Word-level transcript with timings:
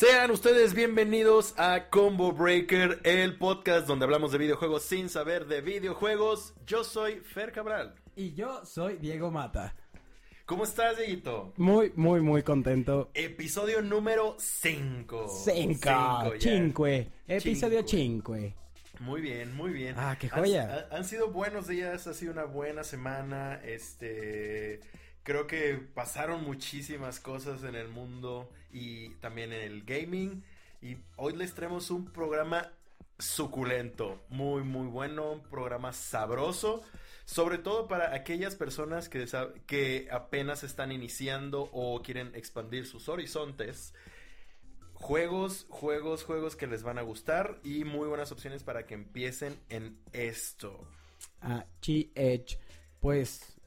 Sean 0.00 0.30
ustedes 0.30 0.72
bienvenidos 0.72 1.52
a 1.58 1.90
Combo 1.90 2.32
Breaker, 2.32 3.00
el 3.04 3.36
podcast 3.36 3.86
donde 3.86 4.06
hablamos 4.06 4.32
de 4.32 4.38
videojuegos 4.38 4.82
sin 4.82 5.10
saber 5.10 5.44
de 5.46 5.60
videojuegos. 5.60 6.54
Yo 6.66 6.84
soy 6.84 7.16
Fer 7.16 7.52
Cabral. 7.52 7.94
Y 8.16 8.32
yo 8.32 8.64
soy 8.64 8.96
Diego 8.96 9.30
Mata. 9.30 9.76
¿Cómo 10.46 10.64
estás, 10.64 10.96
Dieguito? 10.96 11.52
Muy, 11.58 11.92
muy, 11.96 12.22
muy 12.22 12.42
contento. 12.42 13.10
Episodio 13.12 13.82
número 13.82 14.36
5. 14.38 15.28
5. 15.28 16.32
Cinque. 16.38 17.10
Episodio 17.28 17.86
5. 17.86 18.36
Muy 19.00 19.20
bien, 19.20 19.54
muy 19.54 19.70
bien. 19.70 19.96
Ah, 19.98 20.16
qué 20.18 20.30
joya. 20.30 20.86
Han, 20.90 20.96
han, 21.00 21.04
sido 21.04 21.30
buenos 21.30 21.68
días, 21.68 22.06
ha 22.06 22.14
sido 22.14 22.32
una 22.32 22.44
buena 22.44 22.84
semana. 22.84 23.60
Este, 23.62 24.80
creo 25.30 25.46
que 25.46 25.74
pasaron 25.94 26.42
muchísimas 26.42 27.20
cosas 27.20 27.62
en 27.62 27.76
el 27.76 27.86
mundo 27.86 28.50
y 28.72 29.10
también 29.20 29.52
en 29.52 29.62
el 29.62 29.84
gaming. 29.84 30.42
Y 30.82 30.96
hoy 31.14 31.36
les 31.36 31.54
traemos 31.54 31.92
un 31.92 32.06
programa 32.06 32.72
suculento, 33.16 34.20
muy, 34.28 34.64
muy 34.64 34.88
bueno, 34.88 35.30
un 35.30 35.42
programa 35.44 35.92
sabroso. 35.92 36.82
Sobre 37.26 37.58
todo 37.58 37.86
para 37.86 38.12
aquellas 38.12 38.56
personas 38.56 39.08
que, 39.08 39.24
que 39.68 40.08
apenas 40.10 40.64
están 40.64 40.90
iniciando 40.90 41.70
o 41.72 42.02
quieren 42.02 42.34
expandir 42.34 42.84
sus 42.84 43.08
horizontes. 43.08 43.94
Juegos, 44.94 45.64
juegos, 45.68 46.24
juegos 46.24 46.56
que 46.56 46.66
les 46.66 46.82
van 46.82 46.98
a 46.98 47.02
gustar 47.02 47.60
y 47.62 47.84
muy 47.84 48.08
buenas 48.08 48.32
opciones 48.32 48.64
para 48.64 48.84
que 48.84 48.94
empiecen 48.94 49.56
en 49.68 49.96
esto. 50.12 50.88
Ah, 51.40 51.66
Edge. 51.86 52.58
Pues 52.98 53.59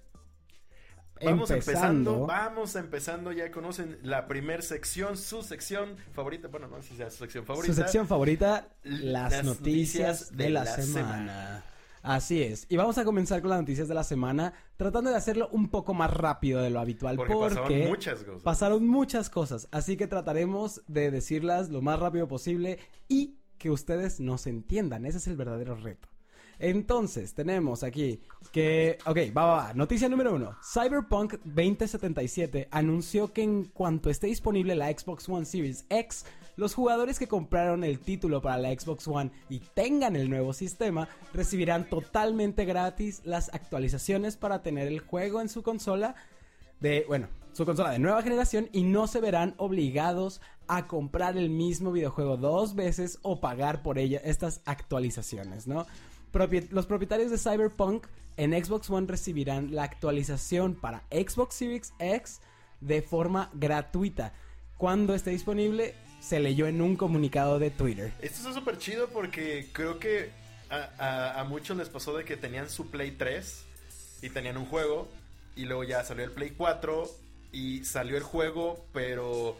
Vamos 1.21 1.51
empezando. 1.51 2.25
vamos 2.25 2.75
empezando, 2.75 3.31
ya 3.31 3.51
conocen 3.51 3.99
la 4.03 4.27
primer 4.27 4.63
sección, 4.63 5.17
su 5.17 5.41
sección 5.43 5.95
favorita, 6.11 6.47
bueno, 6.47 6.67
no 6.67 6.81
sé 6.81 6.89
si 6.89 6.95
sea 6.97 7.09
su 7.09 7.17
sección 7.17 7.45
favorita. 7.45 7.73
Su 7.73 7.79
sección 7.79 8.07
favorita, 8.07 8.69
las, 8.83 9.43
noticias, 9.43 10.35
de, 10.35 10.49
la, 10.49 10.65
semana. 10.65 11.63
Así 12.01 12.43
es. 12.43 12.65
Y 12.67 12.75
vamos 12.75 12.97
a 12.97 13.05
comenzar 13.05 13.41
con 13.41 13.49
las 13.51 13.59
noticias 13.59 13.87
de 13.87 13.93
la 13.93 14.03
semana, 14.03 14.53
tratando 14.75 15.09
de 15.09 15.15
hacerlo 15.15 15.47
un 15.53 15.69
poco 15.69 15.93
más 15.93 16.11
rápido 16.11 16.61
de 16.61 16.69
lo 16.69 16.81
habitual. 16.81 17.15
Porque, 17.15 17.33
pasaron 17.33 17.87
muchas 17.87 18.23
cosas. 18.23 18.43
Pasaron 18.43 18.87
muchas 18.87 19.29
cosas. 19.29 19.67
Así 19.71 19.95
que 19.95 20.07
trataremos 20.07 20.81
de 20.87 21.11
decirlas 21.11 21.69
lo 21.69 21.81
más 21.81 21.99
rápido 21.99 22.27
posible 22.27 22.79
y 23.07 23.37
que 23.57 23.71
ustedes 23.71 24.19
nos 24.19 24.47
entiendan. 24.47 25.05
Ese 25.05 25.19
es 25.19 25.27
el 25.27 25.37
verdadero 25.37 25.75
reto. 25.75 26.09
Entonces, 26.63 27.33
tenemos 27.33 27.83
aquí 27.83 28.21
que, 28.53 28.97
ok, 29.05 29.17
va, 29.35 29.45
va, 29.45 29.55
va. 29.55 29.73
Noticia 29.73 30.07
número 30.07 30.33
uno. 30.33 30.55
Cyberpunk 30.63 31.33
2077 31.43 32.69
anunció 32.71 33.33
que 33.33 33.43
en 33.43 33.65
cuanto 33.65 34.09
esté 34.09 34.27
disponible 34.27 34.73
la 34.73 34.89
Xbox 34.89 35.27
One 35.27 35.43
Series 35.43 35.83
X, 35.89 36.25
los 36.55 36.73
jugadores 36.73 37.19
que 37.19 37.27
compraron 37.27 37.83
el 37.83 37.99
título 37.99 38.41
para 38.41 38.57
la 38.59 38.69
Xbox 38.69 39.09
One 39.09 39.31
y 39.49 39.59
tengan 39.59 40.15
el 40.15 40.29
nuevo 40.29 40.53
sistema 40.53 41.09
recibirán 41.33 41.89
totalmente 41.89 42.63
gratis 42.63 43.21
las 43.25 43.53
actualizaciones 43.53 44.37
para 44.37 44.63
tener 44.63 44.87
el 44.87 45.01
juego 45.01 45.41
en 45.41 45.49
su 45.49 45.63
consola 45.63 46.15
de, 46.79 47.03
bueno, 47.09 47.27
su 47.51 47.65
consola 47.65 47.91
de 47.91 47.99
nueva 47.99 48.21
generación 48.21 48.69
y 48.71 48.83
no 48.83 49.07
se 49.07 49.19
verán 49.19 49.53
obligados 49.57 50.39
a 50.67 50.87
comprar 50.87 51.37
el 51.37 51.49
mismo 51.49 51.91
videojuego 51.91 52.37
dos 52.37 52.73
veces 52.73 53.19
o 53.21 53.41
pagar 53.41 53.83
por 53.83 53.97
ella 53.97 54.21
estas 54.23 54.61
actualizaciones, 54.63 55.67
¿no? 55.67 55.85
Los 56.71 56.85
propietarios 56.85 57.31
de 57.31 57.37
Cyberpunk 57.37 58.07
en 58.37 58.51
Xbox 58.51 58.89
One 58.89 59.07
recibirán 59.07 59.75
la 59.75 59.83
actualización 59.83 60.75
para 60.75 61.03
Xbox 61.11 61.55
Series 61.55 61.93
X 61.99 62.41
de 62.81 63.01
forma 63.01 63.49
gratuita. 63.53 64.33
Cuando 64.77 65.13
esté 65.13 65.29
disponible, 65.29 65.95
se 66.19 66.39
leyó 66.39 66.67
en 66.67 66.81
un 66.81 66.95
comunicado 66.95 67.59
de 67.59 67.69
Twitter. 67.69 68.11
Esto 68.21 68.49
es 68.49 68.55
súper 68.55 68.77
chido 68.77 69.09
porque 69.09 69.69
creo 69.71 69.99
que 69.99 70.31
a, 70.69 71.45
muchos 71.47 71.77
les 71.77 71.89
pasó 71.89 72.17
de 72.17 72.25
que 72.25 72.37
tenían 72.37 72.69
su 72.69 72.89
Play 72.89 73.11
3 73.11 73.65
y 74.23 74.29
tenían 74.29 74.57
un 74.57 74.65
juego 74.65 75.07
y 75.55 75.65
luego 75.65 75.83
ya 75.83 76.03
salió 76.03 76.25
el 76.25 76.31
Play 76.31 76.51
4 76.57 77.09
y 77.51 77.83
salió 77.85 78.17
el 78.17 78.23
juego, 78.23 78.83
pero 78.93 79.55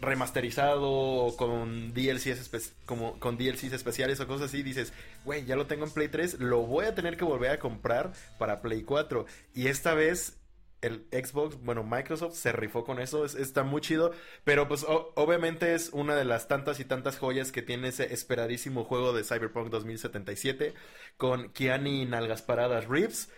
remasterizado 0.00 1.34
con 1.36 1.92
DLCs, 1.94 2.72
como, 2.86 3.18
con 3.18 3.36
DLCs 3.36 3.72
especiales 3.72 4.20
o 4.20 4.26
cosas 4.26 4.48
así, 4.48 4.62
dices, 4.62 4.92
güey, 5.24 5.44
ya 5.44 5.56
lo 5.56 5.66
tengo 5.66 5.84
en 5.84 5.90
Play 5.90 6.08
3, 6.08 6.40
lo 6.40 6.62
voy 6.62 6.86
a 6.86 6.94
tener 6.94 7.16
que 7.16 7.24
volver 7.24 7.50
a 7.50 7.58
comprar 7.58 8.12
para 8.38 8.62
Play 8.62 8.82
4. 8.82 9.26
Y 9.54 9.68
esta 9.68 9.94
vez 9.94 10.40
el 10.82 11.06
Xbox, 11.10 11.62
bueno, 11.62 11.84
Microsoft 11.84 12.34
se 12.34 12.52
rifó 12.52 12.84
con 12.84 13.00
eso, 13.00 13.24
está 13.24 13.62
muy 13.62 13.80
chido, 13.80 14.12
pero 14.44 14.66
pues 14.66 14.86
obviamente 14.88 15.74
es 15.74 15.90
una 15.92 16.16
de 16.16 16.24
las 16.24 16.48
tantas 16.48 16.80
y 16.80 16.84
tantas 16.84 17.18
joyas 17.18 17.52
que 17.52 17.62
tiene 17.62 17.88
ese 17.88 18.12
esperadísimo 18.14 18.84
juego 18.84 19.12
de 19.12 19.24
Cyberpunk 19.24 19.68
2077 19.68 20.74
con 21.16 21.50
Keanu 21.50 22.06
Nalgas 22.06 22.42
Paradas 22.42 22.86
Reeves 22.88 23.28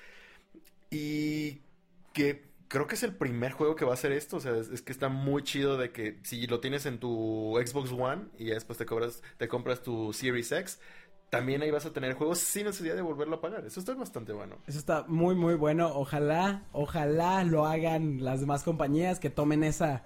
y 0.90 1.62
que 2.12 2.51
creo 2.72 2.87
que 2.87 2.94
es 2.94 3.03
el 3.03 3.15
primer 3.15 3.53
juego 3.53 3.77
que 3.77 3.84
va 3.84 3.91
a 3.91 3.94
hacer 3.94 4.12
esto. 4.12 4.38
O 4.38 4.41
sea, 4.41 4.56
es, 4.56 4.81
que 4.81 4.93
está 4.93 5.10
muy 5.10 5.43
chido 5.43 5.77
de 5.77 5.93
que 5.93 6.19
si 6.22 6.47
lo 6.47 6.59
tienes 6.59 6.87
en 6.87 6.99
tu 6.99 7.60
Xbox 7.65 7.93
One 7.93 8.28
y 8.38 8.47
ya 8.47 8.55
después 8.55 8.78
te, 8.78 8.87
cobras, 8.87 9.22
te 9.37 9.47
compras 9.47 9.83
tu 9.83 10.15
Series 10.15 10.50
X, 10.50 10.81
también 11.28 11.60
ahí 11.60 11.71
vas 11.71 11.84
a 11.84 11.93
tener 11.93 12.15
juegos 12.15 12.38
sin 12.38 12.65
necesidad 12.65 12.94
de 12.97 13.03
volverlo 13.03 13.37
a 13.37 13.41
pagar. 13.43 13.66
Eso 13.66 13.78
está 13.78 13.93
bastante 13.93 14.33
bueno. 14.33 14.56
Eso 14.66 14.78
está 14.78 15.05
muy, 15.06 15.34
muy 15.34 15.55
bueno. 15.55 15.93
Ojalá, 15.94 16.62
ojalá 16.72 17.44
lo 17.44 17.66
hagan 17.66 18.25
las 18.25 18.41
demás 18.41 18.62
compañías 18.62 19.21
que 19.21 19.28
tomen 19.28 19.65
esa 19.65 20.04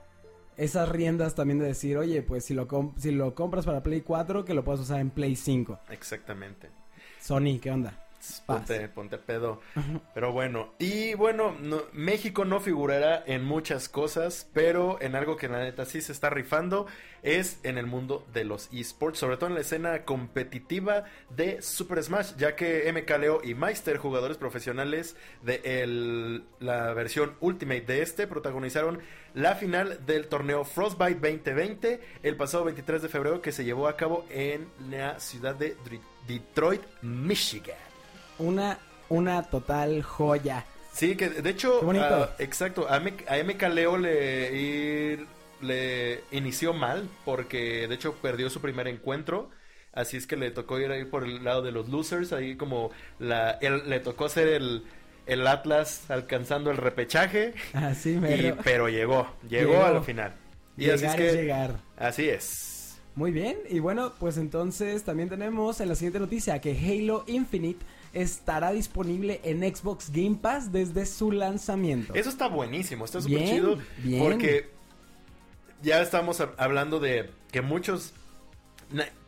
esas 0.57 0.89
riendas 0.89 1.35
también 1.35 1.59
de 1.59 1.67
decir, 1.67 1.99
oye, 1.99 2.23
pues 2.23 2.47
si 2.47 2.55
lo, 2.55 2.67
si 2.97 3.13
lo 3.13 3.35
compras 3.35 3.67
para 3.67 3.83
Play 3.83 4.01
4, 4.01 4.45
que 4.45 4.55
lo 4.55 4.65
puedas 4.65 4.81
usar 4.81 5.01
en 5.01 5.11
Play 5.11 5.37
5. 5.37 5.81
Exactamente. 5.91 6.71
Sony, 7.21 7.61
¿qué 7.61 7.71
onda? 7.71 8.06
Ponte, 8.47 8.89
ponte 8.89 9.19
pedo. 9.19 9.61
Pero 10.15 10.33
bueno, 10.33 10.75
y 10.79 11.15
bueno, 11.15 11.55
México 11.93 12.45
no 12.45 12.61
figurará 12.61 13.23
en 13.27 13.45
muchas 13.45 13.89
cosas, 13.89 14.49
pero 14.53 14.99
en 15.01 15.15
algo 15.17 15.37
que 15.37 15.49
la 15.49 15.59
neta 15.59 15.85
sí 15.85 16.01
se 16.01 16.13
está 16.13 16.31
rifando 16.31 16.87
es 17.23 17.59
en 17.65 17.77
el 17.77 17.87
mundo 17.87 18.25
de 18.33 18.45
los 18.45 18.69
esports, 18.73 19.19
sobre 19.19 19.37
todo 19.37 19.49
en 19.49 19.55
la 19.55 19.63
escena 19.63 20.05
competitiva 20.05 21.05
de 21.31 21.61
Super 21.61 22.03
Smash, 22.03 22.37
ya 22.37 22.55
que 22.55 22.91
MK 22.93 23.19
Leo 23.19 23.41
y 23.43 23.55
Meister, 23.55 23.97
jugadores 23.99 24.37
profesionales 24.37 25.17
de 25.43 26.43
la 26.61 26.95
versión 26.95 27.35
Ultimate 27.41 27.81
de 27.83 28.03
este, 28.03 28.27
protagonizaron 28.27 29.01
la 29.35 29.55
final 29.57 30.07
del 30.07 30.29
torneo 30.29 30.65
Frostbite 30.65 31.15
2020 31.15 32.01
el 32.23 32.37
pasado 32.37 32.65
23 32.65 33.03
de 33.03 33.09
febrero 33.09 33.43
que 33.43 33.53
se 33.53 33.65
llevó 33.65 33.89
a 33.89 33.97
cabo 33.97 34.25
en 34.31 34.69
la 34.89 35.19
ciudad 35.19 35.57
de 35.57 35.77
Detroit, 36.27 36.83
Michigan 37.03 37.86
una, 38.39 38.79
una 39.09 39.43
total 39.43 40.03
joya. 40.03 40.65
Sí, 40.93 41.15
que 41.17 41.29
de 41.29 41.51
hecho, 41.51 41.81
uh, 41.83 42.27
exacto, 42.39 42.87
a, 42.89 42.99
MK 43.01 43.63
Leo 43.75 43.99
le, 43.99 45.19
le 45.61 46.21
inició 46.31 46.73
mal 46.73 47.09
porque 47.25 47.87
de 47.87 47.95
hecho 47.95 48.15
perdió 48.15 48.49
su 48.49 48.61
primer 48.61 48.89
encuentro. 48.89 49.51
Así 49.93 50.17
es 50.17 50.27
que 50.27 50.37
le 50.37 50.51
tocó 50.51 50.79
ir 50.79 50.91
ahí 50.91 51.05
por 51.05 51.25
el 51.25 51.43
lado 51.43 51.63
de 51.63 51.73
los 51.73 51.89
losers, 51.89 52.33
ahí 52.33 52.57
como 52.57 52.91
la, 53.19 53.59
le 53.61 54.01
tocó 54.01 54.27
hacer 54.27 54.49
el, 54.49 54.85
el 55.27 55.47
Atlas 55.47 56.11
alcanzando 56.11 56.71
el 56.71 56.77
repechaje. 56.77 57.55
Así 57.73 58.19
Pero 58.65 58.89
llegó, 58.89 59.29
llegó, 59.49 59.85
a 59.85 59.91
la 59.91 60.03
final. 60.03 60.33
Y 60.77 60.91
así 60.91 61.07
es 61.07 61.15
que, 61.15 61.33
llegar. 61.33 61.81
Así 61.97 62.29
es. 62.29 62.99
Muy 63.15 63.33
bien, 63.33 63.57
y 63.71 63.79
bueno, 63.79 64.13
pues 64.21 64.37
entonces 64.37 65.03
también 65.03 65.31
tenemos 65.31 65.81
en 65.81 65.89
la 65.89 65.95
siguiente 65.95 66.19
noticia 66.19 66.61
que 66.61 66.73
Halo 66.73 67.25
Infinite 67.27 67.85
estará 68.17 68.73
disponible 68.73 69.41
en 69.45 69.63
Xbox 69.63 70.11
Game 70.11 70.37
Pass 70.37 70.73
desde 70.73 71.07
su 71.07 71.31
lanzamiento. 71.31 72.15
Eso 72.15 72.31
está 72.31 72.49
buenísimo, 72.49 73.05
está 73.05 73.21
súper 73.21 73.45
chido. 73.45 73.79
Porque 74.19 74.71
ya 75.83 76.01
estamos 76.01 76.43
hablando 76.57 76.99
de 76.99 77.31
que 77.53 77.61
muchos 77.61 78.15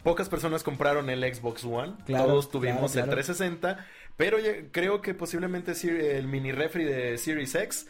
pocas 0.03 0.29
personas 0.29 0.63
compraron 0.63 1.11
el 1.11 1.23
Xbox 1.35 1.65
One, 1.65 1.95
todos 2.07 2.51
tuvimos 2.51 2.97
el 2.97 3.09
360, 3.09 3.87
pero 4.17 4.39
creo 4.73 5.01
que 5.03 5.15
posiblemente 5.15 5.73
el 5.83 6.27
mini 6.27 6.53
refri 6.53 6.85
de 6.85 7.19
Series 7.19 7.55
X 7.55 7.87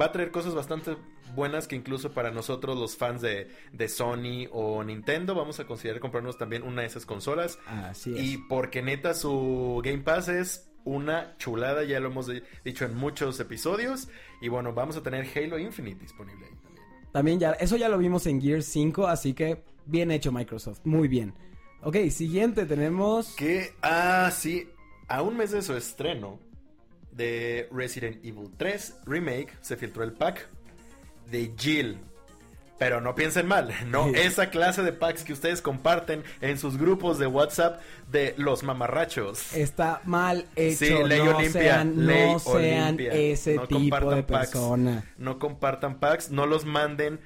va 0.00 0.06
a 0.06 0.12
traer 0.12 0.30
cosas 0.30 0.54
bastante 0.54 0.96
buenas 1.34 1.66
que 1.66 1.76
incluso 1.76 2.12
para 2.12 2.30
nosotros 2.30 2.78
los 2.78 2.96
fans 2.96 3.22
de, 3.22 3.48
Sony 3.88 4.48
o 4.52 4.82
Nintendo 4.84 5.34
vamos 5.34 5.60
a 5.60 5.66
considerar 5.66 6.00
comprarnos 6.00 6.38
también 6.38 6.62
una 6.62 6.82
de 6.82 6.88
esas 6.88 7.06
consolas. 7.06 7.58
Así 7.66 8.14
es. 8.14 8.22
Y 8.22 8.38
porque 8.38 8.82
neta 8.82 9.14
su 9.14 9.80
Game 9.84 10.02
Pass 10.02 10.28
es 10.28 10.70
una 10.84 11.36
chulada, 11.36 11.84
ya 11.84 12.00
lo 12.00 12.08
hemos 12.08 12.30
dicho 12.64 12.84
en 12.84 12.94
muchos 12.94 13.38
episodios. 13.40 14.08
Y 14.40 14.48
bueno, 14.48 14.72
vamos 14.72 14.96
a 14.96 15.02
tener 15.02 15.26
Halo 15.34 15.58
Infinite 15.58 16.00
disponible 16.00 16.46
ahí 16.46 16.56
también. 16.62 16.86
También 17.12 17.40
ya, 17.40 17.52
eso 17.52 17.76
ya 17.76 17.88
lo 17.88 17.98
vimos 17.98 18.26
en 18.26 18.40
Gear 18.40 18.62
5, 18.62 19.06
así 19.06 19.34
que 19.34 19.62
bien 19.86 20.10
hecho 20.10 20.32
Microsoft, 20.32 20.80
muy 20.84 21.08
bien. 21.08 21.34
Ok, 21.82 21.96
siguiente 22.10 22.66
tenemos... 22.66 23.34
Que, 23.36 23.74
ah, 23.82 24.30
sí, 24.32 24.68
a 25.08 25.22
un 25.22 25.36
mes 25.36 25.52
de 25.52 25.62
su 25.62 25.74
estreno, 25.74 26.38
de 27.16 27.68
Resident 27.72 28.24
Evil 28.24 28.50
3 28.56 28.94
Remake 29.06 29.48
se 29.62 29.76
filtró 29.76 30.04
el 30.04 30.12
pack 30.12 30.48
de 31.30 31.52
Jill. 31.58 31.98
Pero 32.78 33.00
no 33.00 33.14
piensen 33.14 33.46
mal, 33.46 33.72
no 33.86 34.08
esa 34.08 34.50
clase 34.50 34.82
de 34.82 34.92
packs 34.92 35.24
que 35.24 35.32
ustedes 35.32 35.62
comparten 35.62 36.22
en 36.42 36.58
sus 36.58 36.76
grupos 36.76 37.18
de 37.18 37.26
WhatsApp 37.26 37.80
de 38.12 38.34
los 38.36 38.62
mamarrachos. 38.64 39.54
Está 39.56 40.02
mal 40.04 40.44
hecho. 40.56 40.84
Sí, 40.84 40.90
ley 41.04 41.22
no 41.24 41.38
Olimpia, 41.38 41.62
sean, 41.62 42.06
ley 42.06 42.32
no 42.32 42.38
sean 42.38 42.84
Olimpia. 42.84 43.12
ese 43.14 43.54
No 43.54 43.66
tipo 43.66 44.10
de 44.14 44.22
packs. 44.22 44.50
persona. 44.50 45.04
No 45.16 45.38
compartan 45.38 45.98
packs, 46.00 46.30
no 46.30 46.44
los 46.44 46.66
manden 46.66 47.18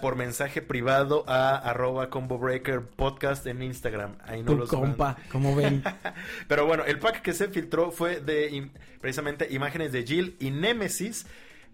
por 0.00 0.16
mensaje 0.16 0.60
privado 0.60 1.24
a 1.28 1.56
arroba 1.56 2.10
combo 2.10 2.38
breaker 2.38 2.82
podcast 2.82 3.46
en 3.46 3.62
Instagram. 3.62 4.16
Ahí 4.24 4.42
no 4.42 4.52
Tu 4.52 4.56
los 4.56 4.68
compa, 4.68 5.12
manden. 5.14 5.30
como 5.30 5.54
ven. 5.56 5.84
Pero 6.48 6.66
bueno, 6.66 6.84
el 6.84 6.98
pack 6.98 7.22
que 7.22 7.32
se 7.32 7.48
filtró 7.48 7.90
fue 7.90 8.20
de 8.20 8.70
precisamente 9.00 9.46
imágenes 9.50 9.92
de 9.92 10.04
Jill 10.04 10.36
y 10.40 10.50
Nemesis 10.50 11.26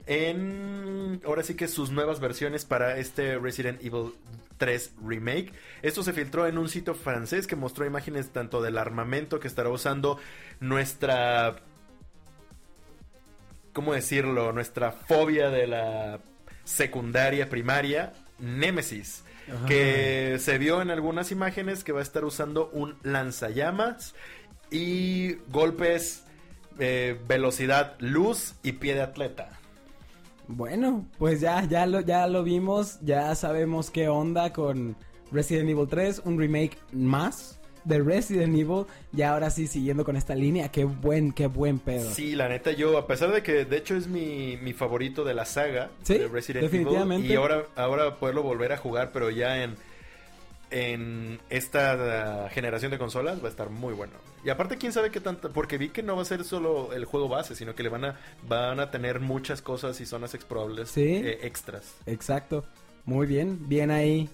en 0.06 1.22
ahora 1.24 1.42
sí 1.42 1.54
que 1.54 1.66
sus 1.66 1.90
nuevas 1.90 2.20
versiones 2.20 2.64
para 2.64 2.98
este 2.98 3.38
Resident 3.38 3.82
Evil 3.82 4.12
3 4.58 4.92
remake. 5.04 5.52
Esto 5.82 6.02
se 6.02 6.12
filtró 6.12 6.46
en 6.46 6.58
un 6.58 6.68
sitio 6.68 6.94
francés 6.94 7.46
que 7.46 7.56
mostró 7.56 7.86
imágenes 7.86 8.30
tanto 8.30 8.60
del 8.60 8.76
armamento 8.76 9.40
que 9.40 9.48
estará 9.48 9.70
usando 9.70 10.18
nuestra 10.60 11.56
¿cómo 13.72 13.92
decirlo? 13.94 14.52
Nuestra 14.52 14.92
fobia 14.92 15.50
de 15.50 15.66
la 15.66 16.20
secundaria 16.64 17.48
primaria, 17.48 18.12
Nemesis 18.38 19.24
Ajá. 19.52 19.66
que 19.66 20.36
se 20.38 20.58
vio 20.58 20.82
en 20.82 20.90
algunas 20.90 21.30
imágenes 21.30 21.84
que 21.84 21.92
va 21.92 22.00
a 22.00 22.02
estar 22.02 22.24
usando 22.24 22.70
un 22.72 22.96
lanzallamas 23.02 24.14
y 24.70 25.34
golpes, 25.50 26.24
eh, 26.78 27.18
velocidad, 27.28 27.94
luz 27.98 28.54
y 28.62 28.72
pie 28.72 28.94
de 28.94 29.02
atleta. 29.02 29.50
Bueno, 30.48 31.06
pues 31.18 31.40
ya, 31.40 31.64
ya 31.64 31.86
lo, 31.86 32.00
ya 32.00 32.26
lo 32.26 32.42
vimos, 32.42 32.98
ya 33.00 33.34
sabemos 33.34 33.90
qué 33.90 34.08
onda 34.08 34.52
con 34.52 34.96
Resident 35.32 35.70
Evil 35.70 35.88
3, 35.88 36.22
un 36.24 36.38
remake 36.38 36.78
más 36.92 37.58
de 37.84 37.98
Resident 38.00 38.56
Evil, 38.56 38.86
y 39.14 39.22
ahora 39.22 39.50
sí 39.50 39.66
siguiendo 39.66 40.04
con 40.04 40.16
esta 40.16 40.34
línea, 40.34 40.70
qué 40.70 40.84
buen, 40.84 41.32
qué 41.32 41.46
buen 41.46 41.78
pedo. 41.78 42.10
Sí, 42.10 42.34
la 42.34 42.48
neta, 42.48 42.72
yo, 42.72 42.96
a 42.98 43.06
pesar 43.06 43.30
de 43.32 43.42
que 43.42 43.64
de 43.64 43.76
hecho 43.76 43.94
es 43.96 44.06
mi, 44.06 44.56
mi 44.62 44.72
favorito 44.72 45.22
de 45.24 45.34
la 45.34 45.44
saga 45.44 45.90
Sí, 46.02 46.18
de 46.18 46.28
Resident 46.28 46.62
definitivamente. 46.64 47.26
Evil, 47.26 47.32
y 47.32 47.36
ahora, 47.36 47.64
ahora 47.76 48.16
poderlo 48.18 48.42
volver 48.42 48.72
a 48.72 48.76
jugar, 48.78 49.10
pero 49.12 49.30
ya 49.30 49.62
en, 49.62 49.76
en 50.70 51.38
esta 51.50 52.46
uh, 52.46 52.54
generación 52.54 52.90
de 52.90 52.98
consolas 52.98 53.40
va 53.42 53.46
a 53.46 53.50
estar 53.50 53.70
muy 53.70 53.94
bueno. 53.94 54.12
Y 54.44 54.50
aparte, 54.50 54.76
quién 54.76 54.92
sabe 54.92 55.10
qué 55.10 55.20
tanto, 55.20 55.50
porque 55.52 55.78
vi 55.78 55.88
que 55.90 56.02
no 56.02 56.16
va 56.16 56.22
a 56.22 56.26
ser 56.26 56.44
solo 56.44 56.92
el 56.92 57.04
juego 57.04 57.28
base, 57.28 57.54
sino 57.54 57.74
que 57.74 57.82
le 57.82 57.88
van 57.88 58.04
a, 58.04 58.18
van 58.48 58.80
a 58.80 58.90
tener 58.90 59.20
muchas 59.20 59.62
cosas 59.62 60.00
y 60.00 60.06
zonas 60.06 60.34
explorables 60.34 60.90
Sí. 60.90 61.02
eh, 61.02 61.38
extras. 61.42 61.94
Exacto, 62.06 62.64
muy 63.04 63.26
bien, 63.26 63.68
bien 63.68 63.90
ahí, 63.90 64.28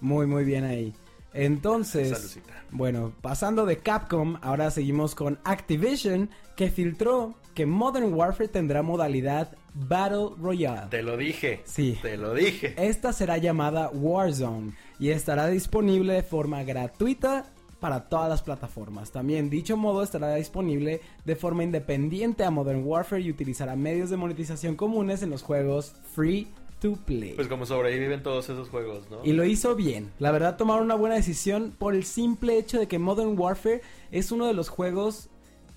muy, 0.00 0.26
muy 0.26 0.44
bien 0.44 0.64
ahí. 0.64 0.92
Entonces, 1.34 2.40
bueno, 2.70 3.12
pasando 3.20 3.66
de 3.66 3.78
Capcom, 3.78 4.36
ahora 4.42 4.70
seguimos 4.70 5.14
con 5.14 5.38
Activision, 5.44 6.30
que 6.56 6.70
filtró 6.70 7.34
que 7.54 7.66
Modern 7.66 8.12
Warfare 8.14 8.48
tendrá 8.48 8.82
modalidad 8.82 9.56
Battle 9.74 10.30
Royale. 10.38 10.88
Te 10.90 11.02
lo 11.02 11.16
dije. 11.16 11.62
Sí. 11.64 11.98
Te 12.02 12.16
lo 12.16 12.34
dije. 12.34 12.74
Esta 12.76 13.12
será 13.12 13.38
llamada 13.38 13.90
Warzone 13.90 14.72
y 14.98 15.10
estará 15.10 15.46
disponible 15.48 16.14
de 16.14 16.22
forma 16.22 16.62
gratuita 16.62 17.46
para 17.80 18.08
todas 18.08 18.28
las 18.28 18.42
plataformas. 18.42 19.10
También 19.10 19.50
dicho 19.50 19.76
modo 19.76 20.02
estará 20.02 20.34
disponible 20.36 21.00
de 21.24 21.36
forma 21.36 21.64
independiente 21.64 22.44
a 22.44 22.50
Modern 22.50 22.84
Warfare 22.84 23.22
y 23.22 23.30
utilizará 23.30 23.74
medios 23.74 24.08
de 24.08 24.16
monetización 24.16 24.76
comunes 24.76 25.22
en 25.22 25.30
los 25.30 25.42
juegos 25.42 25.94
free 26.14 26.48
to 26.82 26.96
play. 27.06 27.32
Pues 27.34 27.48
como 27.48 27.64
sobreviven 27.64 28.22
todos 28.22 28.48
esos 28.50 28.68
juegos, 28.68 29.08
¿no? 29.08 29.20
Y 29.24 29.32
lo 29.32 29.44
hizo 29.44 29.76
bien. 29.76 30.10
La 30.18 30.32
verdad 30.32 30.56
tomaron 30.56 30.84
una 30.84 30.96
buena 30.96 31.14
decisión 31.14 31.74
por 31.78 31.94
el 31.94 32.04
simple 32.04 32.58
hecho 32.58 32.78
de 32.78 32.88
que 32.88 32.98
Modern 32.98 33.38
Warfare 33.38 33.80
es 34.10 34.32
uno 34.32 34.46
de 34.46 34.52
los 34.52 34.68
juegos 34.68 35.30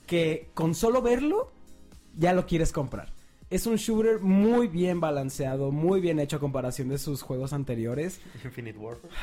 que 0.07 0.49
con 0.53 0.73
solo 0.73 1.01
verlo 1.01 1.51
ya 2.17 2.33
lo 2.33 2.47
quieres 2.47 2.71
comprar. 2.71 3.13
Es 3.51 3.67
un 3.67 3.75
shooter 3.75 4.19
muy 4.19 4.67
bien 4.67 4.99
balanceado, 4.99 5.71
muy 5.71 6.01
bien 6.01 6.19
hecho 6.19 6.37
a 6.37 6.39
comparación 6.39 6.89
de 6.89 6.97
sus 6.97 7.21
juegos 7.21 7.53
anteriores. 7.53 8.19
Infinite 8.43 8.77
Warfare. 8.79 9.13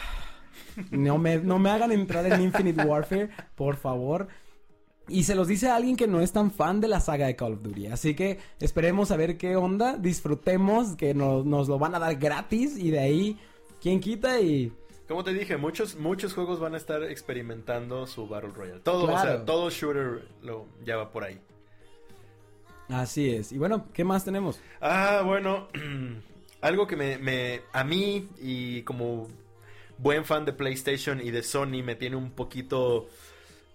No 0.91 1.19
me, 1.19 1.39
no 1.39 1.59
me 1.59 1.71
hagan 1.71 1.91
entrar 1.91 2.25
en 2.27 2.41
Infinite 2.41 2.83
Warfare, 2.87 3.31
por 3.57 3.77
favor. 3.77 4.29
Y 5.09 5.25
se 5.25 5.35
los 5.35 5.49
dice 5.49 5.69
a 5.69 5.77
alguien 5.77 5.97
que 5.97 6.07
no 6.07 6.21
es 6.21 6.33
tan 6.33 6.51
fan 6.51 6.81
de 6.81 6.89
la 6.89 7.01
saga 7.01 7.27
de 7.27 7.37
Call 7.37 7.55
of 7.55 7.63
Duty. 7.63 7.89
Así 7.89 8.15
que 8.15 8.39
esperemos 8.61 9.11
a 9.11 9.17
ver 9.17 9.37
qué 9.37 9.57
onda. 9.57 9.97
Disfrutemos 9.97 10.97
que 10.97 11.13
nos, 11.13 11.45
nos 11.45 11.69
lo 11.69 11.79
van 11.79 11.95
a 11.95 11.99
dar 11.99 12.17
gratis. 12.17 12.79
Y 12.79 12.91
de 12.91 13.01
ahí, 13.01 13.39
quien 13.81 14.01
quita 14.01 14.41
y... 14.41 14.73
Como 15.09 15.25
te 15.25 15.35
dije, 15.35 15.57
muchos, 15.57 15.97
muchos 15.97 16.33
juegos 16.33 16.61
van 16.61 16.75
a 16.75 16.77
estar 16.77 17.03
experimentando 17.03 18.07
su 18.07 18.29
Battle 18.29 18.51
Royale. 18.51 18.81
Todo, 18.81 19.13
o 19.13 19.19
sea, 19.19 19.45
todo 19.45 19.69
shooter 19.69 20.27
lo 20.41 20.67
ya 20.85 20.97
va 20.97 21.11
por 21.11 21.25
ahí. 21.25 21.39
Así 22.89 23.31
es. 23.31 23.53
Y 23.53 23.59
bueno, 23.59 23.87
¿qué 23.93 24.05
más 24.05 24.25
tenemos? 24.25 24.61
Ah, 24.81 25.23
bueno, 25.25 25.69
algo 26.61 26.87
que 26.87 26.97
me, 26.97 27.19
me, 27.19 27.63
a 27.73 27.85
mí 27.85 28.29
y 28.41 28.83
como 28.83 29.29
buen 29.99 30.25
fan 30.25 30.45
de 30.45 30.53
PlayStation 30.53 31.21
y 31.21 31.31
de 31.31 31.43
Sony 31.43 31.83
me 31.85 31.95
tiene 31.95 32.17
un 32.17 32.31
poquito 32.31 33.09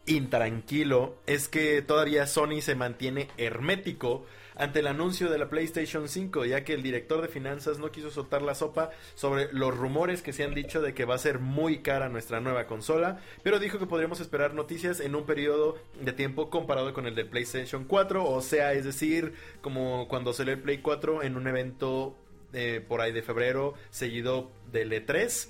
intranquilo 0.08 1.16
es 1.28 1.48
que 1.48 1.82
todavía 1.82 2.26
Sony 2.26 2.62
se 2.62 2.76
mantiene 2.76 3.30
hermético 3.38 4.26
ante 4.58 4.80
el 4.80 4.88
anuncio 4.88 5.30
de 5.30 5.38
la 5.38 5.50
PlayStation 5.50 6.10
5, 6.10 6.46
ya 6.46 6.64
que 6.64 6.74
el 6.74 6.82
director 6.82 7.22
de 7.22 7.28
finanzas 7.28 7.78
no 7.78 7.92
quiso 7.92 8.10
soltar 8.10 8.42
la 8.42 8.56
sopa 8.56 8.90
sobre 9.14 9.54
los 9.54 9.78
rumores 9.78 10.24
que 10.24 10.34
se 10.34 10.44
han 10.44 10.56
dicho 10.56 10.82
de 10.82 10.94
que 10.94 11.06
va 11.06 11.16
a 11.16 11.20
ser 11.20 11.40
muy 11.40 11.80
cara 11.84 12.10
nuestra 12.10 12.42
nueva 12.42 12.66
consola, 12.66 13.20
pero 13.44 13.60
dijo 13.60 13.78
que 13.78 13.86
podríamos 13.86 14.20
esperar 14.20 14.56
noticias 14.56 15.00
en 15.00 15.16
un 15.16 15.26
periodo 15.26 15.78
de 16.02 16.12
tiempo 16.12 16.50
comparado 16.50 16.94
con 16.94 17.06
el 17.06 17.14
del 17.14 17.28
PlayStation 17.28 17.86
4, 17.86 18.28
o 18.28 18.42
sea, 18.42 18.74
es 18.74 18.84
decir, 18.84 19.34
como 19.62 20.08
cuando 20.08 20.34
salió 20.34 20.54
el 20.54 20.60
Play 20.60 20.80
4 20.80 21.22
en 21.22 21.38
un 21.38 21.48
evento 21.48 22.18
eh, 22.54 22.84
por 22.86 23.02
ahí 23.02 23.12
de 23.12 23.22
febrero, 23.22 23.76
seguido 23.92 24.52
del 24.72 24.92
E3. 24.92 25.50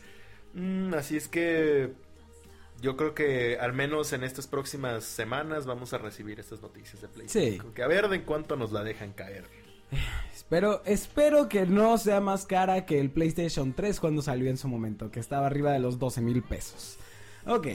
Mm, 0.54 0.94
así 0.96 1.16
es 1.16 1.28
que 1.28 1.94
yo 2.82 2.96
creo 2.98 3.14
que 3.14 3.58
al 3.60 3.74
menos 3.74 4.14
en 4.14 4.24
estas 4.24 4.48
próximas 4.48 5.04
semanas 5.04 5.66
vamos 5.66 5.94
a 5.94 5.98
recibir 5.98 6.40
estas 6.40 6.62
noticias 6.62 7.02
de 7.02 7.08
Play 7.08 7.30
Sí. 7.30 7.52
5, 7.54 7.74
Que 7.74 7.84
a 7.84 7.88
ver 7.88 8.08
de 8.10 8.24
cuánto 8.24 8.56
nos 8.56 8.72
la 8.72 8.84
dejan 8.84 9.14
caer. 9.14 9.46
Espero, 10.34 10.82
espero 10.86 11.48
que 11.50 11.66
no 11.66 11.98
sea 11.98 12.20
más 12.20 12.46
cara 12.46 12.86
que 12.86 13.00
el 13.00 13.10
PlayStation 13.10 13.74
3 13.74 14.00
cuando 14.00 14.22
salió 14.22 14.50
en 14.50 14.58
su 14.58 14.68
momento, 14.68 15.12
que 15.12 15.20
estaba 15.20 15.48
arriba 15.48 15.72
de 15.72 15.80
los 15.80 15.98
12 16.00 16.22
mil 16.22 16.44
pesos. 16.44 16.98
Ok, 17.46 17.68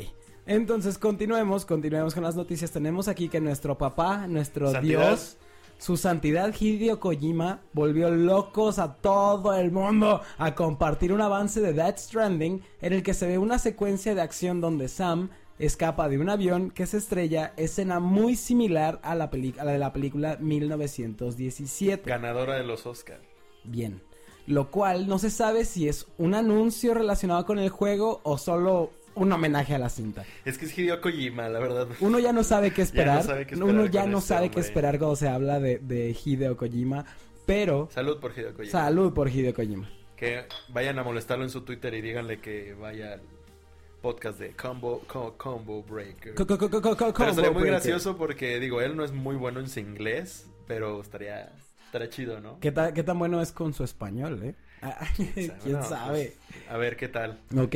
entonces 0.46 0.98
continuemos, 0.98 1.64
continuemos 1.64 2.14
con 2.14 2.22
las 2.22 2.34
noticias. 2.36 2.70
Tenemos 2.70 3.08
aquí 3.08 3.28
que 3.28 3.40
nuestro 3.40 3.78
papá, 3.78 4.26
nuestro. 4.26 4.72
Dios, 4.80 5.36
su 5.82 5.96
santidad 5.96 6.54
Hideo 6.56 7.00
Kojima, 7.00 7.60
volvió 7.72 8.08
locos 8.08 8.78
a 8.78 8.94
todo 8.94 9.52
el 9.52 9.72
mundo 9.72 10.20
a 10.38 10.54
compartir 10.54 11.12
un 11.12 11.20
avance 11.20 11.60
de 11.60 11.72
Death 11.72 11.98
Stranding 11.98 12.62
en 12.80 12.92
el 12.92 13.02
que 13.02 13.14
se 13.14 13.26
ve 13.26 13.36
una 13.36 13.58
secuencia 13.58 14.14
de 14.14 14.20
acción 14.20 14.60
donde 14.60 14.86
Sam 14.86 15.30
escapa 15.58 16.08
de 16.08 16.18
un 16.18 16.28
avión 16.28 16.70
que 16.70 16.86
se 16.86 16.98
estrella, 16.98 17.52
escena 17.56 17.98
muy 17.98 18.36
similar 18.36 19.00
a 19.02 19.16
la, 19.16 19.24
a 19.24 19.64
la 19.64 19.72
de 19.72 19.78
la 19.78 19.92
película 19.92 20.36
1917. 20.38 22.08
Ganadora 22.08 22.54
de 22.54 22.62
los 22.62 22.86
Oscar. 22.86 23.18
Bien. 23.64 24.00
Lo 24.46 24.70
cual 24.70 25.08
no 25.08 25.18
se 25.18 25.30
sabe 25.30 25.64
si 25.64 25.88
es 25.88 26.06
un 26.16 26.36
anuncio 26.36 26.94
relacionado 26.94 27.44
con 27.44 27.58
el 27.58 27.70
juego 27.70 28.20
o 28.22 28.38
solo 28.38 28.92
un 29.14 29.32
homenaje 29.32 29.74
a 29.74 29.78
la 29.78 29.88
cinta. 29.88 30.24
Es 30.44 30.58
que 30.58 30.66
es 30.66 30.76
Hideo 30.78 31.00
Kojima, 31.00 31.48
la 31.48 31.58
verdad. 31.58 31.88
Uno 32.00 32.18
ya 32.18 32.32
no 32.32 32.44
sabe 32.44 32.72
qué 32.72 32.82
esperar. 32.82 33.22
sabe 33.22 33.46
qué 33.46 33.54
esperar 33.54 33.74
Uno 33.74 33.86
ya 33.86 34.06
no 34.06 34.18
este 34.18 34.28
sabe 34.28 34.50
qué 34.50 34.56
hombre. 34.56 34.68
esperar 34.68 34.98
cuando 34.98 35.16
se 35.16 35.28
habla 35.28 35.60
de, 35.60 35.78
de 35.78 36.16
Hideo 36.24 36.56
Kojima. 36.56 37.04
Pero, 37.46 37.88
Salud 37.92 38.18
por 38.20 38.32
Hideo 38.32 38.54
Kojima. 38.54 38.70
salud 38.72 39.12
por 39.12 39.28
Hideo 39.28 39.52
Kojima. 39.54 39.90
Que 40.16 40.44
vayan 40.68 40.98
a 40.98 41.02
molestarlo 41.02 41.44
en 41.44 41.50
su 41.50 41.62
Twitter 41.62 41.92
y 41.94 42.00
díganle 42.00 42.38
que 42.40 42.74
vaya 42.74 43.14
al 43.14 43.20
podcast 44.00 44.38
de 44.38 44.50
Combo, 44.52 45.02
Co- 45.06 45.34
Combo 45.36 45.82
Breaker. 45.82 46.34
Co- 46.34 46.46
co- 46.46 46.58
Pero 46.58 47.34
muy 47.34 47.50
breaker. 47.50 47.66
gracioso 47.66 48.16
porque, 48.16 48.58
digo, 48.60 48.80
él 48.80 48.96
no 48.96 49.04
es 49.04 49.12
muy 49.12 49.36
bueno 49.36 49.60
en 49.60 49.68
su 49.68 49.80
inglés, 49.80 50.46
pero 50.66 51.00
estaría, 51.00 51.52
estaría 51.86 52.08
chido, 52.08 52.40
¿no? 52.40 52.58
¿Qué, 52.60 52.72
ta- 52.72 52.92
qué 52.94 53.02
tan 53.02 53.18
bueno 53.18 53.40
es 53.42 53.52
con 53.52 53.72
su 53.74 53.84
español, 53.84 54.40
eh? 54.44 54.54
¿Quién 55.16 55.52
No, 55.72 55.82
sabe? 55.84 56.36
pues, 56.48 56.64
a 56.70 56.76
ver 56.76 56.96
qué 56.96 57.08
tal. 57.08 57.38
Ok, 57.56 57.74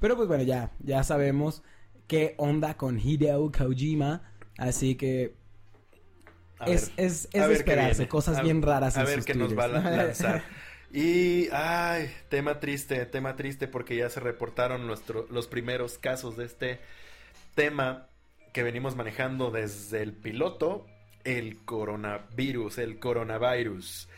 pero 0.00 0.16
pues 0.16 0.28
bueno, 0.28 0.42
ya, 0.44 0.72
ya 0.80 1.02
sabemos 1.04 1.62
qué 2.06 2.34
onda 2.38 2.76
con 2.76 2.98
Hideo 2.98 3.50
Kojima. 3.52 4.22
Así 4.56 4.96
que 4.96 5.34
A 6.58 6.66
es, 6.66 6.94
ver. 6.96 7.06
es, 7.06 7.28
es 7.32 7.42
A 7.42 7.48
de 7.48 7.54
esperarse, 7.54 8.08
cosas 8.08 8.38
A- 8.38 8.42
bien 8.42 8.62
raras 8.62 8.96
A 8.96 9.00
en 9.00 9.06
ver 9.06 9.16
sus 9.16 9.24
qué 9.26 9.34
nos 9.34 9.56
va 9.56 9.64
a 9.64 9.68
lanzar. 9.68 10.42
Y, 10.90 11.48
ay, 11.52 12.10
tema 12.30 12.60
triste, 12.60 13.04
tema 13.06 13.36
triste 13.36 13.68
porque 13.68 13.94
ya 13.96 14.08
se 14.08 14.20
reportaron 14.20 14.86
nuestro, 14.86 15.26
los 15.30 15.46
primeros 15.46 15.98
casos 15.98 16.36
de 16.36 16.46
este 16.46 16.80
tema 17.54 18.08
que 18.54 18.62
venimos 18.62 18.96
manejando 18.96 19.50
desde 19.50 20.00
el 20.02 20.14
piloto, 20.14 20.86
el 21.24 21.62
coronavirus, 21.64 22.78
el 22.78 22.98
coronavirus. 22.98 24.08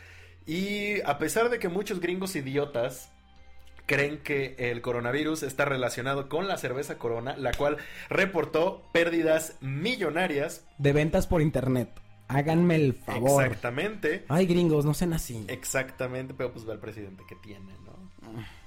Y 0.45 1.01
a 1.01 1.17
pesar 1.17 1.49
de 1.49 1.59
que 1.59 1.67
muchos 1.67 1.99
gringos 1.99 2.35
idiotas 2.37 3.10
creen 3.85 4.19
que 4.19 4.55
el 4.57 4.81
coronavirus 4.81 5.43
está 5.43 5.65
relacionado 5.65 6.29
con 6.29 6.47
la 6.47 6.57
cerveza 6.57 6.97
Corona, 6.97 7.35
la 7.37 7.51
cual 7.53 7.77
reportó 8.09 8.87
pérdidas 8.93 9.55
millonarias. 9.61 10.65
De 10.77 10.93
ventas 10.93 11.27
por 11.27 11.41
internet. 11.41 11.89
Háganme 12.27 12.75
el 12.75 12.93
favor. 12.93 13.43
Exactamente. 13.43 14.23
Ay, 14.29 14.45
gringos, 14.45 14.85
no 14.85 14.93
sean 14.93 15.11
así. 15.13 15.43
Exactamente, 15.49 16.33
pero 16.33 16.53
pues 16.53 16.63
ve 16.65 16.71
al 16.71 16.79
presidente 16.79 17.23
que 17.27 17.35
tiene, 17.35 17.73
¿no? 17.83 17.91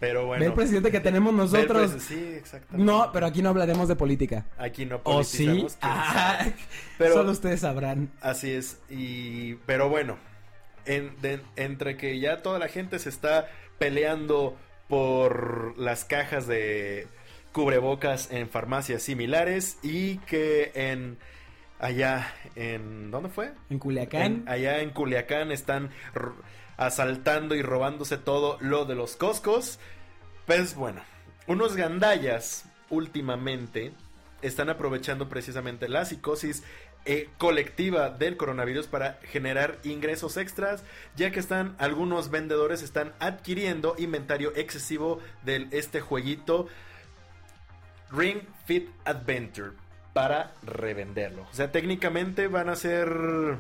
Pero 0.01 0.27
bueno. 0.27 0.41
Ve 0.41 0.47
el 0.49 0.53
presidente 0.53 0.91
que 0.91 1.01
tenemos 1.01 1.33
nosotros. 1.33 1.95
sí, 2.03 2.15
exactamente. 2.37 2.85
No, 2.85 3.11
pero 3.13 3.25
aquí 3.25 3.41
no 3.41 3.49
hablaremos 3.49 3.89
de 3.89 3.97
política. 3.97 4.45
Aquí 4.59 4.85
no 4.85 5.01
¿O 5.05 5.25
sí? 5.25 5.47
politizamos. 5.47 5.79
Ah. 5.81 6.45
Pero- 6.99 7.15
Solo 7.15 7.31
ustedes 7.31 7.61
sabrán. 7.61 8.11
Así 8.21 8.51
es, 8.51 8.81
y 8.91 9.55
pero 9.67 9.89
bueno, 9.89 10.19
en- 10.85 11.19
de- 11.23 11.41
entre 11.57 11.97
que 11.97 12.19
ya 12.21 12.43
toda 12.43 12.59
la 12.59 12.69
gente 12.69 12.99
se 12.99 13.09
está 13.09 13.49
peleando 13.79 14.57
por 14.89 15.75
las 15.79 16.05
cajas 16.05 16.47
de 16.47 17.07
cubrebocas 17.53 18.31
en 18.31 18.49
farmacias 18.49 19.03
similares 19.03 19.79
y 19.83 20.19
que 20.19 20.73
en 20.75 21.19
allá 21.79 22.35
en 22.57 23.11
¿dónde 23.11 23.29
fue? 23.29 23.53
En 23.71 23.79
Culiacán. 23.79 24.23
En- 24.23 24.49
allá 24.49 24.81
en 24.81 24.91
Culiacán 24.91 25.53
están 25.53 25.91
asaltando 26.77 27.55
y 27.55 27.63
robándose 27.63 28.17
todo 28.19 28.59
lo 28.61 28.85
de 28.85 28.95
los 28.95 29.17
Costcos. 29.17 29.79
Pues 30.47 30.75
bueno, 30.75 31.03
unos 31.47 31.77
gandallas 31.77 32.65
últimamente 32.91 33.93
están 34.43 34.69
aprovechando 34.69 35.29
precisamente 35.29 35.89
la 35.89 36.05
psicosis 36.05 36.63
eh, 37.07 37.29
colectiva 37.39 38.11
del 38.11 38.37
coronavirus 38.37 38.87
para 38.87 39.19
generar 39.25 39.79
ingresos 39.85 40.37
extras, 40.37 40.85
ya 41.17 41.31
que 41.31 41.41
están 41.41 41.77
algunos 41.79 42.31
vendedores 42.31 42.83
están 42.83 43.13
adquiriendo 43.19 43.95
inventario 43.99 44.53
excesivo 44.57 45.21
de 45.43 45.69
este 45.71 46.01
jueguito 46.01 46.67
Ring 48.11 48.43
Fit 48.65 48.89
Adventure 49.05 49.73
para 50.15 50.55
revenderlo. 50.63 51.43
O 51.43 51.55
sea, 51.55 51.73
técnicamente 51.73 52.47
van 52.47 52.69
a 52.69 52.77
ser 52.77 53.59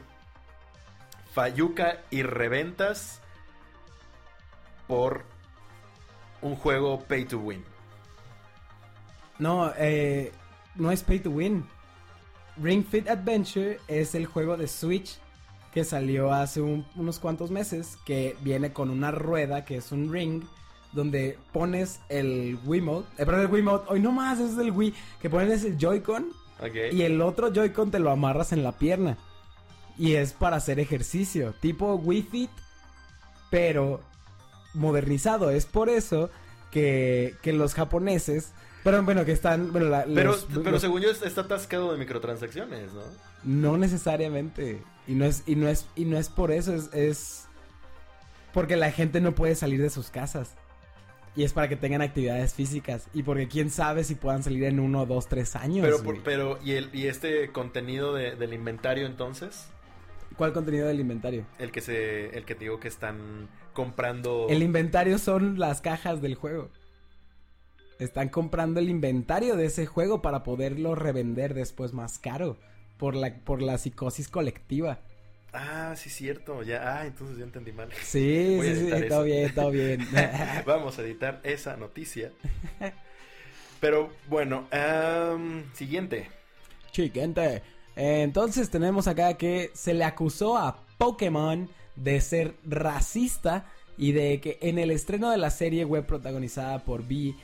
Fayuca 1.34 1.98
y 2.10 2.22
reventas 2.22 3.20
por 4.86 5.24
un 6.40 6.54
juego 6.54 7.00
pay 7.00 7.24
to 7.24 7.38
win. 7.38 7.64
No, 9.38 9.72
eh, 9.76 10.32
no 10.76 10.92
es 10.92 11.02
pay 11.02 11.18
to 11.18 11.30
win. 11.30 11.66
Ring 12.62 12.84
Fit 12.84 13.08
Adventure 13.08 13.78
es 13.88 14.14
el 14.14 14.26
juego 14.26 14.56
de 14.56 14.68
Switch 14.68 15.18
que 15.72 15.84
salió 15.84 16.32
hace 16.32 16.60
un- 16.60 16.86
unos 16.94 17.18
cuantos 17.18 17.50
meses 17.50 17.96
que 18.04 18.36
viene 18.42 18.72
con 18.72 18.90
una 18.90 19.10
rueda 19.10 19.64
que 19.64 19.76
es 19.76 19.90
un 19.90 20.12
ring 20.12 20.42
donde 20.92 21.36
pones 21.52 21.98
el 22.08 22.56
Wiimote, 22.64 23.08
eh, 23.20 23.26
perdón, 23.26 23.40
el 23.40 23.46
Wiimote, 23.48 23.86
hoy 23.92 24.00
no 24.00 24.12
más, 24.12 24.38
es 24.38 24.56
el 24.56 24.70
Wii, 24.70 24.94
que 25.20 25.28
pones 25.28 25.64
el 25.64 25.76
Joy-Con 25.76 26.28
y 26.94 27.02
el 27.02 27.20
otro 27.20 27.52
Joy-Con 27.52 27.90
te 27.90 27.98
lo 27.98 28.10
amarras 28.12 28.52
en 28.52 28.62
la 28.62 28.70
pierna. 28.78 29.18
Y 29.98 30.12
es 30.14 30.32
para 30.32 30.56
hacer 30.56 30.78
ejercicio, 30.78 31.52
tipo 31.60 31.94
Wii 31.96 32.22
Fit, 32.22 32.50
pero 33.50 34.00
modernizado. 34.74 35.50
Es 35.50 35.66
por 35.66 35.88
eso 35.88 36.30
que, 36.70 37.34
que 37.42 37.52
los 37.52 37.74
japoneses, 37.74 38.52
pero 38.84 39.02
bueno, 39.02 39.24
que 39.24 39.32
están, 39.32 39.72
bueno, 39.72 39.88
la- 39.88 40.04
Pero, 40.04 40.30
los- 40.32 40.46
pero 40.54 40.70
los- 40.72 40.80
según 40.80 41.00
yo 41.02 41.10
está 41.10 41.40
atascado 41.40 41.90
de 41.92 41.98
microtransacciones, 41.98 42.92
¿no? 42.92 43.02
no 43.42 43.76
necesariamente. 43.76 44.80
Y 45.08 45.14
no 45.14 45.24
es, 45.24 45.42
y 45.46 45.56
no 45.56 45.68
es, 45.68 45.86
y 45.96 46.04
no 46.04 46.16
es 46.18 46.28
por 46.28 46.52
eso, 46.52 46.72
es, 46.74 46.88
es 46.94 47.46
porque 48.52 48.76
la 48.76 48.90
gente 48.92 49.20
no 49.20 49.32
puede 49.34 49.54
salir 49.54 49.82
de 49.82 49.90
sus 49.90 50.10
casas. 50.10 50.54
Y 51.36 51.42
es 51.42 51.52
para 51.52 51.68
que 51.68 51.74
tengan 51.74 52.00
actividades 52.00 52.54
físicas. 52.54 53.08
Y 53.12 53.24
porque 53.24 53.48
quién 53.48 53.68
sabe 53.68 54.04
si 54.04 54.14
puedan 54.14 54.44
salir 54.44 54.62
en 54.64 54.78
uno, 54.78 55.04
dos, 55.04 55.26
tres 55.26 55.56
años. 55.56 55.84
Pero, 55.84 56.00
por- 56.02 56.22
pero 56.22 56.58
¿y, 56.62 56.72
el, 56.72 56.90
y 56.94 57.08
este 57.08 57.50
contenido 57.50 58.14
de- 58.14 58.36
del 58.36 58.52
inventario 58.54 59.04
entonces? 59.06 59.66
¿Cuál 60.36 60.52
contenido 60.52 60.86
del 60.86 61.00
inventario? 61.00 61.44
El 61.58 61.72
que 61.72 61.80
se, 61.80 62.36
el 62.38 62.44
que 62.44 62.54
te 62.54 62.60
digo 62.64 62.78
que 62.78 62.86
están 62.88 63.48
comprando. 63.72 64.46
El 64.48 64.62
inventario 64.62 65.18
son 65.18 65.58
las 65.58 65.80
cajas 65.80 66.22
del 66.22 66.36
juego. 66.36 66.70
Están 67.98 68.28
comprando 68.28 68.80
el 68.80 68.88
inventario 68.88 69.56
de 69.56 69.66
ese 69.66 69.86
juego 69.86 70.20
para 70.22 70.42
poderlo 70.42 70.94
revender 70.94 71.54
después 71.54 71.92
más 71.92 72.18
caro. 72.18 72.56
Por 72.98 73.14
la, 73.14 73.34
por 73.34 73.60
la 73.60 73.78
psicosis 73.78 74.28
colectiva. 74.28 75.00
Ah, 75.52 75.94
sí, 75.96 76.10
cierto. 76.10 76.62
Ya, 76.62 76.98
ah, 76.98 77.06
entonces 77.06 77.38
ya 77.38 77.44
entendí 77.44 77.72
mal. 77.72 77.88
Sí, 78.02 78.58
sí, 78.60 78.74
sí, 78.74 78.90
todo 78.90 78.98
eso. 78.98 79.22
bien, 79.22 79.54
todo 79.54 79.70
bien. 79.70 80.08
Vamos 80.66 80.98
a 80.98 81.02
editar 81.02 81.40
esa 81.44 81.76
noticia. 81.76 82.32
Pero 83.80 84.10
bueno, 84.28 84.66
siguiente. 85.74 86.28
Chiquente. 86.90 87.62
Entonces 87.96 88.70
tenemos 88.70 89.06
acá 89.06 89.34
que 89.34 89.70
se 89.74 89.94
le 89.94 90.04
acusó 90.04 90.56
a 90.56 90.82
Pokémon 90.98 91.68
de 91.94 92.20
ser 92.20 92.54
racista 92.64 93.70
y 93.96 94.12
de 94.12 94.40
que 94.40 94.58
en 94.60 94.78
el 94.78 94.90
estreno 94.90 95.30
de 95.30 95.38
la 95.38 95.50
serie 95.50 95.84
web 95.84 96.04
protagonizada 96.06 96.84
por 96.84 97.06
B 97.06 97.34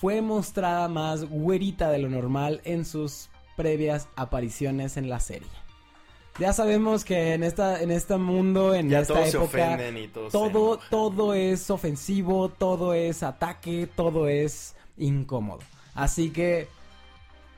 fue 0.00 0.22
mostrada 0.22 0.88
más 0.88 1.24
güerita 1.24 1.90
de 1.90 1.98
lo 1.98 2.08
normal 2.08 2.60
en 2.64 2.84
sus 2.84 3.28
previas 3.56 4.08
apariciones 4.16 4.96
en 4.96 5.08
la 5.08 5.20
serie. 5.20 5.48
Ya 6.38 6.52
sabemos 6.52 7.04
que 7.04 7.34
en 7.34 7.42
esta 7.42 7.82
en 7.82 7.90
este 7.90 8.16
mundo 8.16 8.74
en 8.74 8.88
Ya 8.88 9.00
esta 9.00 9.14
todos 9.14 9.34
época 9.34 9.90
y 9.90 10.08
todos 10.08 10.32
todo 10.32 10.78
todo 10.88 11.34
es 11.34 11.70
ofensivo, 11.70 12.48
todo 12.48 12.94
es 12.94 13.22
ataque, 13.22 13.88
todo 13.94 14.28
es 14.28 14.74
incómodo. 14.96 15.60
Así 15.94 16.30
que 16.30 16.68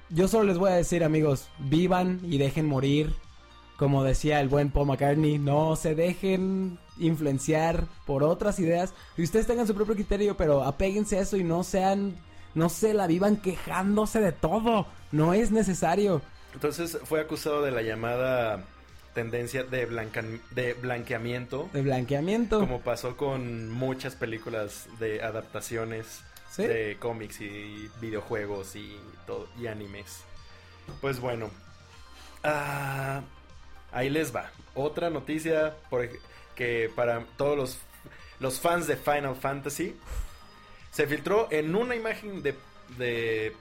yo 0.09 0.29
solo 0.29 0.45
les 0.45 0.59
voy 0.59 0.71
a 0.71 0.75
decir, 0.75 1.05
amigos, 1.05 1.49
vivan 1.59 2.21
y 2.23 2.39
dejen 2.39 2.67
morir. 2.67 3.15
Como 3.79 4.05
decía 4.05 4.41
el 4.41 4.49
buen 4.49 4.71
Paul 4.71 4.89
McCartney, 4.89 5.39
no 5.39 5.75
se 5.75 5.95
dejen 5.95 6.79
influenciar 6.99 7.87
por 8.07 8.23
otras 8.23 8.59
ideas. 8.61 8.95
Y 9.17 9.23
ustedes 9.23 9.47
tengan 9.47 9.67
su 9.67 9.75
propio 9.75 9.95
criterio, 9.95 10.37
pero 10.37 10.63
apéguense 10.63 11.19
a 11.19 11.23
eso 11.23 11.37
y 11.37 11.45
no 11.45 11.65
sean, 11.65 12.17
no 12.55 12.69
se 12.69 12.95
la 12.95 13.07
vivan 13.07 13.37
quejándose 13.37 14.21
de 14.21 14.33
todo. 14.33 14.87
No 15.11 15.35
es 15.35 15.51
necesario. 15.51 16.23
Entonces 16.55 16.99
fue 17.05 17.21
acusado 17.21 17.63
de 17.63 17.71
la 17.71 17.83
llamada 17.83 18.65
tendencia 19.15 19.63
de, 19.65 19.87
blanca- 19.87 20.25
de 20.53 20.73
blanqueamiento, 20.75 21.69
De 21.73 21.83
blanqueamiento. 21.83 22.61
como 22.61 22.81
pasó 22.81 23.17
con 23.17 23.71
muchas 23.71 24.15
películas 24.15 24.87
de 24.99 25.23
adaptaciones 25.23 26.21
¿Sí? 26.51 26.63
de 26.67 26.97
cómics 26.99 27.41
y 27.43 27.91
videojuegos 28.01 28.75
y 28.77 28.99
todo 29.27 29.49
y 29.59 29.67
animes. 29.67 30.21
Pues 31.01 31.21
bueno, 31.21 31.51
ah, 32.45 33.21
ahí 33.93 34.11
les 34.11 34.35
va. 34.35 34.51
Otra 34.75 35.11
noticia 35.11 35.75
por 35.91 36.09
que 36.55 36.91
para 36.95 37.25
todos 37.37 37.57
los, 37.57 37.79
los 38.41 38.61
fans 38.61 38.87
de 38.87 38.97
Final 38.97 39.37
Fantasy 39.37 39.97
se 40.93 41.07
filtró 41.07 41.49
en 41.51 41.75
una 41.75 41.97
imagen 41.97 42.43
de, 42.43 42.55
de 42.97 43.57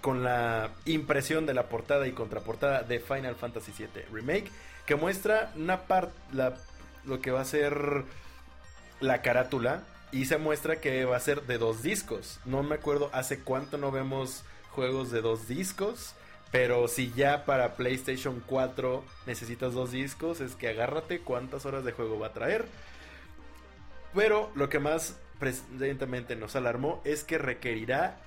con 0.00 0.22
la 0.22 0.70
impresión 0.84 1.46
de 1.46 1.54
la 1.54 1.68
portada 1.68 2.06
y 2.06 2.12
contraportada 2.12 2.82
de 2.82 3.00
Final 3.00 3.34
Fantasy 3.34 3.72
VII 3.76 4.04
Remake 4.12 4.50
que 4.86 4.94
muestra 4.94 5.52
una 5.56 5.82
parte 5.82 6.14
lo 7.04 7.20
que 7.20 7.30
va 7.32 7.40
a 7.40 7.44
ser 7.44 8.04
la 9.00 9.22
carátula 9.22 9.82
y 10.12 10.26
se 10.26 10.38
muestra 10.38 10.80
que 10.80 11.04
va 11.04 11.16
a 11.16 11.20
ser 11.20 11.42
de 11.42 11.58
dos 11.58 11.82
discos. 11.82 12.38
No 12.44 12.62
me 12.62 12.76
acuerdo 12.76 13.10
hace 13.12 13.40
cuánto 13.40 13.78
no 13.78 13.90
vemos 13.90 14.44
juegos 14.70 15.10
de 15.10 15.20
dos 15.20 15.48
discos, 15.48 16.14
pero 16.52 16.86
si 16.88 17.12
ya 17.12 17.44
para 17.44 17.74
PlayStation 17.74 18.42
4 18.46 19.04
necesitas 19.26 19.74
dos 19.74 19.90
discos, 19.90 20.40
es 20.40 20.54
que 20.54 20.68
agárrate 20.68 21.20
cuántas 21.20 21.66
horas 21.66 21.84
de 21.84 21.92
juego 21.92 22.18
va 22.18 22.28
a 22.28 22.32
traer. 22.32 22.66
Pero 24.14 24.50
lo 24.54 24.68
que 24.68 24.78
más 24.78 25.16
presentemente 25.38 26.36
nos 26.36 26.56
alarmó 26.56 27.00
es 27.04 27.24
que 27.24 27.38
requerirá 27.38 28.18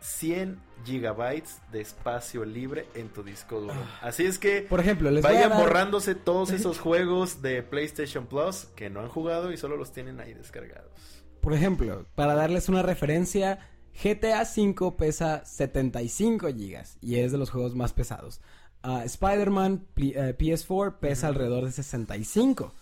100 0.00 0.60
gigabytes 0.84 1.58
de 1.72 1.80
espacio 1.80 2.44
libre 2.44 2.86
en 2.94 3.08
tu 3.08 3.22
disco 3.24 3.60
duro. 3.60 3.74
Así 4.00 4.24
es 4.24 4.38
que 4.38 4.62
Por 4.62 4.78
ejemplo, 4.80 5.10
les 5.10 5.24
vayan 5.24 5.50
dar- 5.50 5.58
borrándose 5.60 6.14
todos 6.14 6.50
esos 6.52 6.78
juegos 6.78 7.42
de 7.42 7.62
PlayStation 7.62 8.26
Plus 8.26 8.66
que 8.76 8.90
no 8.90 9.00
han 9.00 9.08
jugado 9.08 9.52
y 9.52 9.56
solo 9.56 9.76
los 9.76 9.92
tienen 9.92 10.20
ahí 10.20 10.34
descargados. 10.34 10.92
Por 11.40 11.52
ejemplo, 11.52 12.06
para 12.14 12.34
darles 12.34 12.68
una 12.68 12.82
referencia, 12.82 13.58
GTA 14.02 14.42
V 14.42 14.92
pesa 14.96 15.44
75 15.44 16.48
gigas 16.54 16.98
y 17.00 17.16
es 17.16 17.32
de 17.32 17.38
los 17.38 17.50
juegos 17.50 17.74
más 17.74 17.92
pesados. 17.92 18.40
Ah, 18.82 19.02
Spider-Man 19.04 19.86
P- 19.94 20.12
eh, 20.14 20.36
PS4 20.38 20.98
pesa 21.00 21.26
alrededor 21.26 21.64
de 21.64 21.72
65. 21.72 22.72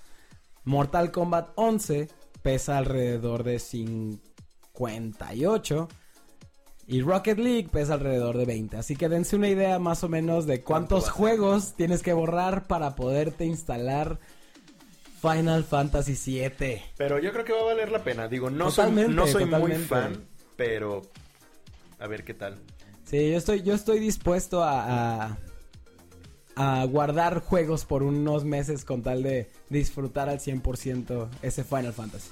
Mortal 0.64 1.10
Kombat 1.12 1.50
11 1.54 2.08
pesa 2.46 2.78
alrededor 2.78 3.42
de 3.42 3.58
58. 3.58 5.88
Y 6.86 7.02
Rocket 7.02 7.38
League 7.38 7.68
pesa 7.72 7.94
alrededor 7.94 8.36
de 8.36 8.44
20. 8.44 8.76
Así 8.76 8.94
que 8.94 9.08
dense 9.08 9.34
una 9.34 9.48
idea 9.48 9.80
más 9.80 10.04
o 10.04 10.08
menos 10.08 10.46
de 10.46 10.62
¿Cuánto 10.62 10.94
cuántos 10.94 11.10
juegos 11.10 11.74
tienes 11.74 12.04
que 12.04 12.12
borrar 12.12 12.68
para 12.68 12.94
poderte 12.94 13.46
instalar 13.46 14.20
Final 15.20 15.64
Fantasy 15.64 16.12
VII. 16.12 16.82
Pero 16.96 17.18
yo 17.18 17.32
creo 17.32 17.44
que 17.44 17.52
va 17.52 17.62
a 17.62 17.64
valer 17.64 17.90
la 17.90 18.04
pena. 18.04 18.28
Digo, 18.28 18.48
no 18.48 18.70
soy, 18.70 18.84
Totalmente, 18.84 19.12
no 19.12 19.26
soy 19.26 19.46
muy 19.46 19.72
fan, 19.72 20.28
pero 20.54 21.02
a 21.98 22.06
ver 22.06 22.22
qué 22.22 22.34
tal. 22.34 22.60
Sí, 23.02 23.28
yo 23.28 23.38
estoy, 23.38 23.64
yo 23.64 23.74
estoy 23.74 23.98
dispuesto 23.98 24.62
a, 24.62 25.24
a, 25.24 25.38
a 26.56 26.84
guardar 26.86 27.40
juegos 27.40 27.84
por 27.84 28.02
unos 28.02 28.44
meses 28.44 28.84
con 28.84 29.02
tal 29.02 29.22
de 29.22 29.50
disfrutar 29.68 30.28
al 30.28 30.40
100% 30.40 31.28
ese 31.42 31.64
Final 31.64 31.92
Fantasy. 31.92 32.30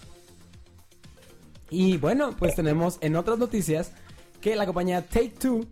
Y 1.70 1.98
bueno, 1.98 2.34
pues 2.38 2.54
tenemos 2.54 2.98
en 3.00 3.16
otras 3.16 3.38
noticias 3.38 3.92
que 4.40 4.56
la 4.56 4.66
compañía 4.66 5.02
Take 5.02 5.30
Two 5.38 5.66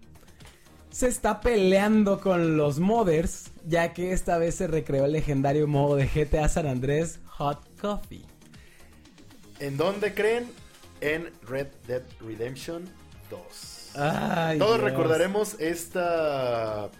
se 0.91 1.09
está 1.09 1.41
peleando 1.41 2.21
con 2.21 2.57
los 2.59 2.79
modders, 2.79 3.51
ya 3.67 3.95
que 3.95 4.13
esta 4.13 4.37
vez 4.37 4.57
se 4.57 4.67
recreó 4.67 5.07
el 5.07 5.13
legendario 5.13 5.67
modo 5.67 5.97
de 5.97 6.07
GTA 6.07 6.49
San 6.49 6.67
Andrés 6.67 7.21
Hot 7.27 7.59
Coffee. 7.81 8.25
¿En 9.61 9.77
dónde 9.77 10.13
creen? 10.13 10.51
En 11.01 11.31
Red 11.47 11.69
Dead 11.87 12.03
Redemption 12.21 12.85
2. 13.31 13.93
Ay, 13.97 14.59
Todos 14.59 14.79
Dios. 14.79 14.91
recordaremos 14.91 15.55
esta. 15.61 16.91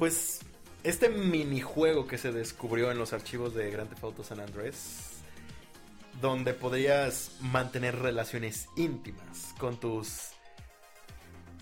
Pues. 0.00 0.40
Este 0.82 1.10
minijuego 1.10 2.06
que 2.06 2.16
se 2.16 2.32
descubrió 2.32 2.90
en 2.90 2.96
los 2.96 3.12
archivos 3.12 3.54
de 3.54 3.70
Grand 3.70 3.90
Theft 3.90 4.02
Auto 4.02 4.24
San 4.24 4.40
Andrés. 4.40 5.20
Donde 6.22 6.54
podrías 6.54 7.32
mantener 7.40 7.96
relaciones 7.98 8.66
íntimas 8.76 9.54
con 9.58 9.78
tus 9.78 10.30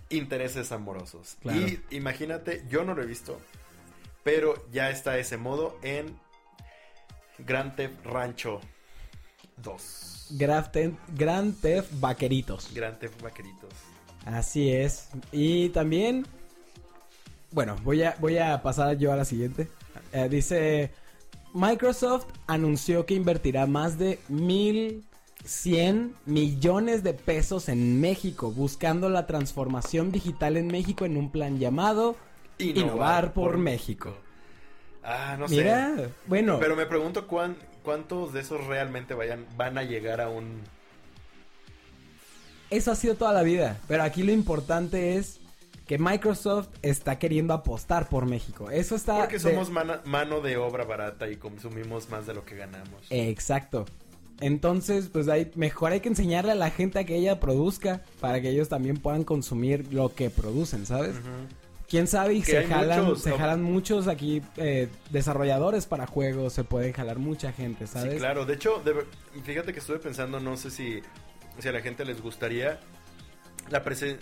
intereses 0.08 0.70
amorosos. 0.70 1.36
Claro. 1.42 1.58
Y 1.58 1.80
imagínate, 1.90 2.64
yo 2.70 2.84
no 2.84 2.94
lo 2.94 3.02
he 3.02 3.06
visto. 3.06 3.40
Pero 4.22 4.70
ya 4.70 4.88
está 4.90 5.18
ese 5.18 5.36
modo 5.36 5.76
en 5.82 6.16
Grand 7.38 7.74
Theft 7.74 8.06
Rancho 8.06 8.60
2. 9.56 10.28
Grand 10.30 10.70
Theft, 10.70 10.94
Grand 11.16 11.60
Theft 11.60 11.90
Vaqueritos. 11.94 12.72
Grand 12.72 12.98
Theft 12.98 13.20
Vaqueritos. 13.20 13.72
Así 14.24 14.70
es. 14.70 15.08
Y 15.32 15.70
también, 15.70 16.26
bueno, 17.50 17.76
voy 17.82 18.02
a, 18.02 18.14
voy 18.20 18.38
a 18.38 18.62
pasar 18.62 18.96
yo 18.98 19.12
a 19.12 19.16
la 19.16 19.24
siguiente. 19.24 19.68
Eh, 20.12 20.28
dice, 20.28 20.90
Microsoft 21.54 22.26
anunció 22.46 23.06
que 23.06 23.14
invertirá 23.14 23.66
más 23.66 23.98
de 23.98 24.18
1.100 24.30 26.12
millones 26.26 27.02
de 27.02 27.14
pesos 27.14 27.68
en 27.68 28.00
México, 28.00 28.50
buscando 28.50 29.08
la 29.08 29.26
transformación 29.26 30.12
digital 30.12 30.56
en 30.56 30.66
México 30.68 31.04
en 31.04 31.16
un 31.16 31.30
plan 31.30 31.58
llamado 31.58 32.16
Innovar, 32.58 33.32
por, 33.32 33.56
México. 33.56 34.14
Ah, 35.02 35.36
no 35.38 35.48
sé. 35.48 35.56
Mira, 35.56 36.10
bueno, 36.26 36.58
Pero 36.60 36.76
me 36.76 36.84
pregunto 36.86 37.26
cuán- 37.26 37.56
cuántos 37.82 38.32
de 38.32 38.40
esos 38.40 38.66
realmente 38.66 39.14
vayan, 39.14 39.46
van 39.56 39.78
a 39.78 39.84
llegar 39.84 40.20
a 40.20 40.28
un... 40.28 40.60
eso 42.70 42.90
ha 42.92 42.94
sido 42.96 43.14
toda 43.14 43.32
la 43.32 43.42
vida. 43.42 43.78
Pero 43.88 44.02
aquí 44.02 44.22
lo 44.22 44.32
importante 44.32 45.16
es 45.16 45.37
que 45.88 45.98
Microsoft 45.98 46.68
está 46.82 47.18
queriendo 47.18 47.52
apostar 47.54 48.08
por 48.08 48.26
México. 48.26 48.70
Eso 48.70 48.94
está... 48.94 49.16
Porque 49.18 49.38
de- 49.38 49.50
somos 49.50 49.70
mana- 49.70 50.02
mano 50.04 50.40
de 50.40 50.56
obra 50.58 50.84
barata 50.84 51.28
y 51.28 51.36
consumimos 51.36 52.08
más 52.10 52.26
de 52.26 52.34
lo 52.34 52.44
que 52.44 52.54
ganamos. 52.54 53.06
Exacto. 53.10 53.86
Entonces, 54.40 55.08
pues 55.08 55.28
ahí, 55.28 55.50
mejor 55.56 55.90
hay 55.92 56.00
que 56.00 56.08
enseñarle 56.08 56.52
a 56.52 56.54
la 56.54 56.70
gente 56.70 57.00
a 57.00 57.04
que 57.04 57.16
ella 57.16 57.40
produzca 57.40 58.02
para 58.20 58.40
que 58.40 58.50
ellos 58.50 58.68
también 58.68 58.98
puedan 58.98 59.24
consumir 59.24 59.92
lo 59.92 60.14
que 60.14 60.30
producen, 60.30 60.86
¿sabes? 60.86 61.16
Quién 61.88 62.06
sabe 62.06 62.34
y 62.34 62.40
Que 62.42 62.50
se 62.52 62.58
hay 62.58 62.66
jalan, 62.66 63.04
muchos, 63.06 63.22
se 63.22 63.32
jalan 63.32 63.62
muchos 63.62 64.06
aquí 64.08 64.42
eh, 64.58 64.88
desarrolladores 65.10 65.86
para 65.86 66.06
juegos, 66.06 66.52
se 66.52 66.62
pueden 66.62 66.92
jalar 66.92 67.18
mucha 67.18 67.50
gente, 67.52 67.86
¿sabes? 67.86 68.12
Sí, 68.12 68.18
claro. 68.18 68.44
De 68.44 68.54
hecho, 68.54 68.80
de 68.84 68.94
fíjate 69.42 69.72
que 69.72 69.78
estuve 69.80 69.98
pensando, 69.98 70.38
no 70.38 70.56
sé 70.58 70.70
si, 70.70 71.00
si 71.58 71.66
a 71.68 71.72
la 71.72 71.80
gente 71.80 72.04
les 72.04 72.20
gustaría 72.20 72.78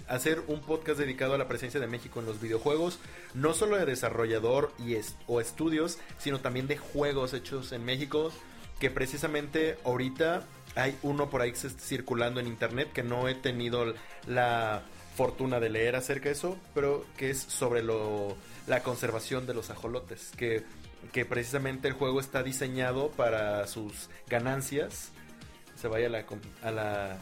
hacer 0.08 0.42
un 0.48 0.60
podcast 0.60 0.98
dedicado 0.98 1.34
a 1.34 1.38
la 1.38 1.48
presencia 1.48 1.80
de 1.80 1.86
México 1.86 2.20
en 2.20 2.26
los 2.26 2.40
videojuegos, 2.40 2.98
no 3.34 3.54
solo 3.54 3.76
de 3.76 3.86
desarrollador 3.86 4.72
y 4.78 4.96
o 5.26 5.40
estudios, 5.40 5.98
sino 6.18 6.40
también 6.40 6.66
de 6.66 6.76
juegos 6.76 7.34
hechos 7.34 7.72
en 7.72 7.84
México, 7.84 8.32
que 8.78 8.90
precisamente 8.90 9.78
ahorita 9.84 10.44
hay 10.74 10.98
uno 11.02 11.30
por 11.30 11.40
ahí 11.40 11.54
circulando 11.54 12.40
en 12.40 12.46
internet 12.46 12.92
que 12.92 13.02
no 13.02 13.28
he 13.28 13.34
tenido 13.34 13.94
la 14.26 14.82
fortuna 15.16 15.60
de 15.60 15.70
leer 15.70 15.96
acerca 15.96 16.28
de 16.28 16.32
eso, 16.32 16.58
pero 16.74 17.06
que 17.16 17.30
es 17.30 17.38
sobre 17.38 17.82
lo 17.82 18.36
la 18.66 18.82
conservación 18.82 19.46
de 19.46 19.54
los 19.54 19.70
ajolotes, 19.70 20.32
que 20.36 20.64
precisamente 21.24 21.88
el 21.88 21.94
juego 21.94 22.20
está 22.20 22.42
diseñado 22.42 23.10
para 23.12 23.66
sus 23.66 24.10
ganancias. 24.28 25.12
Se 25.76 25.88
vaya 25.88 26.08
a 26.08 26.10
la 26.10 26.24
a 26.62 26.70
la 26.70 27.18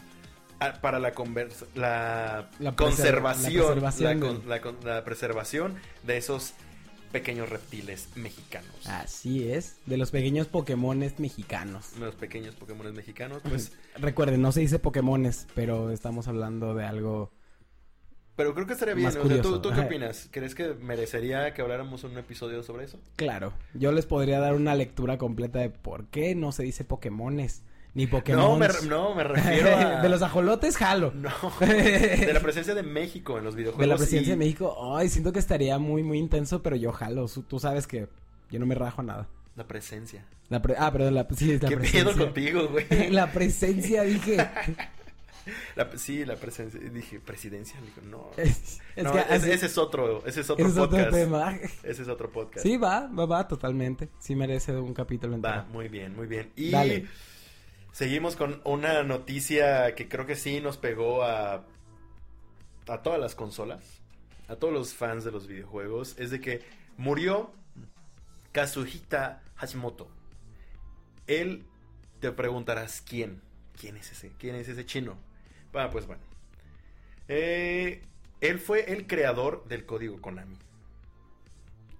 a- 0.59 0.73
para 0.81 0.99
la, 0.99 1.13
convers- 1.13 1.65
la, 1.75 2.49
conservación 2.75 3.53
la 3.75 3.81
preservación 3.81 4.03
la 4.05 4.13
de- 4.13 4.19
con- 4.19 4.49
la 4.49 4.61
con- 4.61 4.77
la 4.83 5.03
preservación 5.03 5.75
de 6.03 6.17
esos 6.17 6.53
pequeños 7.11 7.47
reptiles 7.49 8.09
mexicanos. 8.15 8.69
Así 8.87 9.49
es, 9.49 9.77
de 9.85 9.95
los 9.97 10.11
pequeños 10.11 10.47
Pokémones 10.47 11.17
mexicanos. 11.19 11.93
los 11.97 12.15
pequeños 12.15 12.55
Pokémon 12.55 12.93
mexicanos 12.93 13.41
pues 13.47 13.71
Recuerden, 13.97 14.41
no 14.41 14.51
se 14.51 14.59
dice 14.61 14.79
Pokémones, 14.79 15.47
pero 15.55 15.91
estamos 15.91 16.27
hablando 16.27 16.73
de 16.75 16.83
algo... 16.83 17.31
pero 18.35 18.53
creo 18.53 18.67
que 18.67 18.73
estaría 18.73 18.95
bien 18.95 19.05
Más 19.05 19.15
o 19.15 19.25
sea, 19.29 19.41
¿tú, 19.41 19.61
qué 19.73 19.79
opinas 19.79 20.27
crees 20.29 20.55
que 20.55 20.73
merecería 20.73 21.53
que 21.53 21.61
habláramos 21.61 22.03
un 22.03 22.17
episodio 22.17 22.63
sobre 22.63 22.83
eso 22.83 22.99
Claro, 23.15 23.53
yo 23.73 23.93
les 23.93 24.05
podría 24.05 24.39
dar 24.41 24.53
una 24.53 24.75
lectura 24.75 25.17
completa 25.17 25.59
de 25.59 25.69
por 25.69 26.07
qué 26.07 26.35
no 26.35 26.51
se 26.51 26.63
dice 26.63 26.83
Pokémones, 26.83 27.63
ni 27.95 28.05
Pokémon. 28.07 28.43
no 28.43 28.57
me, 28.57 28.67
no 28.87 29.15
me 29.15 29.23
refiero 29.23 29.75
a 29.75 30.01
de 30.03 30.09
los 30.09 30.21
ajolotes, 30.21 30.77
jalo. 30.77 31.11
no 31.15 31.31
de 31.59 32.31
la 32.33 32.39
presencia 32.41 32.75
de 32.75 32.83
México 32.83 33.37
en 33.39 33.43
los 33.45 33.55
videojuegos 33.55 33.81
De 33.81 33.87
la 33.87 33.95
presidencia 33.97 34.29
y- 34.33 34.37
de 34.37 34.37
México, 34.37 34.95
ay, 34.95 35.09
siento 35.09 35.31
que 35.33 35.39
estaría 35.39 35.77
muy, 35.79 36.03
muy 36.03 36.19
intenso, 36.19 36.61
pero 36.61 36.75
yo 36.75 36.91
jalo. 36.91 37.25
Tú 37.47 37.59
sabes 37.59 37.87
que 37.87 38.07
yo 38.51 38.59
no 38.59 38.65
me 38.67 38.75
rajo 38.75 39.01
a 39.01 39.03
nada. 39.05 39.27
la 39.55 39.65
presencia 39.67 40.25
La 40.49 40.61
pre- 40.61 40.75
ah, 40.77 40.91
perdón, 40.91 41.15
la, 41.15 41.25
sí, 41.35 41.57
la 41.57 41.69
qué 41.69 41.77
presencia. 41.77 42.03
pedo 42.13 42.25
contigo 42.25 42.67
güey 42.67 43.09
la 43.09 43.31
presencia, 43.31 44.03
dije. 44.03 44.37
La- 45.75 45.89
sí, 45.95 46.25
la 46.25 46.35
presencia. 46.37 46.79
Dije, 46.79 47.19
presidencia. 47.19 47.79
Dijo, 47.79 48.01
no. 48.09 48.31
Es, 48.35 48.79
es 48.95 49.03
No, 49.03 49.11
que 49.13 49.19
ese, 49.19 49.33
así- 49.33 49.51
ese 49.51 49.65
es 49.67 49.77
otro, 49.77 50.25
ese 50.25 50.41
es 50.41 50.49
otro 50.49 50.65
ese 50.65 50.73
es 50.73 50.79
otro 50.81 50.97
podcast. 50.97 51.15
tema. 51.15 51.55
Ese 51.83 52.01
es 52.01 52.07
otro 52.07 52.31
podcast. 52.31 52.65
Sí, 52.65 52.77
va, 52.77 53.07
va, 53.07 53.25
va, 53.27 53.47
totalmente. 53.47 54.09
Sí 54.19 54.35
merece 54.35 54.75
un 54.75 54.93
capítulo 54.93 55.35
entero. 55.35 55.55
Va, 55.57 55.63
muy 55.71 55.87
bien, 55.87 56.15
muy 56.15 56.25
bien. 56.27 56.51
Y 56.55 56.71
Dale. 56.71 57.05
Seguimos 57.95 58.35
con 58.35 58.59
una 58.65 59.03
noticia 59.03 59.95
que 59.95 60.09
creo 60.09 60.25
que 60.25 60.35
sí 60.35 60.59
nos 60.59 60.75
pegó 60.75 61.23
a, 61.23 61.63
a 62.87 63.01
todas 63.01 63.21
las 63.21 63.35
consolas, 63.35 64.01
a 64.49 64.57
todos 64.57 64.73
los 64.73 64.93
fans 64.93 65.23
de 65.23 65.31
los 65.31 65.47
videojuegos. 65.47 66.13
Es 66.19 66.29
de 66.29 66.41
que 66.41 66.61
murió 66.97 67.53
Kazuhita 68.51 69.41
Hashimoto. 69.55 70.09
Él, 71.25 71.63
te 72.19 72.33
preguntarás, 72.33 72.99
¿quién? 72.99 73.41
¿Quién 73.79 73.95
es 73.95 74.11
ese? 74.11 74.33
¿Quién 74.39 74.55
es 74.55 74.67
ese 74.67 74.85
chino? 74.85 75.17
Ah, 75.73 75.89
pues 75.89 76.05
bueno. 76.05 76.21
Eh, 77.29 78.03
él 78.41 78.59
fue 78.59 78.91
el 78.91 79.07
creador 79.07 79.63
del 79.69 79.85
código 79.85 80.19
Konami. 80.19 80.57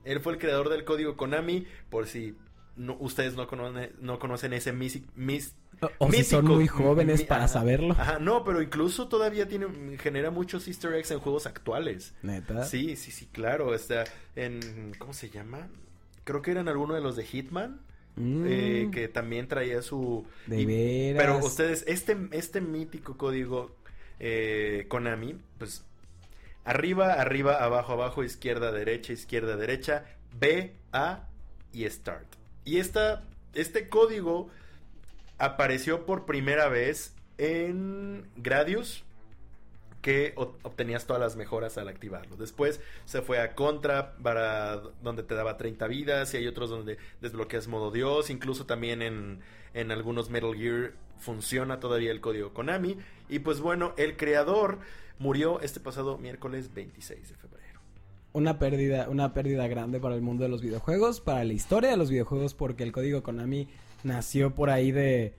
Él 0.03 0.19
fue 0.19 0.33
el 0.33 0.39
creador 0.39 0.67
del 0.67 0.83
código 0.83 1.15
Konami, 1.15 1.65
por 1.89 2.05
si 2.05 2.35
no- 2.75 2.97
ustedes 2.99 3.35
no, 3.35 3.47
conoce- 3.47 3.91
no 3.99 4.19
conocen 4.19 4.53
ese 4.53 4.71
mis, 4.73 5.01
mis- 5.15 5.55
O, 5.81 5.89
o 5.99 6.11
si 6.11 6.23
son 6.23 6.45
muy 6.45 6.67
jóvenes 6.67 7.21
mi- 7.21 7.25
para 7.25 7.45
ajá, 7.45 7.53
saberlo. 7.53 7.93
Ajá, 7.93 8.19
no, 8.19 8.43
pero 8.43 8.61
incluso 8.61 9.07
todavía 9.07 9.47
tiene 9.47 9.97
genera 9.97 10.31
muchos 10.31 10.67
easter 10.67 10.93
eggs 10.93 11.11
en 11.11 11.19
juegos 11.19 11.45
actuales. 11.47 12.13
Neta. 12.21 12.63
Sí, 12.65 12.95
sí, 12.95 13.11
sí, 13.11 13.27
claro. 13.31 13.73
Está 13.75 14.05
en. 14.35 14.93
¿Cómo 14.97 15.13
se 15.13 15.29
llama? 15.29 15.67
Creo 16.23 16.41
que 16.41 16.51
eran 16.51 16.67
alguno 16.69 16.93
de 16.93 17.01
los 17.01 17.15
de 17.15 17.23
Hitman. 17.25 17.81
Mm, 18.17 18.45
eh, 18.47 18.89
que 18.93 19.09
también 19.09 19.47
traía 19.49 19.81
su. 19.81 20.25
de 20.47 20.61
y- 20.61 20.65
veras. 20.65 21.21
Pero 21.21 21.45
ustedes, 21.45 21.83
este, 21.87 22.15
este 22.31 22.61
mítico 22.61 23.17
código 23.17 23.75
eh, 24.19 24.85
Konami, 24.87 25.35
pues. 25.57 25.83
Arriba, 26.63 27.13
arriba, 27.13 27.63
abajo, 27.63 27.93
abajo, 27.93 28.23
izquierda, 28.23 28.71
derecha, 28.71 29.13
izquierda, 29.13 29.55
derecha, 29.55 30.05
B, 30.39 30.73
A 30.93 31.27
y 31.73 31.87
Start. 31.89 32.25
Y 32.65 32.79
esta, 32.79 33.23
este 33.53 33.87
código 33.87 34.49
apareció 35.37 36.05
por 36.05 36.25
primera 36.25 36.67
vez 36.67 37.15
en 37.37 38.27
Gradius, 38.35 39.03
que 40.01 40.33
obtenías 40.35 41.07
todas 41.07 41.19
las 41.19 41.35
mejoras 41.35 41.79
al 41.79 41.87
activarlo. 41.87 42.35
Después 42.37 42.79
se 43.05 43.23
fue 43.23 43.39
a 43.39 43.55
Contra, 43.55 44.15
para 44.17 44.77
donde 45.01 45.23
te 45.23 45.33
daba 45.33 45.57
30 45.57 45.87
vidas, 45.87 46.33
y 46.33 46.37
hay 46.37 46.47
otros 46.47 46.69
donde 46.69 46.99
desbloqueas 47.21 47.67
modo 47.67 47.89
Dios, 47.89 48.29
incluso 48.29 48.67
también 48.67 49.01
en, 49.01 49.39
en 49.73 49.91
algunos 49.91 50.29
Metal 50.29 50.53
Gear 50.55 50.93
funciona 51.17 51.79
todavía 51.79 52.11
el 52.11 52.21
código 52.21 52.53
Konami. 52.53 52.97
Y 53.29 53.39
pues 53.39 53.61
bueno, 53.61 53.95
el 53.97 54.15
creador 54.15 54.77
murió 55.17 55.59
este 55.61 55.79
pasado 55.79 56.19
miércoles 56.19 56.73
26 56.73 57.29
de 57.29 57.35
febrero. 57.35 57.64
Una 58.35 58.59
pérdida, 58.59 59.09
una 59.09 59.33
pérdida 59.33 59.67
grande 59.67 59.99
para 59.99 60.15
el 60.15 60.21
mundo 60.21 60.43
de 60.43 60.49
los 60.49 60.61
videojuegos, 60.61 61.21
para 61.21 61.43
la 61.43 61.53
historia 61.53 61.89
de 61.89 61.97
los 61.97 62.09
videojuegos, 62.09 62.53
porque 62.53 62.83
el 62.83 62.91
código 62.91 63.23
Konami 63.23 63.67
nació 64.03 64.53
por 64.53 64.69
ahí 64.69 64.91
de, 64.91 65.33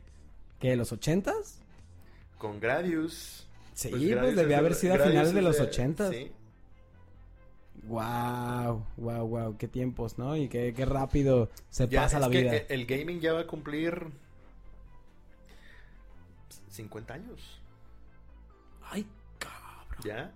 ¿qué? 0.61 0.77
¿Los 0.77 0.93
ochentas? 0.93 1.61
Con 2.39 2.59
Gradius. 2.59 3.47
Sí, 3.75 3.91
pues, 3.91 4.35
debía 4.37 4.57
es 4.57 4.59
haber 4.61 4.75
sido 4.75 4.95
a 4.95 4.99
finales 4.99 5.35
de 5.35 5.43
los 5.43 5.61
ochentas. 5.61 6.11
Sí. 6.15 6.33
Wow, 7.85 8.85
wow, 8.97 9.27
wow, 9.29 9.57
qué 9.59 9.69
tiempos, 9.69 10.19
¿no? 10.19 10.37
Y 10.37 10.49
qué, 10.49 10.73
qué 10.75 10.85
rápido 10.87 11.51
se 11.71 11.87
Ya, 11.89 12.03
pasa 12.03 12.17
es 12.17 12.21
la 12.23 12.31
que 12.31 12.43
vida. 12.43 12.57
el 12.69 12.87
gaming 12.87 13.21
ya 13.21 13.33
va 13.35 13.41
a 13.41 13.47
cumplir 13.47 14.09
50 16.71 17.15
años. 17.15 17.61
Ay, 18.83 19.07
cabrón. 19.39 20.05
¿Ya? 20.05 20.33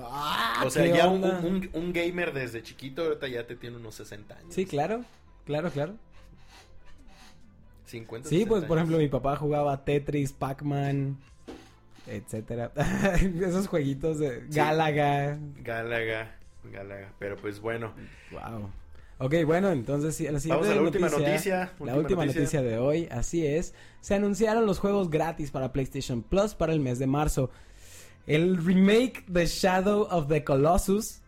Ah, 0.00 0.62
o 0.66 0.70
sea, 0.70 0.84
¿qué 0.84 0.96
ya 0.96 1.08
un, 1.08 1.22
onda? 1.24 1.40
un- 1.44 1.70
un 1.72 1.92
gamer 1.92 2.32
desde 2.32 2.62
chiquito 2.62 3.02
ahorita 3.04 3.28
ya 3.28 3.46
te 3.46 3.56
tiene 3.56 3.76
unos 3.76 3.94
60 3.96 4.36
años. 4.36 4.54
Sí, 4.54 4.66
claro, 4.66 5.04
claro, 5.44 5.70
claro. 5.70 5.94
50, 7.86 8.28
Sí, 8.28 8.38
pues 8.46 8.60
60 8.62 8.68
por 8.68 8.78
ejemplo, 8.78 8.96
años. 8.96 9.06
mi 9.06 9.10
papá 9.10 9.36
jugaba 9.36 9.84
Tetris, 9.84 10.32
Pac-Man, 10.32 11.16
etcétera. 12.06 12.72
Esos 13.40 13.68
jueguitos 13.68 14.18
de 14.18 14.40
Sí. 14.50 14.56
Galaga. 14.56 15.38
Gálaga, 15.62 16.36
Gálaga. 16.64 17.12
Pero 17.18 17.36
pues 17.36 17.60
bueno. 17.60 17.92
Wow. 18.32 18.70
Ok, 19.18 19.34
bueno, 19.46 19.70
entonces 19.70 20.14
sí, 20.14 20.24
la 20.28 20.40
siguiente 20.40 20.66
Vamos 20.66 20.68
a 20.68 20.74
la 20.74 20.82
última 20.82 21.08
noticia. 21.08 21.72
La 21.80 21.94
última 21.94 22.26
noticia. 22.26 22.60
de 22.60 22.76
hoy, 22.78 23.08
así 23.10 23.46
es. 23.46 23.72
Se 24.00 24.14
anunciaron 24.14 24.66
los 24.66 24.78
juegos 24.78 25.08
gratis 25.08 25.50
para 25.50 25.72
PlayStation 25.72 26.22
Plus 26.22 26.54
para 26.54 26.72
el 26.74 26.80
mes 26.80 26.98
de 26.98 27.06
marzo. 27.06 27.50
El 28.26 28.56
remake 28.56 29.24
de 29.28 29.46
Shadow 29.46 30.08
of 30.10 30.28
the 30.28 30.42
Colossus, 30.42 31.20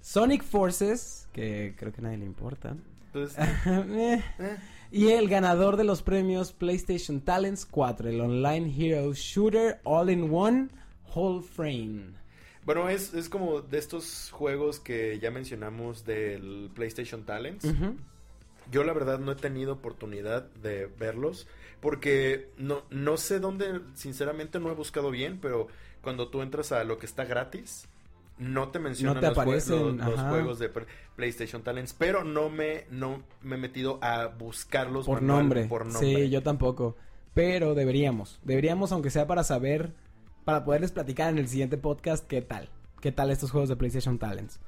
Sonic 0.00 0.42
Forces, 0.42 1.28
que 1.32 1.74
creo 1.76 1.92
que 1.92 2.00
a 2.00 2.04
nadie 2.04 2.18
le 2.18 2.26
importa. 2.26 2.76
Pues, 3.12 3.36
Eh, 3.66 4.22
eh, 4.38 4.56
y 4.90 5.08
el 5.08 5.28
ganador 5.28 5.76
de 5.76 5.84
los 5.84 6.02
premios 6.02 6.52
PlayStation 6.52 7.20
Talents 7.20 7.66
4, 7.66 8.08
el 8.08 8.20
Online 8.20 8.72
Hero 8.76 9.12
Shooter 9.12 9.80
All 9.84 10.10
in 10.10 10.32
One 10.32 10.68
Whole 11.14 11.42
Frame. 11.42 12.14
Bueno, 12.64 12.88
es, 12.88 13.14
es 13.14 13.28
como 13.28 13.60
de 13.60 13.78
estos 13.78 14.30
juegos 14.30 14.80
que 14.80 15.18
ya 15.18 15.30
mencionamos 15.30 16.04
del 16.04 16.70
PlayStation 16.74 17.24
Talents. 17.24 17.64
Ujú. 17.64 17.96
Yo 18.70 18.84
la 18.84 18.92
verdad 18.92 19.18
no 19.18 19.32
he 19.32 19.36
tenido 19.36 19.74
oportunidad 19.74 20.48
de 20.62 20.86
verlos 20.86 21.46
porque 21.80 22.50
no, 22.56 22.82
no 22.90 23.16
sé 23.16 23.40
dónde, 23.40 23.80
sinceramente 23.94 24.60
no 24.60 24.70
he 24.70 24.74
buscado 24.74 25.10
bien, 25.10 25.38
pero 25.40 25.68
cuando 26.02 26.28
tú 26.28 26.42
entras 26.42 26.72
a 26.72 26.84
lo 26.84 26.98
que 26.98 27.06
está 27.06 27.24
gratis, 27.24 27.86
no 28.38 28.68
te 28.68 28.78
mencionan 28.78 29.16
No 29.16 29.20
te 29.20 29.26
los, 29.28 29.36
jue- 29.36 29.42
aparecen, 29.42 29.98
los- 29.98 30.06
los 30.08 30.18
ajá. 30.18 30.30
juegos 30.30 30.58
de 30.58 30.68
Pl- 30.70 30.86
PlayStation 31.16 31.62
Talents, 31.62 31.92
pero 31.92 32.24
no 32.24 32.48
me, 32.48 32.84
no 32.90 33.22
me 33.42 33.56
he 33.56 33.58
metido 33.58 33.98
a 34.02 34.26
buscarlos 34.28 35.06
Por 35.06 35.20
manual- 35.20 35.38
nombre. 35.40 35.64
por 35.66 35.84
nombre. 35.86 36.00
Sí, 36.24 36.30
yo 36.30 36.42
tampoco. 36.42 36.96
Pero 37.34 37.74
deberíamos. 37.74 38.40
Deberíamos, 38.42 38.92
aunque 38.92 39.10
sea 39.10 39.26
para 39.26 39.44
saber, 39.44 39.92
para 40.44 40.64
poderles 40.64 40.90
platicar 40.92 41.30
en 41.30 41.38
el 41.38 41.48
siguiente 41.48 41.76
podcast 41.76 42.26
qué 42.26 42.40
tal. 42.42 42.70
Qué 43.00 43.12
tal 43.12 43.30
estos 43.30 43.50
juegos 43.50 43.68
de 43.68 43.76
PlayStation 43.76 44.18
Talents. 44.18 44.58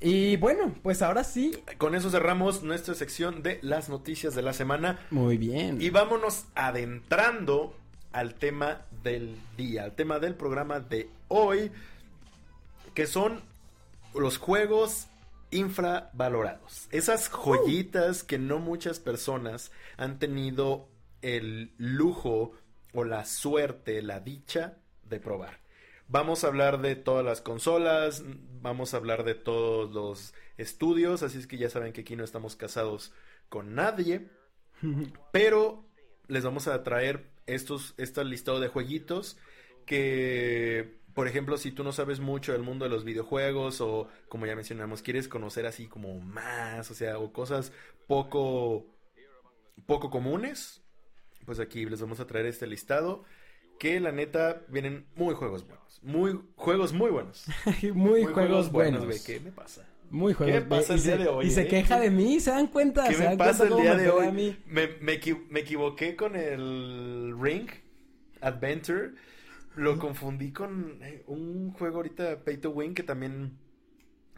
Y 0.00 0.36
bueno, 0.36 0.74
pues 0.82 1.02
ahora 1.02 1.24
sí. 1.24 1.50
Con 1.76 1.96
eso 1.96 2.08
cerramos 2.10 2.62
nuestra 2.62 2.94
sección 2.94 3.42
de 3.42 3.58
las 3.62 3.88
noticias 3.88 4.34
de 4.36 4.42
la 4.42 4.52
semana. 4.52 5.00
Muy 5.10 5.36
bien. 5.36 5.82
Y 5.82 5.90
vámonos 5.90 6.44
adentrando 6.54 7.74
al 8.12 8.34
tema 8.34 8.86
del 9.02 9.36
día, 9.56 9.84
al 9.84 9.92
tema 9.92 10.18
del 10.18 10.34
programa 10.34 10.80
de 10.80 11.08
hoy, 11.28 11.70
que 12.94 13.06
son 13.06 13.42
los 14.14 14.38
juegos 14.38 15.08
infravalorados. 15.50 16.88
Esas 16.90 17.28
joyitas 17.28 18.22
que 18.22 18.38
no 18.38 18.58
muchas 18.58 19.00
personas 19.00 19.70
han 19.96 20.18
tenido 20.18 20.88
el 21.22 21.72
lujo 21.78 22.52
o 22.92 23.04
la 23.04 23.24
suerte, 23.24 24.02
la 24.02 24.20
dicha 24.20 24.78
de 25.04 25.20
probar. 25.20 25.60
Vamos 26.08 26.42
a 26.42 26.46
hablar 26.46 26.80
de 26.80 26.96
todas 26.96 27.24
las 27.24 27.40
consolas, 27.40 28.22
vamos 28.62 28.94
a 28.94 28.96
hablar 28.96 29.24
de 29.24 29.34
todos 29.34 29.90
los 29.90 30.34
estudios, 30.56 31.22
así 31.22 31.38
es 31.38 31.46
que 31.46 31.58
ya 31.58 31.68
saben 31.68 31.92
que 31.92 32.00
aquí 32.00 32.16
no 32.16 32.24
estamos 32.24 32.56
casados 32.56 33.12
con 33.48 33.74
nadie. 33.74 34.28
Pero 35.32 35.84
les 36.28 36.44
vamos 36.44 36.66
a 36.66 36.82
traer 36.82 37.26
estos, 37.48 37.94
este 37.96 38.24
listado 38.24 38.60
de 38.60 38.68
jueguitos 38.68 39.36
que, 39.86 40.98
por 41.14 41.26
ejemplo, 41.26 41.56
si 41.56 41.72
tú 41.72 41.82
no 41.82 41.92
sabes 41.92 42.20
mucho 42.20 42.52
del 42.52 42.62
mundo 42.62 42.84
de 42.84 42.90
los 42.90 43.04
videojuegos 43.04 43.80
o, 43.80 44.08
como 44.28 44.46
ya 44.46 44.54
mencionamos, 44.54 45.02
quieres 45.02 45.28
conocer 45.28 45.66
así 45.66 45.86
como 45.86 46.20
más, 46.20 46.90
o 46.90 46.94
sea, 46.94 47.18
o 47.18 47.32
cosas 47.32 47.72
poco, 48.06 48.86
poco 49.86 50.10
comunes, 50.10 50.82
pues 51.46 51.58
aquí 51.58 51.86
les 51.86 52.00
vamos 52.00 52.20
a 52.20 52.26
traer 52.26 52.46
este 52.46 52.66
listado 52.66 53.24
que 53.78 54.00
la 54.00 54.12
neta 54.12 54.62
vienen 54.68 55.06
muy 55.14 55.34
juegos 55.34 55.66
buenos, 55.66 56.00
muy 56.02 56.38
juegos 56.56 56.92
muy 56.92 57.10
buenos. 57.10 57.46
muy, 57.94 58.24
juegos, 58.24 58.70
buenos. 58.70 59.04
güey, 59.04 59.18
¿qué 59.24 59.40
me 59.40 59.52
pasa? 59.52 59.86
Muy 60.10 60.32
juegos 60.32 60.54
¿Qué 60.54 60.60
me 60.60 60.66
pasa 60.66 60.92
y 60.92 60.96
el 60.96 61.00
se, 61.02 61.08
día 61.16 61.24
de 61.24 61.28
hoy, 61.28 61.46
y 61.46 61.50
se 61.50 61.62
eh? 61.62 61.68
queja 61.68 62.00
de 62.00 62.10
mí, 62.10 62.40
¿se 62.40 62.50
dan 62.50 62.66
cuenta? 62.68 63.06
¿Qué 63.08 63.14
¿Se 63.14 63.18
me 63.20 63.24
dan 63.26 63.38
pasa 63.38 63.64
el 63.64 63.76
día 63.76 63.94
de 63.94 64.08
hoy? 64.10 64.56
Me, 64.66 64.88
me 65.00 65.20
equi- 65.20 65.46
me 65.50 65.60
equivoqué 65.60 66.16
con 66.16 66.34
el 66.36 67.34
Ring 67.40 67.68
Adventure. 68.40 69.10
Lo 69.76 69.98
confundí 69.98 70.50
con 70.52 70.98
eh, 71.02 71.22
un 71.26 71.70
juego 71.72 71.98
ahorita, 71.98 72.44
Pay 72.44 72.56
to 72.58 72.70
Win, 72.70 72.94
que 72.94 73.02
también... 73.02 73.58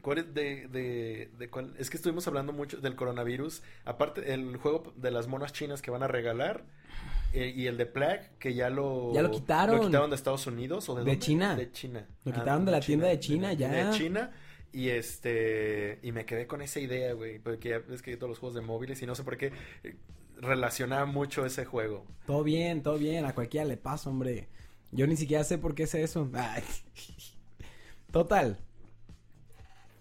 ¿Cuál 0.03 0.19
es 0.19 0.35
de, 0.35 0.67
de, 0.69 1.31
de 1.39 1.51
cuál? 1.51 1.75
Es 1.79 1.91
que 1.91 1.99
estuvimos 1.99 2.27
hablando 2.27 2.55
mucho 2.55 2.79
del 2.79 2.97
coronavirus. 2.97 3.63
Aparte, 3.85 4.33
el 4.33 4.57
juego 4.57 4.95
de 4.97 5.11
las 5.11 5.29
monas 5.29 5.53
chinas 5.53 5.83
que 5.83 5.91
van 5.91 6.03
a 6.03 6.09
regalar. 6.09 6.65
eh, 7.35 7.53
y 7.55 7.67
el 7.67 7.77
de 7.77 7.85
Plague, 7.87 8.31
que 8.39 8.55
ya 8.55 8.71
lo... 8.71 9.13
Ya 9.15 9.23
lo 9.23 9.31
quitaron. 9.31 9.77
Lo 9.77 9.87
quitaron 9.87 10.11
de 10.11 10.17
Estados 10.17 10.47
Unidos 10.47 10.89
o 10.89 10.95
de 10.95 11.05
De 11.05 11.11
dónde? 11.13 11.19
China. 11.25 11.55
De 11.55 11.71
China. 11.71 12.07
Lo 12.25 12.33
quitaron 12.33 12.65
de 12.65 12.73
la 12.73 12.81
tienda 12.81 13.09
de 13.09 13.21
China, 13.21 13.53
ya. 13.53 13.69
De 13.71 13.97
China. 13.97 14.31
Y 14.73 14.91
este, 14.91 15.99
y 16.03 16.13
me 16.13 16.25
quedé 16.25 16.47
con 16.47 16.63
esa 16.63 16.79
idea, 16.79 17.13
güey, 17.15 17.39
porque 17.41 17.71
ya 17.71 17.79
ves 17.81 18.03
que 18.03 18.17
todos 18.17 18.31
los 18.31 18.39
juegos 18.39 18.55
de 18.55 18.61
móviles 18.61 19.03
y 19.03 19.07
no 19.07 19.15
sé 19.15 19.25
por 19.25 19.37
qué 19.37 19.53
eh, 19.83 19.97
relacionaba 20.37 21.07
mucho 21.07 21.45
ese 21.45 21.65
juego. 21.65 22.07
Todo 22.27 22.45
bien, 22.45 22.83
todo 22.83 22.97
bien, 22.97 23.25
a 23.25 23.35
cualquiera 23.35 23.67
le 23.67 23.77
pasa, 23.77 24.11
hombre. 24.11 24.49
Yo 24.93 25.07
ni 25.07 25.17
siquiera 25.17 25.43
sé 25.45 25.59
por 25.59 25.75
qué 25.75 25.85
es 25.85 25.95
eso. 25.95 26.29
Ay. 26.35 26.63
Total. 28.13 28.59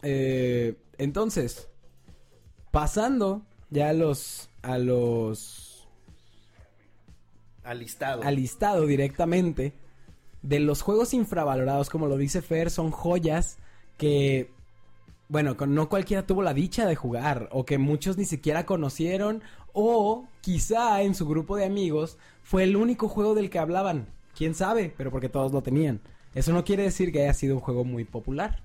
Eh, 0.01 0.75
entonces, 0.97 1.67
pasando 2.71 3.45
ya 3.69 3.89
a 3.89 3.93
los 3.93 4.49
a 4.61 4.77
los 4.77 5.87
Al 7.63 7.79
listado. 7.79 8.23
al 8.23 8.35
listado 8.35 8.85
directamente 8.85 9.73
de 10.41 10.59
los 10.59 10.81
juegos 10.81 11.13
infravalorados, 11.13 11.89
como 11.89 12.07
lo 12.07 12.17
dice 12.17 12.41
Fer, 12.41 12.69
son 12.69 12.91
joyas 12.91 13.57
que 13.97 14.51
bueno, 15.29 15.55
no 15.67 15.89
cualquiera 15.89 16.25
tuvo 16.25 16.41
la 16.41 16.55
dicha 16.55 16.87
de 16.87 16.95
jugar 16.95 17.49
o 17.51 17.63
que 17.63 17.77
muchos 17.77 18.17
ni 18.17 18.25
siquiera 18.25 18.65
conocieron 18.65 19.43
o 19.73 20.27
quizá 20.41 21.03
en 21.03 21.13
su 21.13 21.27
grupo 21.27 21.55
de 21.55 21.65
amigos 21.65 22.17
fue 22.41 22.63
el 22.63 22.75
único 22.75 23.07
juego 23.07 23.35
del 23.35 23.51
que 23.51 23.59
hablaban. 23.59 24.07
¿Quién 24.35 24.55
sabe? 24.55 24.91
Pero 24.97 25.11
porque 25.11 25.29
todos 25.29 25.51
lo 25.51 25.61
tenían. 25.61 26.01
Eso 26.33 26.51
no 26.51 26.63
quiere 26.63 26.83
decir 26.83 27.11
que 27.11 27.21
haya 27.21 27.33
sido 27.35 27.55
un 27.55 27.61
juego 27.61 27.83
muy 27.83 28.05
popular. 28.05 28.63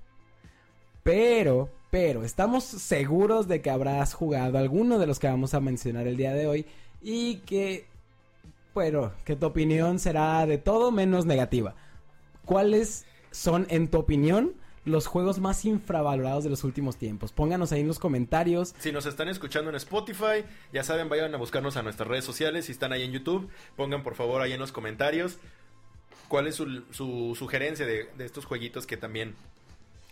Pero, 1.03 1.69
pero, 1.91 2.23
estamos 2.23 2.63
seguros 2.63 3.47
de 3.47 3.61
que 3.61 3.69
habrás 3.69 4.15
jugado 4.15 4.57
alguno 4.57 4.97
de 4.97 5.05
los 5.05 5.19
que 5.19 5.27
vamos 5.27 5.53
a 5.53 5.59
mencionar 5.59 6.07
el 6.07 6.17
día 6.17 6.33
de 6.33 6.47
hoy 6.47 6.65
y 6.99 7.37
que, 7.37 7.85
bueno, 8.73 9.11
que 9.23 9.35
tu 9.35 9.45
opinión 9.45 9.99
será 9.99 10.47
de 10.47 10.57
todo 10.57 10.91
menos 10.91 11.27
negativa. 11.27 11.75
¿Cuáles 12.43 13.05
son, 13.29 13.67
en 13.69 13.87
tu 13.87 13.99
opinión, 13.99 14.55
los 14.85 15.07
juegos 15.07 15.39
más 15.39 15.65
infravalorados 15.65 16.43
de 16.43 16.49
los 16.49 16.63
últimos 16.63 16.97
tiempos? 16.97 17.31
Pónganos 17.31 17.71
ahí 17.71 17.81
en 17.81 17.87
los 17.87 17.99
comentarios. 17.99 18.73
Si 18.79 18.91
nos 18.91 19.05
están 19.05 19.27
escuchando 19.27 19.69
en 19.69 19.75
Spotify, 19.75 20.45
ya 20.71 20.83
saben, 20.83 21.09
vayan 21.09 21.33
a 21.33 21.37
buscarnos 21.37 21.75
a 21.77 21.83
nuestras 21.83 22.07
redes 22.07 22.23
sociales. 22.23 22.65
Si 22.65 22.71
están 22.71 22.93
ahí 22.93 23.03
en 23.03 23.11
YouTube, 23.11 23.49
pongan 23.75 24.03
por 24.03 24.15
favor 24.15 24.41
ahí 24.41 24.53
en 24.53 24.59
los 24.59 24.71
comentarios 24.71 25.39
cuál 26.27 26.47
es 26.47 26.55
su, 26.55 26.83
su 26.91 27.35
sugerencia 27.37 27.85
de, 27.85 28.09
de 28.17 28.25
estos 28.25 28.45
jueguitos 28.45 28.87
que 28.87 28.97
también 28.97 29.35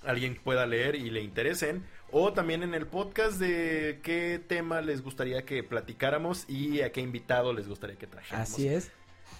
alguien 0.06 0.40
pueda 0.44 0.66
leer 0.66 0.96
y 0.96 1.10
le 1.10 1.22
interesen. 1.22 1.84
O 2.12 2.34
también 2.34 2.62
en 2.64 2.74
el 2.74 2.86
podcast 2.86 3.40
de 3.40 4.00
qué 4.04 4.40
tema 4.46 4.82
les 4.82 5.02
gustaría 5.02 5.46
que 5.46 5.64
platicáramos 5.64 6.48
y 6.48 6.82
a 6.82 6.92
qué 6.92 7.02
invitado 7.02 7.54
les 7.54 7.68
gustaría 7.68 7.96
que 7.96 8.08
trajéramos. 8.08 8.50
Así 8.50 8.68
es. 8.68 8.92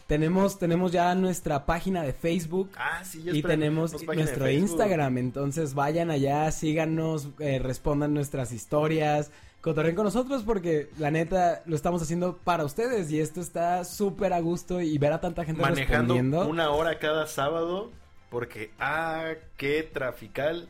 Tenemos, 0.08 0.60
tenemos 0.60 0.92
ya 0.92 1.16
nuestra 1.16 1.66
página 1.66 2.04
de 2.04 2.14
Facebook. 2.14 2.70
Ah, 2.78 3.04
sí, 3.06 3.24
ya 3.24 3.32
Y 3.32 3.42
tenemos 3.42 3.94
nuestro. 4.06 4.50
Instagram, 4.50 5.18
entonces 5.18 5.74
vayan 5.74 6.12
allá, 6.12 6.52
síganos, 6.52 7.30
eh, 7.40 7.60
respondan 7.60 8.14
nuestras 8.14 8.52
historias, 8.52 9.32
cotorren 9.62 9.96
con 9.96 10.04
nosotros 10.06 10.44
porque 10.44 10.90
la 10.98 11.10
neta 11.10 11.62
lo 11.66 11.76
estamos 11.76 12.02
haciendo 12.02 12.38
para 12.44 12.66
ustedes 12.66 13.10
y 13.12 13.22
esto 13.22 13.40
está 13.40 13.86
súper 13.86 14.34
a 14.34 14.42
gusto 14.42 14.82
y 14.82 14.98
ver 14.98 15.14
a 15.14 15.22
tanta 15.22 15.46
gente 15.46 15.62
Manejando 15.62 16.14
respondiendo. 16.16 16.48
una 16.50 16.70
hora 16.72 17.00
cada 17.00 17.26
sábado 17.28 17.92
porque, 18.30 18.72
ah, 18.80 19.34
qué 19.58 19.84
trafical. 19.84 20.68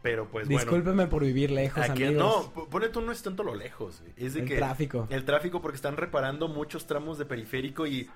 Pero 0.00 0.28
pues 0.28 0.46
bueno. 0.46 0.60
Discúlpeme 0.60 1.06
por 1.08 1.24
vivir 1.24 1.50
lejos, 1.50 1.82
Aquí, 1.90 2.04
amigos. 2.04 2.52
no, 2.54 2.66
pone 2.70 2.88
tú 2.88 3.00
no 3.00 3.10
es 3.10 3.20
tanto 3.20 3.42
lo 3.42 3.56
lejos. 3.56 4.00
Es 4.16 4.34
de 4.34 4.40
El 4.42 4.46
que 4.48 4.56
tráfico. 4.56 5.08
el 5.10 5.24
tráfico 5.24 5.60
porque 5.60 5.74
están 5.74 5.96
reparando 5.96 6.46
muchos 6.46 6.86
tramos 6.86 7.18
de 7.18 7.24
periférico 7.24 7.84
y 7.84 8.08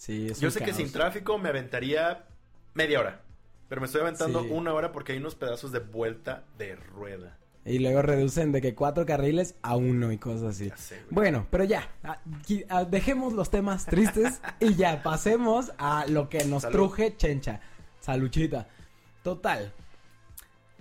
Sí, 0.00 0.28
es 0.30 0.40
yo 0.40 0.50
sé 0.50 0.60
que 0.64 0.72
sin 0.72 0.90
tráfico 0.90 1.36
me 1.36 1.50
aventaría 1.50 2.24
media 2.72 3.00
hora. 3.00 3.20
Pero 3.68 3.82
me 3.82 3.86
estoy 3.86 4.00
aventando 4.00 4.42
Sí. 4.42 4.48
una 4.50 4.72
hora 4.72 4.92
porque 4.92 5.12
hay 5.12 5.18
unos 5.18 5.34
pedazos 5.34 5.72
de 5.72 5.80
vuelta 5.80 6.44
de 6.56 6.74
rueda. 6.74 7.36
Y 7.66 7.80
luego 7.80 8.00
reducen 8.00 8.50
de 8.50 8.62
que 8.62 8.74
cuatro 8.74 9.04
carriles 9.04 9.56
a 9.60 9.76
uno 9.76 10.10
y 10.10 10.16
cosas 10.16 10.54
así. 10.56 10.72
Sé. 10.74 11.02
Bueno, 11.10 11.46
pero 11.50 11.64
ya, 11.64 11.90
ah, 12.02 12.18
ah, 12.70 12.84
dejemos 12.84 13.34
los 13.34 13.50
temas 13.50 13.84
tristes 13.84 14.40
y 14.60 14.74
ya 14.74 15.02
pasemos 15.02 15.70
a 15.76 16.06
lo 16.06 16.30
que 16.30 16.46
nos 16.46 16.62
Salud. 16.62 16.76
truje 16.76 17.14
Chencha. 17.18 17.60
Saluchita. 18.00 18.68
Total. 19.22 19.70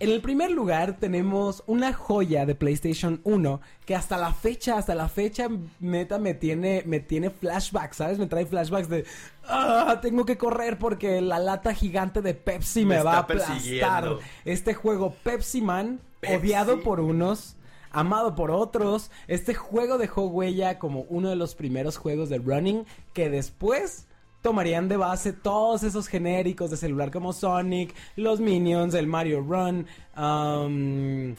En 0.01 0.11
el 0.11 0.21
primer 0.21 0.49
lugar 0.49 0.97
tenemos 0.97 1.61
una 1.67 1.91
joya 1.91 2.45
de 2.45 2.55
PlayStation 2.55 3.19
1 3.25 3.59
que 3.85 3.95
hasta 3.95 4.17
la 4.17 4.33
fecha, 4.33 4.77
hasta 4.77 4.95
la 4.95 5.09
fecha, 5.09 5.49
neta 5.81 6.19
me 6.19 6.33
tiene, 6.33 6.83
me 6.85 7.01
tiene 7.01 7.29
flashbacks, 7.29 7.97
¿sabes? 7.97 8.17
Me 8.17 8.27
trae 8.27 8.45
flashbacks 8.45 8.87
de, 8.87 9.05
ah, 9.45 9.99
tengo 10.01 10.25
que 10.25 10.37
correr 10.37 10.79
porque 10.79 11.19
la 11.19 11.37
lata 11.39 11.73
gigante 11.73 12.21
de 12.21 12.33
Pepsi 12.33 12.85
me, 12.85 12.95
Me 12.95 13.03
va 13.03 13.15
a 13.15 13.19
aplastar. 13.19 14.17
Este 14.45 14.73
juego 14.73 15.13
Pepsi 15.21 15.61
Man, 15.61 15.99
Pepsi. 16.21 16.37
odiado 16.37 16.79
por 16.79 17.01
unos, 17.01 17.57
amado 17.91 18.35
por 18.35 18.51
otros. 18.51 19.11
Este 19.27 19.53
juego 19.53 19.97
dejó 19.97 20.27
huella 20.27 20.79
como 20.79 21.01
uno 21.09 21.29
de 21.29 21.35
los 21.35 21.55
primeros 21.55 21.97
juegos 21.97 22.29
de 22.29 22.37
running 22.37 22.85
que 23.11 23.29
después 23.29 24.05
tomarían 24.41 24.87
de 24.87 24.97
base 24.97 25.33
todos 25.33 25.83
esos 25.83 26.07
genéricos 26.07 26.69
de 26.71 26.77
celular 26.77 27.11
como 27.11 27.33
Sonic, 27.33 27.93
los 28.15 28.39
Minions, 28.39 28.93
el 28.93 29.07
Mario 29.07 29.41
Run, 29.41 29.85
um, 30.17 31.35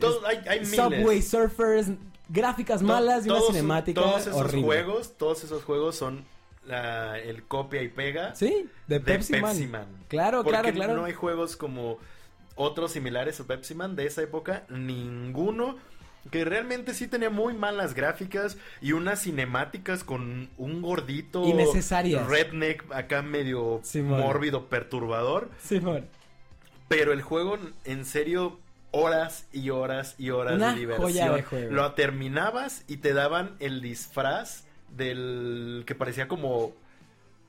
Todo- 0.00 0.26
hay, 0.26 0.38
hay 0.48 0.60
miles. 0.60 0.74
Subway 0.76 1.22
Surfers, 1.22 1.88
gráficas 2.28 2.80
To- 2.80 2.86
malas 2.86 3.26
y 3.26 3.30
una 3.30 3.40
cinemática 3.42 4.00
Todos 4.00 4.22
esos 4.22 4.34
horrible. 4.36 4.62
juegos, 4.64 5.16
todos 5.16 5.44
esos 5.44 5.64
juegos 5.64 5.96
son 5.96 6.24
la- 6.66 7.18
el 7.18 7.42
copia 7.44 7.82
y 7.82 7.88
pega 7.88 8.34
Sí, 8.34 8.68
de 8.86 8.94
de 8.98 9.00
Pepsi, 9.00 9.32
Pepsi, 9.34 9.66
Man. 9.66 9.70
Man. 9.88 10.04
Claro, 10.08 10.42
Porque 10.44 10.58
claro, 10.60 10.74
claro. 10.74 10.94
no 10.96 11.04
hay 11.04 11.12
juegos 11.12 11.56
como 11.56 11.98
otros 12.54 12.92
similares 12.92 13.40
a 13.40 13.44
Pepsi 13.44 13.74
Man 13.74 13.96
de 13.96 14.06
esa 14.06 14.22
época, 14.22 14.64
ninguno 14.68 15.76
que 16.30 16.44
realmente 16.44 16.94
sí 16.94 17.08
tenía 17.08 17.30
muy 17.30 17.52
malas 17.54 17.94
gráficas 17.94 18.56
y 18.80 18.92
unas 18.92 19.22
cinemáticas 19.22 20.04
con 20.04 20.48
un 20.56 20.80
gordito 20.82 21.44
Innecesarias. 21.46 22.26
redneck 22.28 22.84
acá 22.92 23.22
medio 23.22 23.80
Simón. 23.82 24.20
mórbido, 24.20 24.68
perturbador, 24.68 25.50
Simón. 25.62 26.06
pero 26.88 27.12
el 27.12 27.22
juego 27.22 27.58
en 27.84 28.04
serio 28.04 28.58
horas 28.92 29.46
y 29.52 29.70
horas 29.70 30.14
y 30.18 30.30
horas 30.30 30.54
Una 30.56 30.74
de 30.74 30.80
diversión. 30.80 31.10
joya 31.10 31.32
de 31.32 31.42
juego. 31.42 31.72
Lo 31.72 31.92
terminabas 31.92 32.84
y 32.88 32.98
te 32.98 33.14
daban 33.14 33.56
el 33.58 33.80
disfraz 33.80 34.64
del 34.90 35.84
que 35.86 35.94
parecía 35.94 36.28
como 36.28 36.72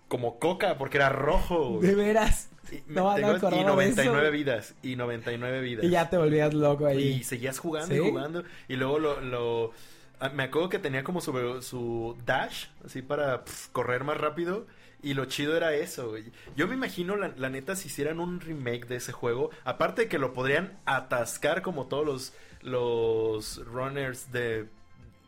como 0.07 0.39
coca 0.39 0.77
porque 0.77 0.97
era 0.97 1.09
rojo. 1.09 1.69
güey. 1.77 1.87
De 1.89 1.95
veras. 1.95 2.49
Y, 2.71 2.75
No, 2.87 3.13
tengo- 3.15 3.35
y 3.37 3.39
de 3.59 3.63
99 3.65 4.21
eso. 4.27 4.31
vidas. 4.31 4.75
Y 4.83 4.95
99 4.95 5.61
vidas. 5.61 5.85
Y 5.85 5.89
ya 5.89 6.09
te 6.09 6.17
volvías 6.17 6.53
loco 6.53 6.85
ahí. 6.85 7.03
Y 7.19 7.23
seguías 7.23 7.59
jugando 7.59 7.93
¿Sí? 7.93 8.01
y 8.01 8.09
jugando. 8.09 8.43
Y 8.67 8.75
luego 8.77 8.99
lo, 8.99 9.21
lo- 9.21 9.71
ah, 10.19 10.29
me 10.29 10.43
acuerdo 10.43 10.69
que 10.69 10.79
tenía 10.79 11.03
como 11.03 11.21
su, 11.21 11.61
su 11.61 12.17
dash, 12.25 12.65
así 12.85 13.01
para 13.01 13.43
correr 13.71 14.03
más 14.03 14.17
rápido. 14.17 14.65
Y 15.01 15.15
lo 15.15 15.25
chido 15.25 15.57
era 15.57 15.73
eso, 15.73 16.11
güey. 16.11 16.23
Yo 16.55 16.65
me 16.67 16.75
imagino, 16.75 17.17
la, 17.17 17.33
la 17.35 17.49
neta, 17.49 17.75
si 17.75 17.89
hicieran 17.89 18.21
un 18.21 18.39
remake 18.39 18.87
de 18.87 18.95
ese 18.95 19.11
juego, 19.11 19.49
aparte 19.65 20.03
de 20.03 20.07
que 20.07 20.17
lo 20.17 20.31
podrían 20.31 20.79
atascar 20.85 21.61
como 21.61 21.87
todos 21.87 22.05
los, 22.05 22.33
los 22.61 23.65
runners 23.67 24.31
de, 24.31 24.67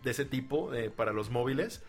de 0.04 0.12
ese 0.12 0.24
tipo 0.24 0.74
eh, 0.74 0.90
para 0.90 1.12
los 1.12 1.30
móviles, 1.30 1.84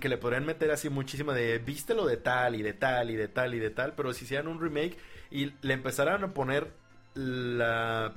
que 0.00 0.08
le 0.08 0.18
podrían 0.18 0.44
meter 0.44 0.70
así 0.70 0.88
muchísimo 0.90 1.32
de 1.32 1.58
vístelo 1.58 2.06
de 2.06 2.16
tal 2.16 2.54
y 2.56 2.62
de 2.62 2.72
tal 2.72 3.10
y 3.10 3.16
de 3.16 3.28
tal 3.28 3.54
y 3.54 3.58
de 3.58 3.70
tal, 3.70 3.94
pero 3.94 4.12
si 4.12 4.24
hicieran 4.24 4.48
un 4.48 4.60
remake 4.60 4.96
y 5.30 5.52
le 5.62 5.74
empezaran 5.74 6.24
a 6.24 6.34
poner 6.34 6.72
la, 7.14 8.14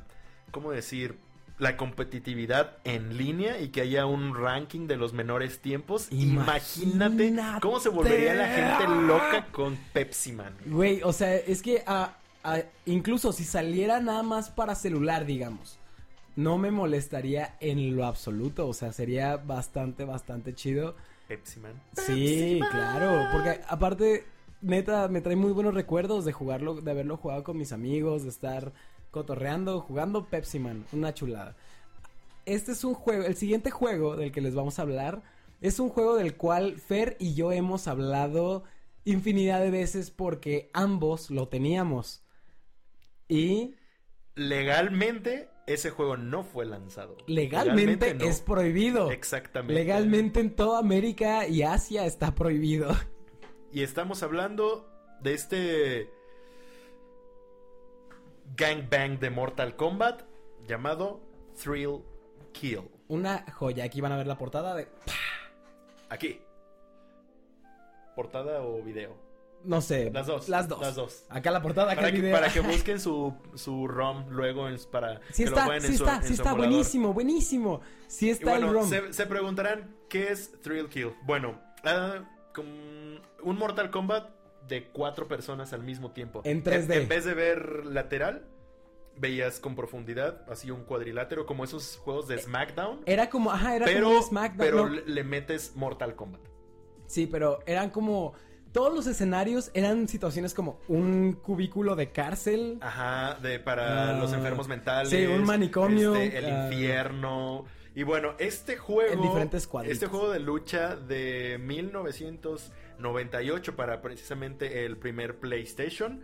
¿cómo 0.52 0.72
decir? 0.72 1.18
La 1.60 1.76
competitividad 1.76 2.78
en 2.86 3.18
línea 3.18 3.60
y 3.60 3.68
que 3.70 3.82
haya 3.82 4.06
un 4.06 4.34
ranking 4.34 4.88
de 4.88 4.96
los 4.96 5.14
menores 5.14 5.60
tiempos. 5.60 6.08
Imagínate, 6.10 7.26
Imagínate. 7.28 7.62
cómo 7.62 7.80
se 7.80 7.90
volvería 7.90 8.34
la 8.34 8.48
gente 8.48 8.88
loca 9.06 9.48
con 9.52 9.78
Pepsi 9.94 10.32
Man. 10.32 10.56
Güey, 10.66 11.02
o 11.04 11.12
sea, 11.12 11.36
es 11.36 11.62
que 11.62 11.84
ah, 11.86 12.18
ah, 12.46 12.60
incluso 12.86 13.34
si 13.34 13.44
saliera 13.44 14.00
nada 14.00 14.24
más 14.24 14.50
para 14.50 14.74
celular, 14.74 15.26
digamos, 15.26 15.78
no 16.38 16.58
me 16.58 16.72
molestaría 16.72 17.58
en 17.60 17.96
lo 17.96 18.06
absoluto. 18.06 18.68
O 18.68 18.74
sea, 18.74 18.94
sería 18.94 19.36
bastante, 19.36 20.06
bastante 20.06 20.56
chido. 20.56 20.96
Pepsi 21.30 21.60
Man. 21.60 21.80
Sí, 21.94 22.60
claro, 22.72 23.28
porque 23.32 23.62
aparte, 23.68 24.26
neta, 24.62 25.08
me 25.08 25.22
trae 25.22 25.36
muy 25.36 25.52
buenos 25.52 25.76
recuerdos 25.76 26.26
de 26.26 26.34
jugarlo, 26.34 26.82
de 26.82 26.90
haberlo 26.90 27.18
jugado 27.18 27.44
con 27.44 27.56
mis 27.56 27.72
amigos, 27.72 28.24
de 28.24 28.30
estar 28.30 28.74
cotorreando, 29.12 29.80
jugando 29.80 30.26
Pepsi 30.26 30.58
Man, 30.58 30.86
una 30.92 31.14
chulada. 31.14 31.56
Este 32.48 32.72
es 32.72 32.84
un 32.84 32.96
juego, 32.96 33.26
el 33.26 33.36
siguiente 33.36 33.70
juego 33.70 34.16
del 34.16 34.32
que 34.32 34.42
les 34.42 34.56
vamos 34.56 34.80
a 34.80 34.82
hablar, 34.82 35.22
es 35.62 35.80
un 35.80 35.90
juego 35.90 36.16
del 36.16 36.36
cual 36.36 36.80
Fer 36.80 37.16
y 37.20 37.36
yo 37.36 37.52
hemos 37.52 37.88
hablado 37.88 38.64
infinidad 39.06 39.62
de 39.62 39.70
veces 39.70 40.10
porque 40.10 40.72
ambos 40.74 41.30
lo 41.30 41.48
teníamos. 41.48 42.24
Y 43.28 43.76
Legalmente, 44.34 45.50
ese 45.74 45.92
juego 45.92 46.18
no 46.18 46.44
fue 46.44 46.66
lanzado. 46.66 47.16
legalmente, 47.28 48.16
no. 48.16 48.26
es 48.26 48.42
prohibido. 48.42 49.12
Exactamente. 49.12 49.74
Legalmente 49.76 50.40
en 50.40 50.56
toda 50.56 50.80
América 50.80 51.48
y 51.48 51.62
Asia 51.62 52.06
está 52.06 52.34
prohibido. 52.34 52.90
Y 53.72 53.84
estamos 53.84 54.24
hablando 54.24 54.90
de 55.22 55.34
este 55.36 56.10
gangbang 58.56 59.20
de 59.20 59.30
Mortal 59.30 59.76
Kombat 59.76 60.24
llamado 60.68 61.22
Thrill 61.62 62.02
Kill. 62.52 62.90
Una 63.08 63.46
joya. 63.52 63.84
Aquí 63.84 64.02
van 64.02 64.12
a 64.12 64.18
ver 64.18 64.26
la 64.26 64.40
portada 64.40 64.76
de. 64.76 64.88
Aquí. 66.10 66.42
¿Portada 68.16 68.64
o 68.64 68.82
video? 68.82 69.29
No 69.64 69.82
sé. 69.82 70.10
Las 70.12 70.28
dos. 70.28 70.48
Las 70.50 70.68
dos. 70.68 70.80
Las 70.82 70.96
dos. 70.96 71.26
Acá 71.30 71.52
la 71.52 71.62
portada, 71.62 71.92
acá 71.92 71.96
Para 72.02 72.08
el 72.10 72.16
que, 72.16 72.22
video. 72.22 72.34
para 72.36 72.52
que 72.52 72.60
busquen 72.62 73.00
su, 73.00 73.34
su 73.56 73.88
ROM 73.88 74.30
luego 74.30 74.68
en- 74.70 74.78
para 74.92 75.20
Sí 75.32 75.44
que 75.44 75.50
lo 75.50 75.56
está, 75.58 75.66
jueguen 75.66 75.82
sí 75.82 75.88
en 75.94 75.98
su, 75.98 76.04
está, 76.06 76.16
en 76.18 76.22
sí 76.22 76.28
su 76.28 76.34
está. 76.34 76.50
emulador. 76.52 76.70
Buenísimo, 76.70 77.14
buenísimo. 77.14 77.82
Sí 78.08 78.30
está 78.30 78.56
el 78.56 78.64
bueno, 78.66 78.74
ROM. 78.80 78.90
se, 78.90 79.14
se 79.14 79.26
preguntarán 79.26 79.96
qué 80.08 80.32
es 80.32 80.60
Thrill 80.62 80.88
Kill. 80.90 81.14
Bueno, 81.24 81.60
como 82.54 82.70
un 83.44 83.58
Mortal 83.58 83.92
Kombat 83.92 84.30
de 84.68 84.88
cuatro 84.88 85.28
personas 85.28 85.74
al 85.74 85.84
mismo 85.84 86.12
tiempo. 86.12 86.42
En 86.46 86.64
3D. 86.64 86.94
En, 87.02 87.08
vez 87.08 87.26
de 87.26 87.34
ver 87.34 87.86
lateral, 87.86 88.48
veías 89.18 89.60
con 89.60 89.76
profundidad, 89.76 90.44
así 90.50 90.72
un 90.72 90.84
cuadrilátero, 90.84 91.46
como 91.46 91.64
esos 91.64 91.98
juegos 91.98 92.28
de 92.28 92.38
SmackDown. 92.38 93.02
Era 93.06 93.30
como, 93.30 93.52
ajá, 93.52 93.76
era 93.76 93.86
pero 93.86 94.08
como 94.10 94.22
SmackDown. 94.22 94.58
pero 94.58 94.90
no. 94.90 94.96
le 95.06 95.24
metes 95.24 95.76
Mortal 95.76 96.16
Kombat. 96.16 96.42
Sí, 97.08 97.28
pero 97.28 97.60
eran 97.66 97.90
como. 97.90 98.34
Todos 98.72 98.94
los 98.94 99.08
escenarios 99.08 99.72
eran 99.74 100.08
situaciones 100.08 100.54
como 100.54 100.80
un 100.88 101.34
cubículo 101.34 101.96
de 101.96 102.12
cárcel. 102.12 102.78
Ajá, 102.82 103.36
de 103.42 103.60
para 103.60 104.12
Ah, 104.12 104.20
los 104.20 104.32
enfermos 104.34 104.68
mentales. 104.68 105.10
sí, 105.10 105.26
un 105.26 105.44
manicomio, 105.44 106.16
este, 106.16 106.38
el 106.38 106.46
ah. 106.46 106.66
infierno. 106.66 107.66
Y 107.96 108.04
bueno, 108.04 108.36
este 108.38 108.78
juego. 108.78 109.12
En 109.14 109.22
diferentes 109.22 109.66
cuadritos. 109.68 109.94
Este 109.96 110.06
juego 110.08 110.30
de 110.32 110.40
lucha 110.40 110.96
de 110.96 111.58
1998 111.60 113.76
para 113.76 114.02
precisamente 114.02 114.86
el 114.86 114.98
primer 114.98 115.40
PlayStation. 115.40 116.22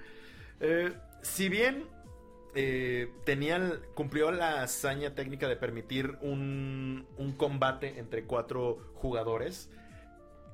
eh, 0.59 0.93
si 1.21 1.49
bien 1.49 1.85
eh, 2.53 3.11
tenía 3.25 3.79
cumplió 3.95 4.31
la 4.31 4.61
hazaña 4.61 5.15
técnica 5.15 5.47
de 5.47 5.55
permitir 5.55 6.17
un, 6.21 7.07
un 7.17 7.31
combate 7.33 7.97
entre 7.99 8.25
cuatro 8.25 8.91
jugadores 8.93 9.69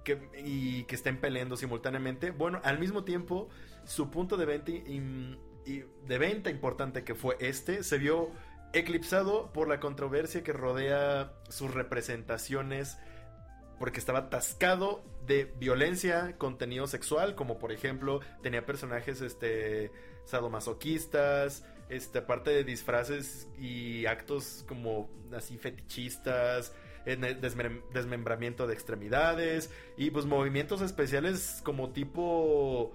que, 0.04 0.30
y 0.44 0.84
que 0.86 0.96
estén 0.96 1.20
peleando 1.20 1.58
simultáneamente. 1.58 2.32
Bueno, 2.32 2.60
al 2.64 2.80
mismo 2.80 3.04
tiempo, 3.04 3.50
su 3.86 4.10
punto 4.10 4.38
de 4.38 4.46
venta, 4.46 4.72
de 4.72 6.18
venta 6.18 6.50
importante 6.50 7.04
que 7.04 7.16
fue 7.16 7.38
este 7.40 7.84
se 7.84 7.98
vio 7.98 8.32
eclipsado 8.74 9.52
por 9.54 9.68
la 9.68 9.80
controversia 9.80 10.44
que 10.44 10.54
rodea 10.54 11.34
sus 11.50 11.74
representaciones 11.74 12.98
porque 13.80 14.00
estaba 14.00 14.20
atascado 14.20 15.04
de 15.26 15.46
violencia, 15.58 16.36
contenido 16.38 16.86
sexual, 16.86 17.34
como 17.34 17.58
por 17.58 17.72
ejemplo 17.72 18.22
tenía 18.44 18.66
personajes 18.66 19.22
este 19.22 19.92
sadomasoquistas, 20.26 21.66
este 21.90 22.20
aparte 22.20 22.52
de 22.52 22.64
disfraces 22.64 23.48
y 23.58 24.06
actos 24.06 24.64
como 24.68 25.10
así 25.36 25.58
fetichistas, 25.58 26.74
desmem- 27.06 27.82
desmembramiento 27.92 28.68
de 28.68 28.74
extremidades 28.74 29.72
y 29.98 30.12
pues 30.12 30.26
movimientos 30.26 30.82
especiales 30.82 31.62
como 31.64 31.92
tipo 31.92 32.94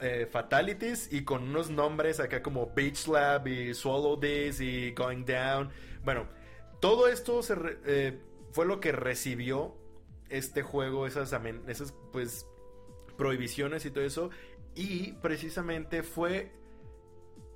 eh, 0.00 0.26
fatalities 0.30 1.12
y 1.12 1.24
con 1.24 1.44
unos 1.44 1.70
nombres 1.70 2.20
acá 2.20 2.42
como 2.42 2.72
Beach 2.74 3.06
Lab 3.06 3.46
y 3.46 3.74
Swallow 3.74 4.18
This 4.18 4.60
y 4.60 4.92
Going 4.92 5.24
Down. 5.24 5.70
Bueno, 6.04 6.26
todo 6.80 7.08
esto 7.08 7.42
se 7.42 7.54
eh, 7.86 8.20
fue 8.52 8.66
lo 8.66 8.80
que 8.80 8.92
recibió 8.92 9.76
este 10.28 10.62
juego, 10.62 11.06
esas, 11.06 11.34
esas 11.68 11.94
pues 12.12 12.46
prohibiciones 13.16 13.84
y 13.86 13.90
todo 13.90 14.04
eso. 14.04 14.30
Y 14.74 15.12
precisamente 15.12 16.02
fue 16.02 16.52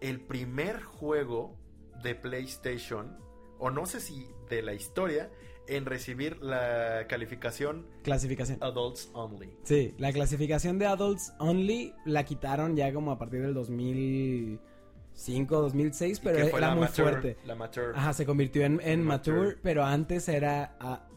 el 0.00 0.20
primer 0.20 0.82
juego 0.82 1.56
de 2.02 2.14
PlayStation, 2.14 3.18
o 3.58 3.70
no 3.70 3.86
sé 3.86 4.00
si 4.00 4.28
de 4.48 4.62
la 4.62 4.72
historia, 4.72 5.30
en 5.68 5.84
recibir 5.86 6.38
la 6.42 7.06
calificación 7.08 7.86
Clasificación. 8.02 8.58
Adults 8.62 9.10
Only. 9.12 9.50
Sí, 9.64 9.94
la 9.98 10.12
clasificación 10.12 10.78
de 10.78 10.86
Adults 10.86 11.32
Only 11.38 11.94
la 12.04 12.24
quitaron 12.24 12.76
ya 12.76 12.92
como 12.92 13.10
a 13.12 13.18
partir 13.18 13.42
del 13.42 13.54
2005, 13.54 15.60
2006, 15.60 16.20
pero 16.20 16.38
era 16.38 16.60
la 16.60 16.74
muy 16.74 16.84
mature- 16.86 17.02
fuerte. 17.02 17.36
La 17.46 17.54
mature. 17.54 17.92
Ajá, 17.94 18.12
se 18.12 18.26
convirtió 18.26 18.64
en, 18.64 18.80
en 18.82 19.02
mature, 19.02 19.36
Mature. 19.38 19.58
pero 19.62 19.84
antes 19.84 20.28
era 20.28 20.76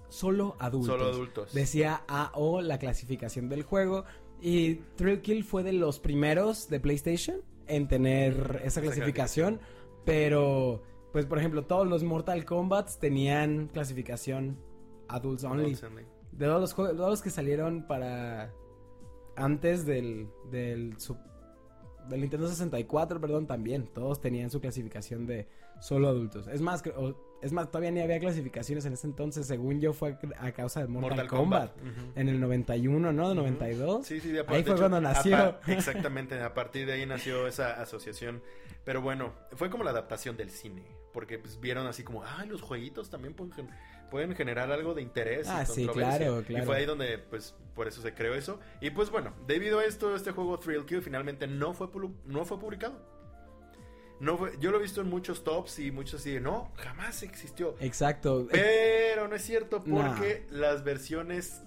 solo 0.09 0.55
adultos. 0.59 0.91
Solo 0.97 1.05
adultos. 1.09 1.53
Decía 1.53 2.03
AO 2.07 2.61
la 2.61 2.77
clasificación 2.79 3.49
del 3.49 3.63
juego. 3.63 4.05
Y 4.41 4.75
Thrill 4.95 5.21
Kill 5.21 5.43
fue 5.43 5.63
de 5.63 5.73
los 5.73 5.99
primeros 5.99 6.67
de 6.69 6.79
PlayStation 6.79 7.41
en 7.67 7.87
tener 7.87 8.61
Esa 8.65 8.81
clasificación. 8.81 9.59
Pero, 10.03 10.81
pues 11.12 11.26
por 11.26 11.38
ejemplo, 11.38 11.63
todos 11.63 11.88
los 11.88 12.04
Mortal 12.04 12.45
Kombat 12.45 12.89
tenían 13.00 13.67
clasificación 13.67 14.58
Adults 15.08 15.43
Only. 15.43 15.63
Adults 15.63 15.84
Only. 15.84 16.04
De 16.32 16.45
todos 16.45 16.62
los 16.62 16.74
juegos, 16.74 16.95
todos 16.95 17.10
los 17.10 17.21
que 17.21 17.30
salieron 17.30 17.88
para 17.88 18.54
antes 19.36 19.86
del 19.86 20.30
del, 20.50 20.95
del 22.10 22.21
Nintendo 22.21 22.47
64, 22.47 23.19
perdón, 23.19 23.47
también 23.47 23.88
todos 23.88 24.21
tenían 24.21 24.50
su 24.50 24.62
clasificación 24.62 25.26
de 25.26 25.47
solo 25.82 26.08
adultos. 26.08 26.47
Es 26.47 26.62
más, 26.62 26.84
es 27.41 27.52
más 27.52 27.69
todavía 27.69 27.91
ni 27.91 28.02
había 28.02 28.19
clasificaciones 28.19 28.86
en 28.86 28.93
ese 28.93 29.08
entonces, 29.08 29.47
según 29.47 29.82
yo 29.82 29.93
fue 29.93 30.17
a 30.38 30.52
causa 30.52 30.82
de 30.82 30.88
Mortal, 30.88 31.28
Kombat, 31.28 31.76
en 32.15 32.30
el 32.30 32.39
91, 32.39 33.12
¿no? 33.12 33.26
Ujú. 33.26 33.36
92. 33.36 34.06
Sí, 34.06 34.19
sí, 34.19 34.32
de 34.32 34.45
Ahí 34.47 34.63
fue 34.63 34.78
cuando 34.78 35.02
nació. 35.02 35.58
exactamente, 35.67 36.39
a 36.39 36.54
partir 36.54 36.86
de 36.86 36.93
ahí 36.93 37.06
nació 37.06 37.47
esa 37.47 37.82
asociación. 37.82 38.41
Pero 38.84 39.02
bueno, 39.02 39.34
fue 39.54 39.69
como 39.69 39.84
la 39.84 39.91
adaptación 39.91 40.38
del 40.38 40.50
cine. 40.50 41.00
Porque 41.13 41.38
pues, 41.39 41.60
vieron 41.60 41.88
así 41.88 42.04
como, 42.04 42.24
ah, 42.24 42.45
los 42.47 42.62
jueguitos 42.62 43.10
también 43.10 43.34
pueden, 43.34 43.54
gen- 43.54 43.69
pueden 44.10 44.36
generar 44.36 44.71
algo 44.71 44.93
de 44.93 45.02
interés. 45.02 45.47
y 45.47 45.50
Ah, 45.50 45.65
sí, 45.65 45.86
controversia". 45.86 46.17
claro, 46.28 46.43
claro. 46.45 46.63
Y 46.63 46.65
fue 46.65 46.78
ahí 46.78 46.86
donde, 46.86 47.17
pues, 47.17 47.56
por 47.76 47.88
eso 47.88 48.02
se 48.02 48.13
creó 48.13 48.34
eso. 48.34 48.60
Y 48.80 48.89
pues 48.91 49.10
bueno, 49.10 49.34
debido 49.47 49.80
a 49.80 49.86
esto, 49.86 50.15
este 50.15 50.32
juego 50.32 50.58
Thrill 50.60 50.86
Kill 50.86 51.02
finalmente 51.02 51.47
no 51.47 51.74
fue, 51.74 51.88
no 52.26 52.45
fue 52.45 52.60
publicado. 52.60 53.10
No 54.19 54.38
fue, 54.38 54.52
yo 54.60 54.69
lo 54.71 54.78
he 54.78 54.82
visto 54.84 55.02
en 55.02 55.10
muchos 55.10 55.43
tops 55.43 55.80
y 55.80 55.89
muchos 55.91 56.21
así 56.21 56.32
de, 56.32 56.39
no, 56.39 56.71
jamás 56.76 57.24
existió. 57.24 57.76
Exacto. 57.80 58.47
Pero 58.52 59.28
no 59.28 59.36
es 59.36 59.41
cierto 59.41 59.82
Nah. 59.86 60.10
porque 60.15 60.45
las 60.52 60.84
versiones 60.84 61.63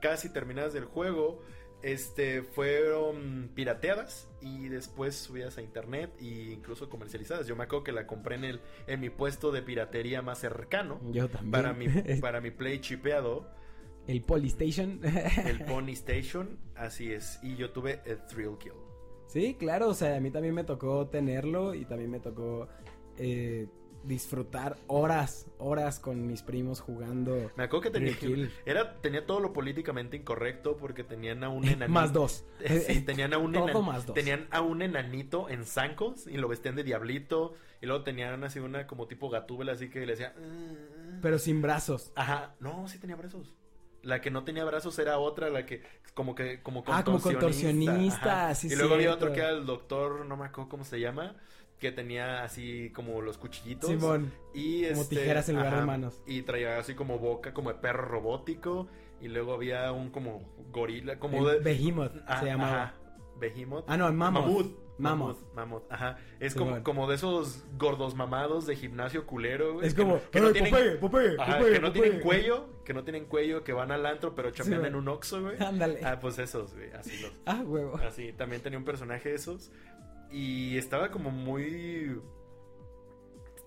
casi 0.00 0.28
terminadas 0.32 0.72
del 0.72 0.84
juego 0.84 1.42
este 1.82 2.42
fueron 2.42 3.50
pirateadas 3.54 4.30
y 4.40 4.68
después 4.68 5.14
subidas 5.14 5.58
a 5.58 5.62
internet 5.62 6.10
e 6.20 6.52
incluso 6.52 6.88
comercializadas. 6.88 7.46
Yo 7.46 7.56
me 7.56 7.64
acuerdo 7.64 7.84
que 7.84 7.92
la 7.92 8.06
compré 8.06 8.36
en 8.36 8.44
el 8.44 8.60
en 8.86 9.00
mi 9.00 9.10
puesto 9.10 9.52
de 9.52 9.62
piratería 9.62 10.22
más 10.22 10.38
cercano 10.38 11.00
yo 11.10 11.28
también. 11.28 11.50
para 11.50 11.72
mi 11.72 11.86
para 12.20 12.40
mi 12.40 12.50
Play 12.50 12.80
chipeado, 12.80 13.48
el 14.06 14.22
Polystation. 14.22 15.00
el 15.46 15.64
Pony 15.64 15.92
Station, 15.92 16.58
así 16.74 17.12
es, 17.12 17.38
y 17.42 17.56
yo 17.56 17.70
tuve 17.70 18.00
el 18.04 18.24
Thrill 18.26 18.58
Kill. 18.58 18.72
Sí, 19.26 19.54
claro, 19.54 19.88
o 19.88 19.94
sea, 19.94 20.16
a 20.16 20.20
mí 20.20 20.30
también 20.30 20.54
me 20.54 20.64
tocó 20.64 21.08
tenerlo 21.08 21.74
y 21.74 21.84
también 21.86 22.10
me 22.10 22.20
tocó 22.20 22.68
eh, 23.16 23.66
disfrutar 24.04 24.76
horas, 24.86 25.46
horas 25.58 26.00
con 26.00 26.26
mis 26.26 26.42
primos 26.42 26.80
jugando. 26.80 27.50
Me 27.56 27.64
acuerdo 27.64 27.82
que 27.82 27.90
tenía 27.90 28.16
era 28.66 29.00
tenía 29.00 29.26
todo 29.26 29.40
lo 29.40 29.52
políticamente 29.52 30.16
incorrecto 30.16 30.76
porque 30.76 31.04
tenían 31.04 31.44
a 31.44 31.48
un 31.48 31.64
enanito 31.68 31.88
Más 31.92 32.12
dos. 32.12 32.44
Sí, 32.86 33.00
tenían 33.06 33.32
a 33.34 33.38
un 33.38 33.52
Todo 33.52 33.68
enan- 33.68 33.84
más 33.86 34.06
dos. 34.06 34.14
tenían 34.14 34.46
a 34.50 34.60
un 34.60 34.82
enanito 34.82 35.48
en 35.48 35.64
zancos 35.64 36.26
y 36.26 36.36
lo 36.36 36.48
vestían 36.48 36.74
de 36.76 36.84
diablito 36.84 37.54
y 37.80 37.86
luego 37.86 38.02
tenían 38.04 38.42
así 38.44 38.58
una 38.58 38.86
como 38.86 39.06
tipo 39.06 39.28
gatúbela 39.30 39.72
así 39.72 39.88
que 39.90 40.00
le 40.00 40.12
decía 40.12 40.34
"Mm". 40.38 41.20
Pero 41.20 41.38
sin 41.38 41.62
brazos. 41.62 42.12
ajá 42.16 42.54
no 42.60 42.88
sí 42.88 42.98
tenía 42.98 43.16
brazos 43.16 43.54
la 44.02 44.20
que 44.20 44.32
no 44.32 44.42
tenía 44.42 44.64
brazos 44.64 44.98
era 44.98 45.18
otra 45.18 45.48
la 45.50 45.64
que 45.64 45.82
como 46.14 46.34
que 46.34 46.60
como 46.60 46.82
Ah, 46.88 47.04
como 47.04 47.20
contorsionista, 47.20 48.54
sí, 48.54 48.68
y 48.70 48.74
luego 48.76 48.94
había 48.94 49.12
otro 49.14 49.32
que 49.32 49.40
era 49.40 49.50
el 49.50 49.64
doctor 49.64 50.26
no 50.26 50.36
me 50.36 50.46
acuerdo 50.46 50.68
cómo 50.70 50.84
se 50.84 50.98
llama 51.00 51.36
que 51.82 51.92
tenía 51.92 52.44
así 52.44 52.90
como 52.94 53.20
los 53.20 53.36
cuchillitos 53.38 53.90
Simón. 53.90 54.32
y 54.54 54.86
Como 54.88 55.02
este, 55.02 55.16
tijeras 55.16 55.48
en 55.48 55.56
lugar 55.56 55.76
de 55.80 55.82
manos. 55.84 56.22
y 56.26 56.42
traía 56.42 56.78
así 56.78 56.94
como 56.94 57.18
boca 57.18 57.52
como 57.52 57.70
de 57.70 57.78
perro 57.80 58.04
robótico 58.06 58.86
y 59.20 59.26
luego 59.28 59.52
había 59.52 59.90
un 59.92 60.10
como 60.10 60.48
gorila 60.70 61.18
como 61.18 61.48
El 61.50 61.56
de 61.58 61.72
Behemoth 61.74 62.12
Ah, 62.26 62.38
se 62.40 62.46
llamaba. 62.46 62.82
ajá. 62.84 62.94
Behemoth. 63.40 63.84
Ah, 63.88 63.96
no, 63.96 64.12
Mammoth. 64.12 64.44
Mammoth. 64.46 64.72
Mammoth. 64.98 65.38
Mammoth. 65.54 65.82
Ajá. 65.92 66.18
Es 66.38 66.52
Sí, 66.52 66.58
como, 66.58 66.70
bueno. 66.72 66.84
como 66.84 67.08
de 67.08 67.16
esos 67.16 67.64
gordos 67.76 68.14
mamados 68.14 68.66
de 68.66 68.76
gimnasio 68.76 69.26
culero, 69.26 69.74
güey. 69.74 69.86
Es 69.88 69.94
como, 69.94 70.20
que 70.30 70.40
no 70.40 70.48
"Ey, 70.48 70.52
tienen, 70.52 70.70
Popeye, 70.72 70.96
Popeye, 70.98 71.36
ajá, 71.40 71.56
Popeye, 71.58 71.72
que 71.74 71.80
no 71.80 71.86
Popeye". 71.88 72.02
tienen 72.04 72.20
cuello, 72.22 72.68
que 72.84 72.94
no 72.94 73.02
tienen 73.02 73.24
cuello, 73.24 73.64
que 73.64 73.72
van 73.72 73.90
al 73.90 74.06
antro, 74.06 74.36
pero 74.36 74.52
chambean 74.52 74.84
en 74.84 74.94
un 74.94 75.08
oxo, 75.08 75.40
güey. 75.42 75.60
Ándale. 75.60 75.98
Ah, 76.04 76.20
pues 76.20 76.38
esos, 76.38 76.72
güey. 76.74 76.92
Así 76.92 77.20
los. 77.20 77.32
Ah, 77.46 77.62
huevo. 77.66 77.96
Así, 78.06 78.32
también 78.34 78.62
tenía 78.62 78.78
un 78.78 78.84
personaje 78.84 79.30
de 79.30 79.34
esos. 79.34 79.72
Y 80.32 80.78
estaba 80.78 81.10
como 81.10 81.30
muy. 81.30 82.20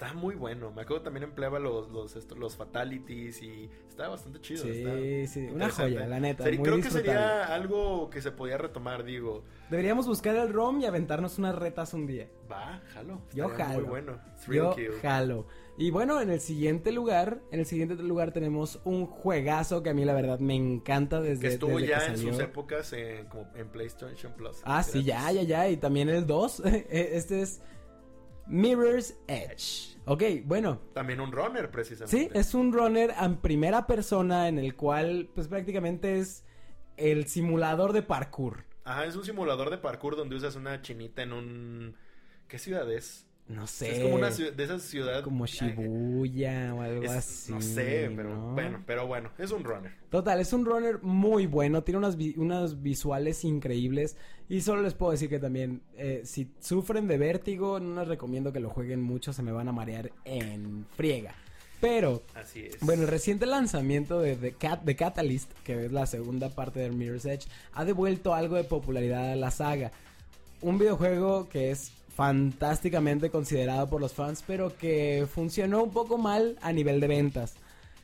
Estaba 0.07 0.21
muy 0.21 0.35
bueno. 0.35 0.71
Me 0.71 0.81
acuerdo 0.83 1.03
también 1.03 1.23
empleaba 1.23 1.59
los, 1.59 1.89
los, 1.89 2.15
esto- 2.15 2.35
los 2.35 2.55
fatalities 2.55 3.41
y 3.41 3.69
estaba 3.87 4.09
bastante 4.09 4.39
chido. 4.41 4.63
Sí, 4.63 5.27
sí, 5.27 5.47
una 5.51 5.69
joya, 5.69 6.05
la 6.07 6.19
neta, 6.19 6.43
muy 6.43 6.57
creo 6.59 6.77
que 6.81 6.89
sería 6.91 7.53
algo 7.53 8.09
que 8.09 8.21
se 8.21 8.31
podía 8.31 8.57
retomar, 8.57 9.03
digo. 9.03 9.43
Deberíamos 9.69 10.07
buscar 10.07 10.35
el 10.35 10.51
ROM 10.53 10.81
y 10.81 10.85
aventarnos 10.85 11.39
unas 11.39 11.55
retas 11.55 11.93
un 11.93 12.05
día. 12.05 12.29
Va, 12.51 12.81
jalo. 12.93 13.21
Yo 13.33 13.49
jalo. 13.49 13.79
Muy 13.79 13.89
bueno. 13.89 14.19
Yo 14.47 14.75
Kill. 14.75 14.91
jalo. 15.01 15.47
Y 15.77 15.91
bueno, 15.91 16.21
en 16.21 16.29
el 16.29 16.39
siguiente 16.39 16.91
lugar, 16.91 17.41
en 17.51 17.59
el 17.59 17.65
siguiente 17.65 17.95
lugar 17.95 18.31
tenemos 18.31 18.79
un 18.85 19.07
juegazo 19.07 19.83
que 19.83 19.89
a 19.89 19.93
mí 19.93 20.05
la 20.05 20.13
verdad 20.13 20.39
me 20.39 20.55
encanta 20.55 21.19
desde, 21.19 21.41
que 21.41 21.47
estuvo 21.47 21.79
desde 21.79 21.87
ya 21.87 21.99
que 21.99 22.11
en 22.11 22.17
sus 22.17 22.39
épocas 22.39 22.93
en, 22.93 23.25
como 23.25 23.47
en 23.55 23.67
PlayStation 23.69 24.33
Plus. 24.33 24.61
Ah, 24.63 24.83
sí, 24.83 25.03
ya, 25.03 25.31
ya, 25.31 25.41
ya. 25.43 25.67
Y 25.69 25.77
también 25.77 26.07
el 26.09 26.25
2. 26.25 26.61
Este 26.89 27.41
es 27.41 27.61
Mirror's 28.47 29.15
Edge. 29.27 29.94
Ok, 30.05 30.23
bueno. 30.45 30.79
También 30.93 31.19
un 31.19 31.31
runner, 31.31 31.71
precisamente. 31.71 32.17
Sí, 32.17 32.29
es 32.33 32.53
un 32.53 32.71
runner 32.71 33.13
en 33.19 33.37
primera 33.37 33.87
persona 33.87 34.47
en 34.47 34.59
el 34.59 34.75
cual, 34.75 35.29
pues 35.33 35.47
prácticamente 35.47 36.19
es 36.19 36.43
el 36.97 37.27
simulador 37.27 37.91
de 37.93 38.03
parkour. 38.03 38.65
Ajá, 38.83 39.05
es 39.05 39.15
un 39.15 39.25
simulador 39.25 39.71
de 39.71 39.79
parkour 39.79 40.15
donde 40.15 40.35
usas 40.35 40.55
una 40.55 40.81
chinita 40.81 41.23
en 41.23 41.33
un... 41.33 41.95
¿Qué 42.47 42.59
ciudad 42.59 42.91
es? 42.91 43.24
No 43.47 43.67
sé. 43.67 43.97
Es 43.97 44.03
como 44.03 44.15
una 44.15 44.31
ciudad, 44.31 44.53
de 44.53 44.63
esas 44.63 44.81
ciudades... 44.81 45.21
Como 45.21 45.45
Shibuya 45.45 46.73
o 46.73 46.81
algo 46.81 47.03
Es- 47.03 47.11
así. 47.11 47.51
no 47.53 47.61
sé, 47.61 48.11
pero 48.15 48.35
¿no? 48.35 48.53
bueno, 48.53 48.83
pero 48.87 49.05
bueno, 49.05 49.29
es 49.37 49.51
un 49.51 49.63
runner. 49.63 49.91
Total, 50.09 50.39
es 50.39 50.51
un 50.51 50.65
runner 50.65 50.99
muy 51.03 51.45
bueno, 51.45 51.83
tiene 51.83 51.99
unas, 51.99 52.15
vi- 52.17 52.33
unas 52.37 52.81
visuales 52.81 53.43
increíbles 53.43 54.17
y 54.49 54.61
solo 54.61 54.81
les 54.81 54.95
puedo 54.95 55.11
decir 55.11 55.29
que 55.29 55.37
también 55.39 55.81
eh, 55.95 56.21
si 56.25 56.49
sufren 56.59 57.07
de 57.07 57.19
vértigo 57.19 57.79
no 57.79 57.99
les 57.99 58.07
recomiendo 58.07 58.51
que 58.51 58.59
lo 58.59 58.69
jueguen 58.71 59.01
mucho, 59.01 59.31
se 59.31 59.43
me 59.43 59.51
van 59.51 59.67
a 59.67 59.71
marear 59.71 60.11
en 60.23 60.87
friega. 60.95 61.35
Pero, 61.81 62.23
Así 62.33 62.61
es. 62.65 62.79
bueno, 62.79 63.03
el 63.03 63.09
reciente 63.09 63.45
lanzamiento 63.45 64.21
de, 64.21 64.35
The 64.37 64.53
Cat, 64.53 64.81
de 64.83 64.95
Catalyst, 64.95 65.51
que 65.63 65.85
es 65.85 65.91
la 65.91 66.07
segunda 66.07 66.49
parte 66.49 66.79
de 66.79 66.89
Mirror's 66.89 67.25
Edge, 67.25 67.47
ha 67.73 67.85
devuelto 67.85 68.33
algo 68.33 68.55
de 68.55 68.63
popularidad 68.63 69.33
a 69.33 69.35
la 69.35 69.51
saga. 69.51 69.91
Un 70.61 70.79
videojuego 70.79 71.47
que 71.49 71.69
es 71.69 71.91
fantásticamente 72.15 73.29
considerado 73.29 73.89
por 73.89 73.99
los 73.99 74.13
fans, 74.13 74.43
pero 74.47 74.75
que 74.77 75.27
funcionó 75.31 75.83
un 75.83 75.91
poco 75.91 76.17
mal 76.17 76.57
a 76.61 76.71
nivel 76.71 76.99
de 77.01 77.07
ventas. 77.07 77.55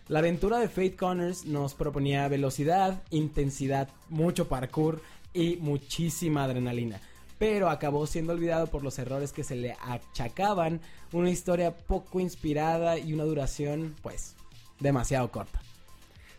La 0.09 0.20
aventura 0.20 0.59
de 0.59 0.68
Fate 0.68 0.97
Connors 0.97 1.45
nos 1.45 1.74
proponía 1.74 2.28
velocidad, 2.28 3.01
intensidad, 3.09 3.88
mucho 4.09 4.49
parkour 4.49 5.01
y 5.34 5.55
muchísima 5.62 6.43
adrenalina. 6.43 6.99
Pero 7.39 7.70
acabó 7.70 8.05
siendo 8.05 8.34
olvidado 8.34 8.68
por 8.68 8.84
los 8.84 8.99
errores 8.99 9.32
que 9.32 9.45
se 9.45 9.55
le 9.55 9.78
achacaban, 9.82 10.82
una 11.14 11.30
historia 11.30 11.76
poco 11.76 12.20
inspirada 12.20 12.99
y 12.99 13.14
una 13.14 13.24
duración, 13.24 13.95
pues, 14.01 14.36
demasiado 14.80 15.32
corta. 15.32 15.62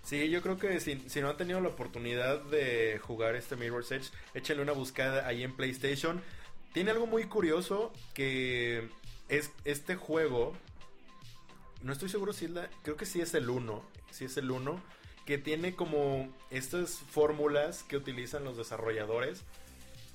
Sí, 0.03 0.29
yo 0.29 0.43
creo 0.43 0.59
que 0.59 0.81
si, 0.81 1.21
no 1.21 1.31
han 1.31 1.37
tenido 1.37 1.61
la 1.61 1.69
oportunidad 1.69 2.43
de 2.43 2.99
jugar 3.03 3.37
este 3.37 3.57
Mirror's 3.57 3.93
Edge, 3.93 4.11
échenle 4.35 4.63
una 4.63 4.73
buscada 4.73 5.27
ahí 5.27 5.45
en 5.45 5.55
PlayStation. 5.55 6.21
Tiene 6.73 6.91
algo 6.91 7.07
muy 7.07 7.25
curioso 7.25 7.93
que 8.15 8.89
es 9.29 9.51
este 9.65 9.97
juego. 9.97 10.55
No 11.83 11.93
estoy 11.93 12.09
seguro 12.09 12.33
si 12.33 12.47
es 12.47 12.51
la. 12.53 12.71
Creo 12.83 12.97
que 12.97 13.07
sí 13.07 13.21
es 13.21 13.35
el 13.35 13.51
1. 13.51 13.83
Sí 14.11 14.25
es 14.25 14.37
el 14.37 14.51
1. 14.51 14.81
Que 15.27 15.39
tiene 15.39 15.75
como 15.75 16.33
estas 16.51 16.99
fórmulas 17.11 17.83
que 17.83 17.97
utilizan 17.97 18.45
los 18.45 18.57
desarrolladores. 18.57 19.43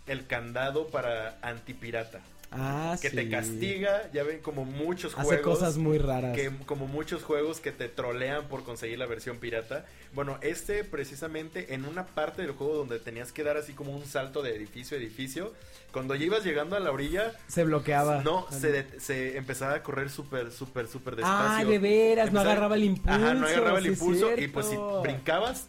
el 0.07 0.25
candado 0.25 0.87
para 0.87 1.37
antipirata. 1.41 2.21
Ah, 2.49 2.95
que 3.01 3.09
sí. 3.09 3.15
te 3.17 3.29
castiga, 3.29 4.09
ya 4.13 4.23
ven 4.23 4.39
como 4.39 4.63
muchos 4.63 5.13
Hace 5.15 5.23
juegos 5.25 5.59
cosas 5.59 5.77
muy 5.77 5.97
raras. 5.97 6.33
que 6.35 6.49
como 6.65 6.87
muchos 6.87 7.21
juegos 7.23 7.59
que 7.59 7.73
te 7.73 7.89
trolean 7.89 8.47
por 8.47 8.63
conseguir 8.63 8.97
la 8.99 9.05
versión 9.05 9.37
pirata. 9.37 9.85
Bueno, 10.13 10.37
este 10.41 10.85
precisamente 10.85 11.73
en 11.73 11.83
una 11.83 12.05
parte 12.05 12.41
del 12.41 12.51
juego 12.51 12.75
donde 12.75 12.99
tenías 12.99 13.33
que 13.33 13.43
dar 13.43 13.57
así 13.57 13.73
como 13.73 13.91
un 13.95 14.05
salto 14.05 14.41
de 14.41 14.55
edificio 14.55 14.95
a 14.97 14.99
edificio, 15.01 15.53
cuando 15.91 16.15
ya 16.15 16.25
ibas 16.25 16.45
llegando 16.45 16.77
a 16.77 16.79
la 16.79 16.91
orilla, 16.91 17.33
Se 17.47 17.65
bloqueaba. 17.65 18.21
no, 18.23 18.47
se, 18.49 18.71
de- 18.71 18.99
se 19.01 19.35
empezaba 19.37 19.73
a 19.73 19.83
correr 19.83 20.09
súper, 20.09 20.51
súper, 20.53 20.87
súper 20.87 21.15
Ah, 21.23 21.57
despacio. 21.57 21.67
de 21.69 21.79
veras, 21.79 22.31
no 22.31 22.39
agarraba 22.39 22.75
el 22.75 22.85
impulso. 22.85 23.11
Ajá, 23.11 23.33
no 23.33 23.45
agarraba 23.45 23.77
el 23.79 23.83
sí 23.83 23.89
impulso 23.91 24.37
y 24.37 24.47
pues 24.47 24.67
si 24.67 24.77
brincabas, 25.03 25.67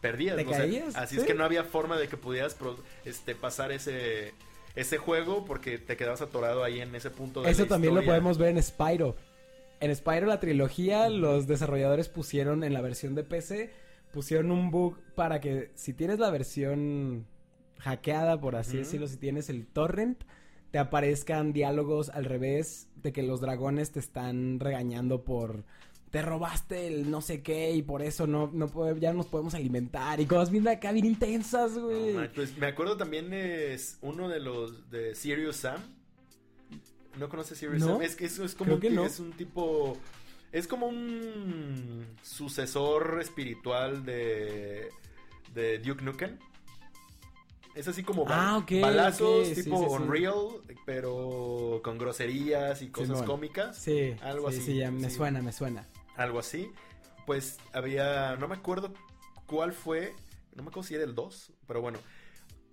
perdías. 0.00 0.36
Así 0.96 1.14
Sí. 1.14 1.20
es 1.20 1.26
que 1.26 1.34
no 1.34 1.44
había 1.44 1.62
forma 1.64 1.96
de 1.96 2.08
que 2.08 2.16
pudieras 2.16 2.54
pro- 2.54 2.78
este, 3.04 3.34
pasar 3.36 3.70
ese, 3.72 4.34
ese 4.76 4.98
juego 4.98 5.44
porque 5.44 5.78
te 5.78 5.96
quedabas 5.96 6.20
atorado 6.20 6.62
ahí 6.62 6.80
en 6.80 6.94
ese 6.94 7.10
punto 7.10 7.42
de 7.42 7.50
Eso 7.50 7.62
la 7.62 7.68
también 7.68 7.94
lo 7.94 8.04
podemos 8.04 8.38
ver 8.38 8.50
en 8.50 8.62
Spyro. 8.62 9.16
En 9.80 9.94
Spyro 9.94 10.26
la 10.26 10.38
trilogía, 10.38 11.08
los 11.08 11.46
desarrolladores 11.46 12.08
pusieron 12.08 12.62
en 12.62 12.72
la 12.72 12.80
versión 12.80 13.14
de 13.14 13.24
PC, 13.24 13.70
pusieron 14.12 14.50
un 14.50 14.70
bug 14.70 14.98
para 15.14 15.40
que 15.40 15.72
si 15.74 15.92
tienes 15.92 16.18
la 16.18 16.30
versión 16.30 17.26
hackeada, 17.78 18.40
por 18.40 18.56
así 18.56 18.78
decirlo, 18.78 19.06
si 19.06 19.16
tienes 19.16 19.50
el 19.50 19.66
torrent, 19.66 20.22
te 20.70 20.78
aparezcan 20.78 21.52
diálogos 21.52 22.10
al 22.10 22.24
revés 22.24 22.88
de 22.96 23.12
que 23.12 23.22
los 23.22 23.40
dragones 23.40 23.92
te 23.92 24.00
están 24.00 24.60
regañando 24.60 25.24
por 25.24 25.64
te 26.16 26.22
robaste 26.22 26.86
el 26.86 27.10
no 27.10 27.20
sé 27.20 27.42
qué 27.42 27.72
y 27.72 27.82
por 27.82 28.00
eso 28.00 28.26
no, 28.26 28.48
no 28.50 28.68
pode- 28.68 28.98
ya 28.98 29.12
nos 29.12 29.26
podemos 29.26 29.54
alimentar 29.54 30.18
y 30.18 30.24
cosas 30.24 30.50
bien 30.50 30.66
acá 30.66 30.90
bien 30.92 31.04
intensas, 31.04 31.76
güey. 31.76 32.14
pues 32.34 32.56
me 32.56 32.68
acuerdo 32.68 32.96
también 32.96 33.34
es 33.34 33.98
uno 34.00 34.26
de 34.30 34.40
los 34.40 34.88
de 34.90 35.14
Serious 35.14 35.56
Sam. 35.56 35.78
¿No 37.18 37.28
conoces 37.28 37.58
Serious 37.58 37.80
No, 37.82 37.88
Sam? 37.88 38.02
Es 38.02 38.16
que 38.16 38.24
es, 38.24 38.38
es 38.38 38.54
como 38.54 38.80
que 38.80 38.86
es 38.88 39.20
un 39.20 39.32
tipo 39.32 39.98
es 40.52 40.66
como 40.66 40.86
un 40.86 42.06
sucesor 42.22 43.18
espiritual 43.20 44.06
de 44.06 44.88
de 45.54 45.78
Duke 45.80 46.02
Nukem. 46.02 46.38
Es 47.74 47.86
así 47.88 48.02
como 48.02 48.24
Ah, 48.26 48.64
balazos 48.80 49.48
sí, 49.48 49.64
tipo 49.64 49.76
sí, 49.76 49.84
sí. 49.84 49.90
Unreal, 50.02 50.62
pero 50.86 51.82
con 51.84 51.98
groserías 51.98 52.80
y 52.80 52.88
cosas 52.88 53.20
cómicas. 53.20 53.76
Sí, 53.76 54.14
Algo 54.22 54.50
sí, 54.50 54.56
así, 54.56 54.66
sí, 54.72 54.76
ya 54.78 54.90
me 54.90 55.10
suena, 55.10 55.42
me 55.42 55.52
suena. 55.52 55.86
Algo 56.16 56.38
así. 56.38 56.70
Pues 57.26 57.58
había, 57.72 58.36
no 58.36 58.48
me 58.48 58.54
acuerdo 58.54 58.92
cuál 59.46 59.72
fue, 59.72 60.14
no 60.54 60.62
me 60.62 60.68
acuerdo 60.68 60.88
si 60.88 60.94
era 60.94 61.04
el 61.04 61.14
2, 61.14 61.52
pero 61.66 61.80
bueno, 61.80 61.98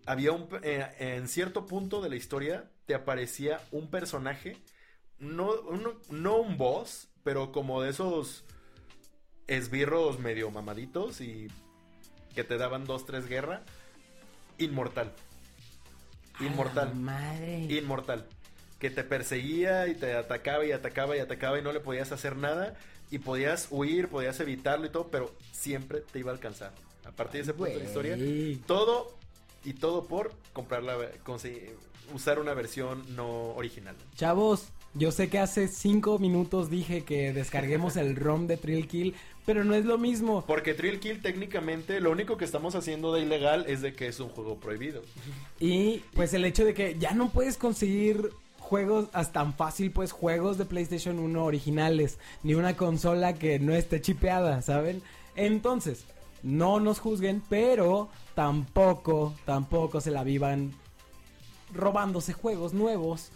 había 0.06 0.32
un, 0.32 0.48
eh, 0.62 0.88
en 1.00 1.28
cierto 1.28 1.66
punto 1.66 2.02
de 2.02 2.10
la 2.10 2.16
historia 2.16 2.70
te 2.86 2.94
aparecía 2.94 3.62
un 3.72 3.88
personaje, 3.89 4.58
no, 5.20 5.52
uno- 5.70 5.94
no 6.10 6.38
un 6.38 6.58
boss, 6.58 7.08
pero 7.24 7.52
como 7.52 7.82
de 7.82 7.89
esos 7.89 8.44
esbirros 9.48 10.20
medio 10.20 10.52
mamaditos 10.52 11.22
y 11.22 11.48
que 12.36 12.44
te 12.44 12.58
daban 12.58 12.86
dos, 12.86 13.06
tres 13.06 13.28
guerra, 13.28 13.64
inmortal. 14.58 15.12
Inmortal. 16.39 16.96
madre. 16.96 17.60
Inmortal. 17.70 18.28
Que 18.84 18.89
te 18.89 19.05
perseguía 19.05 19.88
y 19.88 19.95
te 19.95 20.11
atacaba 20.13 20.65
y 20.65 20.73
atacaba 20.73 21.15
y 21.15 21.19
atacaba 21.21 21.57
y 21.57 21.61
no 21.61 21.71
le 21.71 21.79
podías 21.79 22.11
hacer 22.11 22.36
nada. 22.36 22.75
Y 23.11 23.19
podías 23.19 23.67
huir, 23.71 24.09
podías 24.09 24.38
evitarlo 24.41 24.86
y 24.86 24.89
todo, 24.89 25.07
pero 25.07 25.31
siempre 25.53 26.01
te 26.11 26.19
iba 26.19 26.31
a 26.31 26.34
alcanzar. 26.34 26.73
A 27.05 27.11
partir 27.11 27.36
de 27.39 27.41
ese 27.43 27.53
punto 27.53 27.71
de 27.71 27.79
la 27.79 27.86
historia, 27.86 28.17
todo 28.67 29.15
y 29.63 29.71
todo 29.73 30.05
por 30.05 30.34
comprar 30.51 30.84
la, 30.84 30.97
conseguir- 31.25 31.71
usar 32.13 32.39
una 32.39 32.53
versión 32.53 33.03
no 33.15 33.51
original. 33.55 33.95
Chavos, 34.17 34.67
yo 34.93 35.11
sé 35.13 35.29
que 35.29 35.39
hace 35.39 35.69
cinco 35.69 36.19
minutos 36.19 36.69
dije 36.69 37.03
que 37.05 37.31
descarguemos 37.31 37.95
el 37.95 38.15
ROM 38.17 38.47
de 38.47 38.57
Trill 38.57 38.88
Kill, 38.89 39.15
pero 39.45 39.63
no 39.63 39.75
es 39.75 39.86
lo 39.86 39.97
mismo. 39.97 40.43
Porque 40.45 40.73
Trill 40.73 40.99
Kill 40.99 41.21
técnicamente 41.21 41.99
lo 42.01 42.11
único 42.11 42.36
que 42.38 42.45
estamos 42.45 42.75
haciendo 42.75 43.13
de 43.13 43.21
ilegal 43.21 43.65
es 43.69 43.81
de 43.81 43.93
que 43.93 44.07
es 44.07 44.19
un 44.19 44.29
juego 44.29 44.59
prohibido. 44.59 45.01
Y 45.59 45.99
pues 46.15 46.34
el 46.34 46.43
hecho 46.45 46.65
de 46.65 46.73
que 46.73 46.97
ya 46.99 47.13
no 47.13 47.29
puedes 47.29 47.57
conseguir 47.57 48.29
juegos 48.64 49.09
hasta 49.14 49.34
tan 49.34 49.53
fácil, 49.53 49.91
pues 49.91 50.11
juegos 50.11 50.57
de 50.57 50.66
PlayStation 50.66 51.20
1 51.20 51.43
originales, 51.43 52.18
ni 52.41 52.55
una 52.55 52.76
consola 52.76 53.34
que 53.34 53.59
no 53.59 53.74
esté 53.74 54.01
chipeada, 54.01 54.61
¿saben? 54.61 55.03
Entonces, 55.36 56.05
no 56.41 56.80
nos 56.80 56.99
juzguen, 56.99 57.43
pero 57.49 58.09
tampoco, 58.36 59.36
tampoco 59.45 60.01
se 60.01 60.11
la 60.11 60.24
vivan 60.24 60.74
robándose 61.74 62.34
juegos 62.34 62.74
nuevos. 62.74 63.32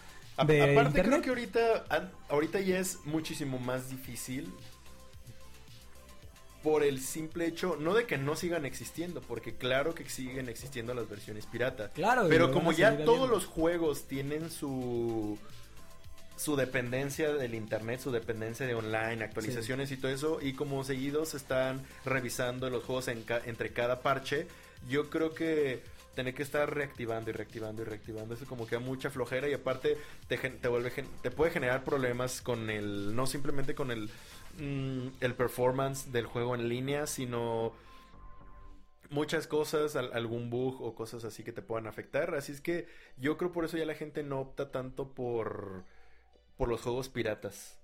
De 0.46 0.72
aparte 0.72 1.02
creo 1.02 1.18
internet. 1.18 1.22
que 1.24 1.30
ahorita, 1.30 2.12
ahorita 2.30 2.60
ya 2.60 2.80
es 2.80 3.00
muchísimo 3.06 3.60
más 3.60 3.90
difícil 3.90 4.54
por 6.68 6.84
el 6.84 7.00
simple 7.00 7.46
hecho, 7.46 7.78
no 7.80 7.94
de 7.94 8.06
que 8.06 8.18
no 8.18 8.36
sigan 8.36 8.66
existiendo, 8.66 9.22
porque 9.22 9.56
claro 9.56 9.96
que 9.96 10.04
siguen 10.10 10.50
existiendo 10.50 10.94
las 10.94 11.08
versiones 11.10 11.46
pirata. 11.46 11.92
Claro, 11.94 12.26
Pero 12.28 12.52
como 12.52 12.74
ya 12.74 13.06
todos 13.06 13.30
los 13.30 13.46
juegos 13.46 14.04
tienen 14.10 14.52
su 14.52 15.38
su 16.36 16.56
dependencia 16.58 17.34
del 17.34 17.56
internet, 17.56 18.02
su 18.02 18.12
dependencia 18.12 18.68
de 18.68 18.76
online, 18.76 19.24
actualizaciones 19.24 19.92
y 19.92 19.98
todo 19.98 20.12
eso, 20.12 20.40
y 20.42 20.54
como 20.54 20.84
seguidos 20.84 21.34
están 21.36 21.84
revisando 22.06 22.70
los 22.70 22.84
juegos 22.84 23.08
en 23.08 23.24
ca- 23.24 23.42
entre 23.46 23.72
cada 23.72 24.02
parche, 24.02 24.46
yo 24.90 25.10
creo 25.10 25.34
que 25.34 25.82
tener 26.16 26.34
que 26.36 26.44
estar 26.44 26.72
reactivando 26.74 27.30
y 27.30 27.34
reactivando 27.34 27.82
y 27.84 27.86
reactivando 27.86 28.34
eso 28.34 28.46
como 28.46 28.66
que 28.68 28.76
da 28.76 28.82
mucha 28.82 29.10
flojera 29.12 29.48
y 29.48 29.54
aparte 29.54 29.98
te, 30.28 30.38
te 30.38 30.68
vuelve 30.68 30.90
gen- 30.92 31.08
te 31.22 31.30
puede 31.32 31.52
generar 31.52 31.84
problemas 31.84 32.42
con 32.42 32.70
el 32.72 33.16
no 33.16 33.26
simplemente 33.28 33.74
con 33.76 33.90
el 33.92 34.10
mm, 34.58 35.08
el 35.22 35.36
performance 35.36 36.12
del 36.12 36.26
juego 36.26 36.56
en 36.56 36.70
línea, 36.70 37.08
sino 37.08 37.74
muchas 39.10 39.48
cosas, 39.48 39.96
al- 39.96 40.12
algún 40.14 40.50
bug 40.50 40.82
o 40.82 40.94
cosas 40.96 41.24
así 41.24 41.44
que 41.44 41.52
te 41.54 41.62
puedan 41.62 41.88
afectar. 41.88 42.36
Así 42.36 42.52
es 42.52 42.62
que 42.62 42.88
yo 43.18 43.38
creo 43.38 43.52
por 43.52 43.66
eso 43.66 43.78
ya 43.78 43.86
la 43.86 43.96
gente 43.96 44.24
no 44.24 44.40
opta 44.42 44.72
tanto 44.72 45.14
por, 45.14 45.84
por 46.58 46.70
los 46.70 46.82
juegos 46.82 47.10
piratas. 47.10 47.78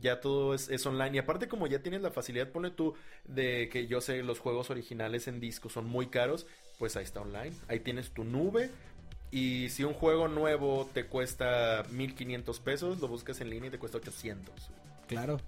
Ya 0.00 0.20
todo 0.20 0.54
es, 0.54 0.68
es 0.70 0.86
online. 0.86 1.16
Y 1.16 1.18
aparte 1.18 1.48
como 1.48 1.66
ya 1.66 1.82
tienes 1.82 2.02
la 2.02 2.10
facilidad, 2.10 2.48
pone 2.50 2.70
tú, 2.70 2.94
de 3.24 3.68
que 3.70 3.86
yo 3.88 4.00
sé 4.00 4.22
los 4.22 4.38
juegos 4.38 4.70
originales 4.70 5.26
en 5.28 5.40
disco 5.40 5.68
son 5.68 5.86
muy 5.86 6.06
caros, 6.06 6.46
pues 6.78 6.96
ahí 6.96 7.04
está 7.04 7.20
online. 7.20 7.52
Ahí 7.68 7.80
tienes 7.80 8.10
tu 8.12 8.24
nube. 8.24 8.70
Y 9.32 9.68
si 9.70 9.84
un 9.84 9.94
juego 9.94 10.28
nuevo 10.28 10.88
te 10.92 11.06
cuesta 11.06 11.84
1500 11.90 12.60
pesos, 12.60 13.00
lo 13.00 13.08
buscas 13.08 13.40
en 13.40 13.50
línea 13.50 13.68
y 13.68 13.70
te 13.72 13.78
cuesta 13.78 13.98
800. 13.98 14.70
Claro. 15.06 15.38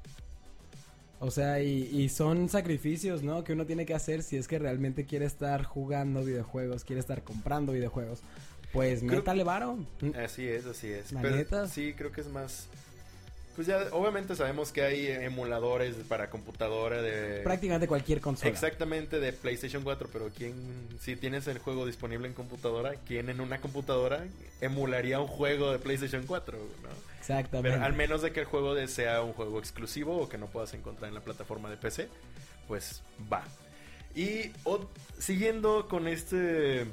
O 1.24 1.30
sea, 1.30 1.62
y, 1.62 1.88
y 1.92 2.08
son 2.08 2.48
sacrificios, 2.48 3.22
¿no? 3.22 3.44
Que 3.44 3.52
uno 3.52 3.64
tiene 3.64 3.86
que 3.86 3.94
hacer 3.94 4.24
si 4.24 4.36
es 4.36 4.48
que 4.48 4.58
realmente 4.58 5.06
quiere 5.06 5.24
estar 5.24 5.62
jugando 5.62 6.24
videojuegos, 6.24 6.82
quiere 6.82 6.98
estar 6.98 7.22
comprando 7.22 7.72
videojuegos. 7.72 8.22
Pues 8.72 9.04
métale 9.04 9.44
varo. 9.44 9.78
Así 10.16 10.48
es, 10.48 10.66
así 10.66 10.88
es. 10.88 11.12
La 11.12 11.22
Pero 11.22 11.36
neta. 11.36 11.68
sí, 11.68 11.94
creo 11.96 12.10
que 12.10 12.22
es 12.22 12.28
más. 12.28 12.66
Pues 13.54 13.66
ya, 13.66 13.88
obviamente 13.92 14.34
sabemos 14.34 14.72
que 14.72 14.80
hay 14.82 15.06
emuladores 15.08 15.94
para 16.08 16.30
computadora 16.30 17.02
de. 17.02 17.40
Prácticamente 17.42 17.86
cualquier 17.86 18.20
consola. 18.22 18.50
Exactamente 18.50 19.20
de 19.20 19.32
PlayStation 19.34 19.82
4, 19.82 20.08
pero 20.10 20.30
¿quién, 20.34 20.54
si 21.00 21.16
tienes 21.16 21.46
el 21.48 21.58
juego 21.58 21.84
disponible 21.84 22.26
en 22.28 22.32
computadora, 22.34 22.94
quién 23.06 23.28
en 23.28 23.40
una 23.42 23.60
computadora 23.60 24.24
emularía 24.62 25.20
un 25.20 25.26
juego 25.26 25.70
de 25.70 25.78
PlayStation 25.78 26.24
4? 26.26 26.56
¿no? 26.56 26.88
Exactamente. 27.18 27.72
Pero 27.76 27.84
al 27.84 27.92
menos 27.92 28.22
de 28.22 28.32
que 28.32 28.40
el 28.40 28.46
juego 28.46 28.74
sea 28.86 29.20
un 29.22 29.34
juego 29.34 29.58
exclusivo 29.58 30.16
o 30.16 30.28
que 30.30 30.38
no 30.38 30.46
puedas 30.46 30.72
encontrar 30.72 31.08
en 31.10 31.14
la 31.14 31.20
plataforma 31.20 31.68
de 31.68 31.76
PC, 31.76 32.08
pues 32.68 33.02
va. 33.30 33.44
Y 34.14 34.50
o- 34.64 34.88
siguiendo 35.18 35.88
con 35.88 36.08
este 36.08 36.86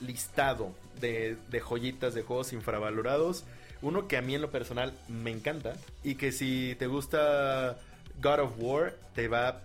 listado 0.00 0.72
de, 1.00 1.36
de 1.50 1.60
joyitas 1.60 2.14
de 2.14 2.22
juegos 2.22 2.52
infravalorados, 2.52 3.44
uno 3.82 4.08
que 4.08 4.16
a 4.16 4.22
mí 4.22 4.34
en 4.34 4.42
lo 4.42 4.50
personal 4.50 4.92
me 5.08 5.30
encanta 5.30 5.74
y 6.04 6.14
que 6.16 6.32
si 6.32 6.74
te 6.78 6.86
gusta 6.86 7.78
God 8.20 8.40
of 8.40 8.52
War 8.58 8.94
te 9.14 9.28
va 9.28 9.48
a 9.48 9.60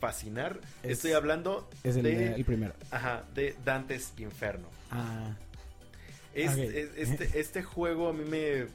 fascinar. 0.00 0.58
Es- 0.82 0.92
Estoy 0.98 1.12
hablando 1.12 1.68
es 1.84 1.96
el, 1.96 2.02
de, 2.02 2.34
el 2.34 2.44
primero. 2.44 2.74
ajá, 2.90 3.22
de 3.34 3.54
Dante's 3.64 4.12
Inferno. 4.18 4.66
Ah, 4.90 5.34
Es- 6.34 6.56
este, 6.56 7.30
este 7.40 7.62
juego 7.62 8.08
a 8.08 8.12
mí 8.12 8.24
me, 8.24 8.66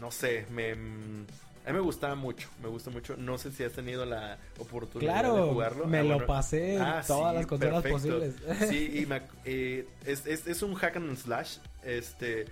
no 0.00 0.10
sé, 0.12 0.46
me, 0.50 0.72
a 0.72 0.74
mí 0.76 1.72
me 1.72 1.80
gustaba 1.80 2.14
mucho, 2.14 2.48
me 2.62 2.68
gusta 2.68 2.90
mucho. 2.90 3.16
No 3.16 3.38
sé 3.38 3.50
si 3.50 3.64
has 3.64 3.72
tenido 3.72 4.04
la 4.06 4.38
oportunidad 4.58 5.14
de 5.14 5.20
claro, 5.22 5.48
jugarlo. 5.52 5.86
me 5.86 5.98
Ah, 5.98 6.02
lo 6.02 6.08
bueno. 6.10 6.26
pasé 6.26 6.74
en 6.76 6.82
Ah, 6.82 7.02
todas 7.04 7.32
sí, 7.32 7.36
las 7.38 7.46
consolas 7.46 7.82
perfecto. 7.82 7.96
posibles. 8.20 8.34
Sí, 8.68 8.98
y 9.00 9.06
me 9.06 9.22
eh, 9.44 9.88
es, 10.04 10.24
es- 10.26 10.46
es 10.46 10.62
un 10.62 10.74
hack 10.74 10.96
and 10.96 11.16
slash, 11.16 11.56
este, 11.82 12.46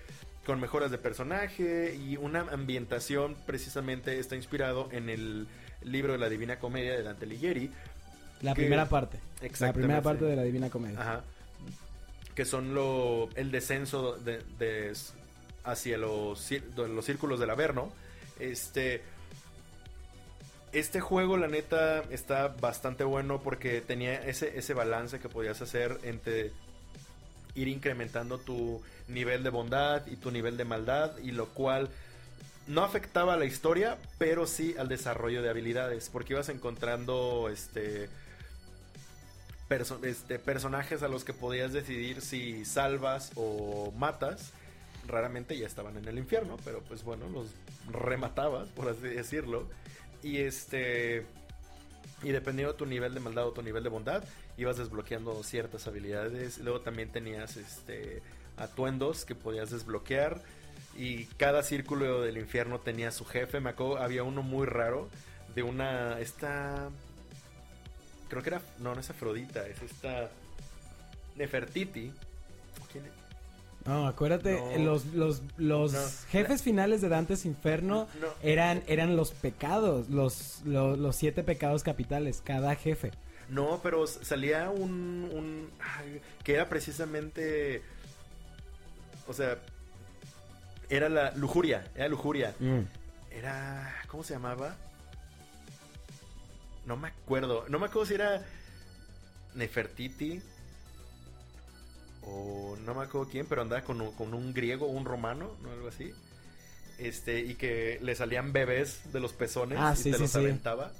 con 0.46 0.60
mejoras 0.60 0.90
de 0.90 0.98
personaje 0.98 1.94
y 1.94 2.16
una 2.16 2.40
ambientación 2.40 3.36
precisamente 3.46 4.18
está 4.18 4.36
inspirado 4.36 4.88
en 4.92 5.08
el 5.08 5.46
libro 5.82 6.12
de 6.12 6.18
la 6.18 6.28
Divina 6.28 6.58
Comedia 6.58 6.92
de 6.92 7.02
Dante 7.02 7.24
Alighieri. 7.24 7.70
la 8.42 8.52
que- 8.54 8.62
primera 8.62 8.86
parte. 8.88 9.18
La 9.60 9.72
primera 9.72 10.02
parte 10.02 10.24
de 10.24 10.36
la 10.36 10.42
Divina 10.42 10.70
Comedia. 10.70 11.00
Ajá. 11.00 11.24
que 12.34 12.44
son 12.44 12.74
lo, 12.74 13.28
el 13.36 13.50
descenso 13.52 14.16
de, 14.16 14.42
de- 14.58 14.92
hacia 15.62 15.96
los, 15.96 16.48
de 16.48 16.62
los 16.88 17.04
círculos 17.04 17.38
del 17.38 17.48
Averno. 17.50 17.92
Este, 18.40 19.02
este 20.72 21.00
juego, 21.00 21.36
la 21.36 21.46
neta, 21.46 22.02
está 22.10 22.48
bastante 22.48 23.04
bueno 23.04 23.40
porque 23.40 23.80
tenía 23.80 24.14
ese, 24.26 24.58
ese 24.58 24.74
balance 24.74 25.20
que 25.20 25.28
podías 25.28 25.62
hacer 25.62 25.98
entre 26.02 26.50
ir 27.54 27.68
incrementando 27.68 28.38
tu 28.38 28.82
nivel 29.08 29.42
de 29.42 29.50
bondad 29.50 30.06
y 30.06 30.16
tu 30.16 30.30
nivel 30.30 30.56
de 30.56 30.64
maldad, 30.64 31.16
y 31.18 31.32
lo 31.32 31.48
cual 31.50 31.88
no 32.66 32.82
afectaba 32.82 33.34
a 33.34 33.36
la 33.36 33.44
historia, 33.44 33.98
pero 34.18 34.46
sí 34.46 34.74
al 34.78 34.88
desarrollo 34.88 35.42
de 35.42 35.50
habilidades, 35.50 36.08
porque 36.10 36.32
ibas 36.32 36.48
encontrando 36.48 37.48
este, 37.50 38.08
este 40.02 40.38
personajes 40.38 41.02
a 41.02 41.08
los 41.08 41.24
que 41.24 41.32
podías 41.32 41.72
decidir 41.72 42.20
si 42.20 42.64
salvas 42.64 43.32
o 43.34 43.92
matas. 43.96 44.52
Raramente 45.06 45.58
ya 45.58 45.66
estaban 45.66 45.98
en 45.98 46.08
el 46.08 46.16
infierno, 46.16 46.56
pero 46.64 46.80
pues 46.80 47.04
bueno, 47.04 47.28
los 47.28 47.48
rematabas, 47.92 48.68
por 48.68 48.88
así 48.88 49.02
decirlo. 49.02 49.68
Y 50.22 50.38
este. 50.38 51.26
Y 52.22 52.30
dependiendo 52.30 52.72
de 52.72 52.78
tu 52.78 52.86
nivel 52.86 53.12
de 53.12 53.20
maldad 53.20 53.46
o 53.46 53.52
tu 53.52 53.62
nivel 53.62 53.82
de 53.82 53.90
bondad, 53.90 54.24
ibas 54.56 54.76
desbloqueando 54.76 55.42
ciertas 55.42 55.86
habilidades. 55.86 56.58
Luego 56.58 56.80
también 56.80 57.10
tenías 57.10 57.56
este 57.56 58.22
atuendos 58.56 59.24
que 59.24 59.34
podías 59.34 59.70
desbloquear. 59.70 60.40
Y 60.96 61.26
cada 61.36 61.62
círculo 61.62 62.22
del 62.22 62.38
infierno 62.38 62.80
tenía 62.80 63.10
su 63.10 63.24
jefe. 63.24 63.60
Me 63.60 63.70
acuerdo, 63.70 63.98
había 63.98 64.22
uno 64.22 64.42
muy 64.42 64.66
raro. 64.66 65.08
De 65.54 65.62
una. 65.62 66.18
Esta. 66.20 66.88
Creo 68.28 68.42
que 68.42 68.50
era. 68.50 68.62
No, 68.78 68.94
no 68.94 69.00
es 69.00 69.10
Afrodita, 69.10 69.66
es 69.66 69.82
esta. 69.82 70.30
Nefertiti. 71.36 72.12
¿Quién 72.92 73.06
es? 73.06 73.23
No, 73.86 74.06
acuérdate, 74.06 74.58
No. 74.78 74.84
los, 74.84 75.04
los, 75.06 75.42
los 75.58 75.92
No. 75.92 76.00
jefes 76.30 76.62
finales 76.62 77.00
de 77.02 77.08
Dantes 77.10 77.44
Inferno 77.44 78.08
No. 78.20 78.28
eran, 78.42 78.82
eran 78.86 79.14
los 79.16 79.32
pecados, 79.32 80.08
los, 80.08 80.62
los, 80.64 80.98
los 80.98 81.14
siete 81.16 81.42
pecados 81.42 81.82
capitales, 81.82 82.40
cada 82.42 82.74
jefe. 82.76 83.10
No, 83.50 83.80
pero 83.82 84.06
salía 84.06 84.70
un, 84.70 85.28
un 85.34 85.70
que 86.42 86.54
era 86.54 86.68
precisamente 86.68 87.82
o 89.28 89.32
sea, 89.34 89.58
era 90.88 91.08
la 91.10 91.30
lujuria, 91.32 91.86
era 91.94 92.08
lujuria. 92.08 92.54
Era 93.30 93.94
¿cómo 94.06 94.22
se 94.24 94.32
llamaba? 94.34 94.76
No 96.86 96.96
me 96.96 97.08
acuerdo, 97.08 97.64
no 97.68 97.78
me 97.78 97.86
acuerdo 97.86 98.06
si 98.06 98.14
era 98.14 98.42
Nefertiti 99.54 100.40
o 102.26 102.76
no 102.76 102.94
me 102.94 103.04
acuerdo 103.04 103.28
quién, 103.30 103.46
pero 103.46 103.62
andaba 103.62 103.82
con 103.82 104.00
un, 104.00 104.12
con 104.12 104.34
un 104.34 104.52
griego 104.54 104.86
un 104.86 105.04
romano, 105.04 105.56
¿no? 105.62 105.70
Algo 105.70 105.88
así. 105.88 106.12
Este, 106.98 107.40
y 107.40 107.54
que 107.54 107.98
le 108.02 108.14
salían 108.14 108.52
bebés 108.52 109.12
de 109.12 109.20
los 109.20 109.32
pezones 109.32 109.78
Ah, 109.80 109.94
y 109.94 109.96
sí, 109.96 110.04
te 110.04 110.10
sí, 110.12 110.18
los 110.18 110.30
sí. 110.30 110.38
aventaba. 110.38 110.92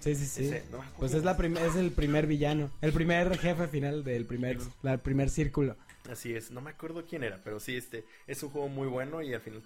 Sí, 0.00 0.14
sí, 0.14 0.26
sí. 0.26 0.44
Ese, 0.44 0.64
no. 0.70 0.82
Pues 0.98 1.14
es 1.14 1.24
la 1.24 1.32
es 1.32 1.76
el 1.76 1.90
primer 1.90 2.26
villano, 2.26 2.70
el 2.80 2.92
primer 2.92 3.36
jefe 3.38 3.66
final 3.68 4.04
del 4.04 4.26
primer, 4.26 4.58
la- 4.82 4.98
primer 4.98 5.28
círculo. 5.30 5.76
Así 6.10 6.34
es, 6.34 6.50
no 6.50 6.60
me 6.60 6.70
acuerdo 6.70 7.04
quién 7.04 7.22
era, 7.22 7.38
pero 7.44 7.60
sí, 7.60 7.76
este, 7.76 8.04
es 8.26 8.42
un 8.42 8.50
juego 8.50 8.68
muy 8.68 8.86
bueno 8.88 9.20
y 9.22 9.34
al 9.34 9.40
final 9.40 9.62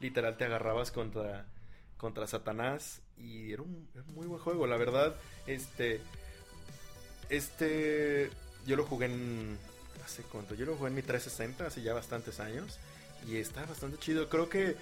literal 0.00 0.36
te 0.36 0.44
agarrabas 0.44 0.90
contra, 0.90 1.46
contra 1.98 2.26
Satanás 2.26 3.02
y 3.18 3.52
era 3.52 3.62
un, 3.62 3.88
era 3.94 4.02
un 4.04 4.14
muy 4.14 4.26
buen 4.26 4.40
juego, 4.40 4.66
la 4.66 4.76
verdad, 4.76 5.14
este, 5.46 6.00
este, 7.28 8.30
yo 8.66 8.76
lo 8.76 8.84
jugué 8.86 9.06
en, 9.06 9.58
hace 10.04 10.22
cuánto, 10.22 10.54
yo 10.54 10.66
lo 10.66 10.76
jugué 10.76 10.88
en 10.88 10.94
mi 10.96 11.02
360 11.02 11.66
hace 11.66 11.82
ya 11.82 11.94
bastantes 11.94 12.40
años 12.40 12.78
y 13.28 13.36
está 13.36 13.64
bastante 13.66 13.98
chido, 13.98 14.28
creo 14.28 14.48
que 14.48 14.76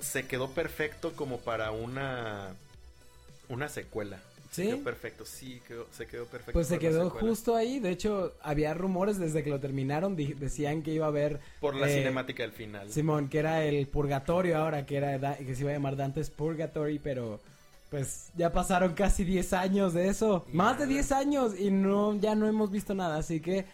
se 0.00 0.26
quedó 0.26 0.50
perfecto 0.50 1.12
como 1.14 1.38
para 1.38 1.70
una, 1.70 2.48
una 3.48 3.68
secuela. 3.68 4.18
Se 4.50 4.64
¿Sí? 4.64 4.68
quedó 4.68 4.84
perfecto, 4.84 5.24
sí, 5.24 5.62
quedó- 5.66 5.86
se 5.92 6.06
quedó 6.06 6.26
perfecto. 6.26 6.52
Pues 6.52 6.66
se 6.66 6.78
quedó 6.78 7.08
justo 7.08 7.56
ahí, 7.56 7.78
de 7.80 7.90
hecho 7.90 8.34
había 8.42 8.74
rumores 8.74 9.18
desde 9.18 9.42
que 9.42 9.48
lo 9.50 9.58
terminaron, 9.60 10.14
di- 10.14 10.34
decían 10.34 10.82
que 10.82 10.92
iba 10.92 11.06
a 11.06 11.08
haber 11.08 11.40
Por 11.60 11.74
la 11.74 11.88
eh, 11.88 11.94
cinemática 11.98 12.42
del 12.42 12.52
final. 12.52 12.90
Simón, 12.90 13.28
que 13.30 13.38
era 13.38 13.64
el 13.64 13.86
purgatorio 13.86 14.58
ahora, 14.58 14.84
que 14.84 14.96
era 14.98 15.18
Da- 15.18 15.36
que 15.38 15.54
se 15.54 15.62
iba 15.62 15.70
a 15.70 15.74
llamar 15.74 15.96
Dante's 15.96 16.28
Purgatory, 16.30 16.98
pero 16.98 17.40
pues 17.90 18.28
ya 18.36 18.52
pasaron 18.52 18.94
casi 18.94 19.24
10 19.24 19.52
años 19.54 19.94
de 19.94 20.08
eso, 20.08 20.44
Y 20.52 20.56
más 20.56 20.78
de 20.78 20.84
nada. 20.84 20.94
10 20.94 21.12
años 21.12 21.58
y 21.58 21.70
no 21.70 22.14
ya 22.16 22.34
no 22.34 22.46
hemos 22.46 22.70
visto 22.70 22.94
nada, 22.94 23.16
así 23.18 23.40
que 23.40 23.64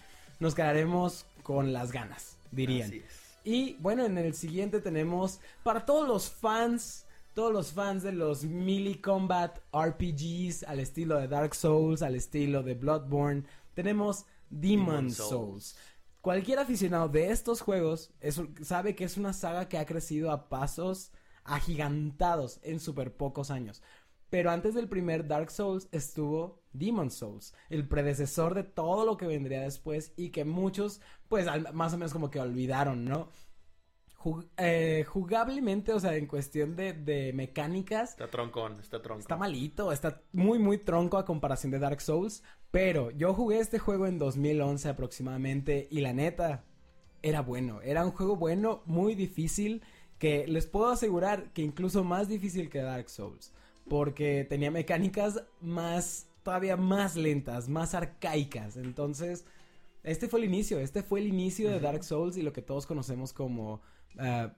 nos 0.40 0.54
quedaremos 0.54 1.26
con 1.42 1.72
las 1.72 1.92
ganas, 1.92 2.36
dirían. 2.50 2.88
Así 2.88 2.98
es. 2.98 3.28
Y 3.44 3.74
bueno, 3.80 4.04
en 4.04 4.18
el 4.18 4.34
siguiente 4.34 4.80
tenemos 4.80 5.40
para 5.62 5.86
todos 5.86 6.06
los 6.06 6.30
fans, 6.30 7.06
todos 7.34 7.52
los 7.52 7.72
fans 7.72 8.02
de 8.02 8.12
los 8.12 8.44
melee 8.44 9.00
combat 9.00 9.58
RPGs 9.72 10.64
al 10.64 10.80
estilo 10.80 11.18
de 11.18 11.28
Dark 11.28 11.54
Souls, 11.54 12.02
al 12.02 12.14
estilo 12.14 12.62
de 12.62 12.74
Bloodborne, 12.74 13.44
tenemos 13.74 14.26
Demon, 14.50 14.86
Demon 14.86 15.10
Souls. 15.10 15.28
Souls. 15.28 15.76
Cualquier 16.20 16.58
aficionado 16.58 17.08
de 17.08 17.30
estos 17.30 17.60
juegos 17.60 18.10
es 18.20 18.40
sabe 18.62 18.94
que 18.94 19.04
es 19.04 19.16
una 19.16 19.32
saga 19.32 19.68
que 19.68 19.78
ha 19.78 19.86
crecido 19.86 20.30
a 20.30 20.48
pasos 20.48 21.12
agigantados 21.44 22.60
en 22.62 22.80
súper 22.80 23.16
pocos 23.16 23.50
años. 23.50 23.82
Pero 24.30 24.50
antes 24.50 24.74
del 24.74 24.88
primer 24.88 25.26
Dark 25.26 25.50
Souls 25.50 25.88
estuvo 25.92 26.62
Demon 26.72 27.10
Souls, 27.10 27.54
el 27.70 27.88
predecesor 27.88 28.54
de 28.54 28.64
todo 28.64 29.04
lo 29.06 29.16
que 29.16 29.26
vendría 29.26 29.62
después 29.62 30.12
y 30.16 30.30
que 30.30 30.44
muchos, 30.44 31.00
pues, 31.28 31.46
al- 31.46 31.72
más 31.72 31.94
o 31.94 31.98
menos 31.98 32.12
como 32.12 32.30
que 32.30 32.40
olvidaron, 32.40 33.04
¿no? 33.06 33.28
Jug- 34.16 34.48
eh, 34.56 35.04
jugablemente, 35.08 35.92
o 35.92 36.00
sea, 36.00 36.16
en 36.16 36.26
cuestión 36.26 36.74
de, 36.76 36.92
de 36.92 37.32
mecánicas, 37.32 38.10
Está 38.10 38.26
troncón, 38.28 38.80
está 38.80 39.00
troncón. 39.00 39.20
Está 39.20 39.36
malito, 39.36 39.92
está 39.92 40.22
muy 40.32 40.58
muy 40.58 40.78
tronco 40.78 41.18
a 41.18 41.24
comparación 41.24 41.70
de 41.70 41.78
Dark 41.78 42.00
Souls, 42.00 42.42
pero 42.72 43.10
yo 43.12 43.32
jugué 43.32 43.60
este 43.60 43.78
juego 43.78 44.06
en 44.06 44.18
2011 44.18 44.88
aproximadamente 44.88 45.86
y 45.90 46.00
la 46.00 46.12
neta 46.12 46.64
era 47.22 47.42
bueno, 47.42 47.80
era 47.82 48.04
un 48.04 48.10
juego 48.12 48.36
bueno, 48.36 48.82
muy 48.86 49.14
difícil, 49.14 49.82
que 50.18 50.46
les 50.48 50.66
puedo 50.66 50.88
asegurar 50.90 51.52
que 51.52 51.62
incluso 51.62 52.02
más 52.02 52.28
difícil 52.28 52.68
que 52.70 52.80
Dark 52.82 53.08
Souls, 53.08 53.52
porque 53.88 54.46
tenía 54.48 54.70
mecánicas 54.70 55.42
más 55.60 56.26
todavía 56.42 56.76
más 56.76 57.16
lentas, 57.16 57.68
más 57.68 57.94
arcaicas, 57.94 58.76
entonces 58.76 59.44
este 60.02 60.28
fue 60.28 60.40
el 60.40 60.46
inicio, 60.46 60.78
este 60.78 61.02
fue 61.02 61.20
el 61.20 61.26
inicio 61.26 61.70
de. 61.70 61.80
Dark 61.80 62.04
Souls 62.04 62.36
y 62.36 62.42
lo 62.42 62.52
que 62.52 62.62
todos 62.62 62.86
conocemos 62.86 63.32
como 63.32 63.82
ah, 64.18 64.54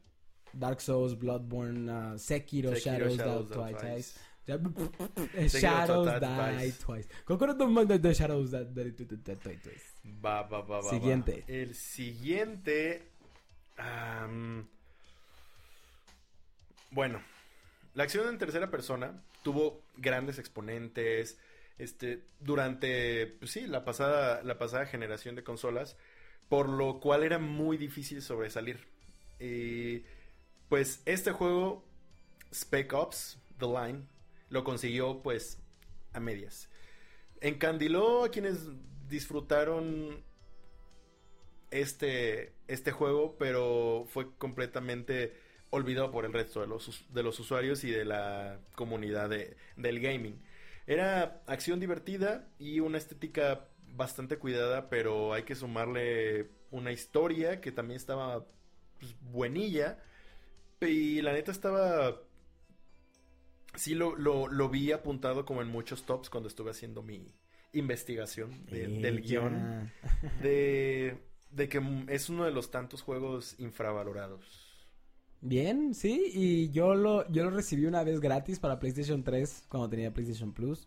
Dark 0.52 0.80
Souls, 0.80 1.18
Bloodborne, 1.18 1.90
ah, 1.90 2.18
Sekiro, 2.18 2.74
Sekiro, 2.76 3.08
Shadows, 3.08 3.48
Die 3.50 3.56
Die 3.56 3.74
Twice. 3.74 3.80
Twice. 3.80 4.20
Ya- 4.46 4.58
Shadows 5.60 6.20
Die 6.20 6.72
Twice. 6.72 7.08
De 7.98 8.14
Shadows 8.14 8.50
Die 8.50 8.92
Twice. 9.56 9.94
Va, 10.22 10.42
va, 10.42 10.60
va, 10.60 10.62
va. 10.62 10.80
va. 10.82 10.90
Siguiente. 10.90 11.44
El 11.46 11.74
siguiente. 11.74 13.08
bueno, 16.90 17.20
la 17.94 18.04
acción 18.04 18.28
en 18.28 18.38
tercera 18.38 18.70
persona 18.70 19.22
tuvo 19.42 19.82
grandes 19.96 20.38
exponentes. 20.38 21.38
Este, 21.78 22.22
durante, 22.40 23.26
pues 23.26 23.52
sí, 23.52 23.66
la 23.66 23.84
pasada, 23.84 24.42
la 24.42 24.58
pasada 24.58 24.84
generación 24.86 25.34
de 25.34 25.42
consolas, 25.42 25.96
por 26.48 26.68
lo 26.68 27.00
cual 27.00 27.22
era 27.22 27.38
muy 27.38 27.78
difícil 27.78 28.20
sobresalir. 28.20 28.86
Y, 29.38 30.04
pues 30.68 31.02
este 31.06 31.32
juego, 31.32 31.82
Spec 32.52 32.92
Ops, 32.92 33.38
The 33.58 33.66
Line, 33.66 34.06
lo 34.50 34.62
consiguió 34.62 35.22
pues 35.22 35.58
a 36.12 36.20
medias. 36.20 36.68
Encandiló 37.40 38.24
a 38.24 38.30
quienes 38.30 38.68
disfrutaron 39.08 40.22
este, 41.70 42.52
este 42.68 42.92
juego, 42.92 43.36
pero 43.38 44.06
fue 44.10 44.32
completamente 44.36 45.34
olvidado 45.70 46.10
por 46.10 46.24
el 46.24 46.32
resto 46.32 46.60
de 46.60 46.66
los, 46.66 47.04
de 47.12 47.22
los 47.22 47.38
usuarios 47.40 47.84
y 47.84 47.90
de 47.90 48.04
la 48.04 48.58
comunidad 48.74 49.28
de- 49.30 49.56
del 49.76 50.00
gaming. 50.00 50.40
Era 50.86 51.42
acción 51.46 51.78
divertida 51.80 52.48
y 52.58 52.80
una 52.80 52.98
estética 52.98 53.68
bastante 53.94 54.36
cuidada, 54.38 54.88
pero 54.88 55.32
hay 55.32 55.44
que 55.44 55.54
sumarle 55.54 56.48
una 56.70 56.90
historia 56.92 57.60
que 57.60 57.70
también 57.72 57.96
estaba 57.96 58.44
pues, 58.98 59.14
buenilla. 59.20 59.98
Y 60.80 61.20
la 61.22 61.32
neta 61.32 61.52
estaba... 61.52 62.20
Sí 63.76 63.94
lo, 63.94 64.16
lo, 64.16 64.48
lo 64.48 64.68
vi 64.68 64.90
apuntado 64.90 65.44
como 65.44 65.62
en 65.62 65.68
muchos 65.68 66.04
tops 66.04 66.28
cuando 66.28 66.48
estuve 66.48 66.72
haciendo 66.72 67.02
mi 67.02 67.24
investigación 67.72 68.66
de- 68.66 68.88
del 68.88 69.20
guion 69.20 69.92
de, 70.42 71.18
de 71.52 71.68
que 71.68 71.80
es 72.08 72.28
uno 72.28 72.44
de 72.44 72.50
los 72.50 72.72
tantos 72.72 73.02
juegos 73.02 73.54
infravalorados. 73.60 74.69
Bien, 75.42 75.94
sí, 75.94 76.30
y 76.34 76.70
yo 76.70 76.94
lo, 76.94 77.30
yo 77.30 77.44
lo 77.44 77.50
recibí 77.50 77.86
una 77.86 78.04
vez 78.04 78.20
gratis 78.20 78.58
para 78.58 78.78
PlayStation 78.78 79.22
3 79.22 79.64
cuando 79.68 79.88
tenía 79.88 80.12
PlayStation 80.12 80.52
Plus. 80.52 80.86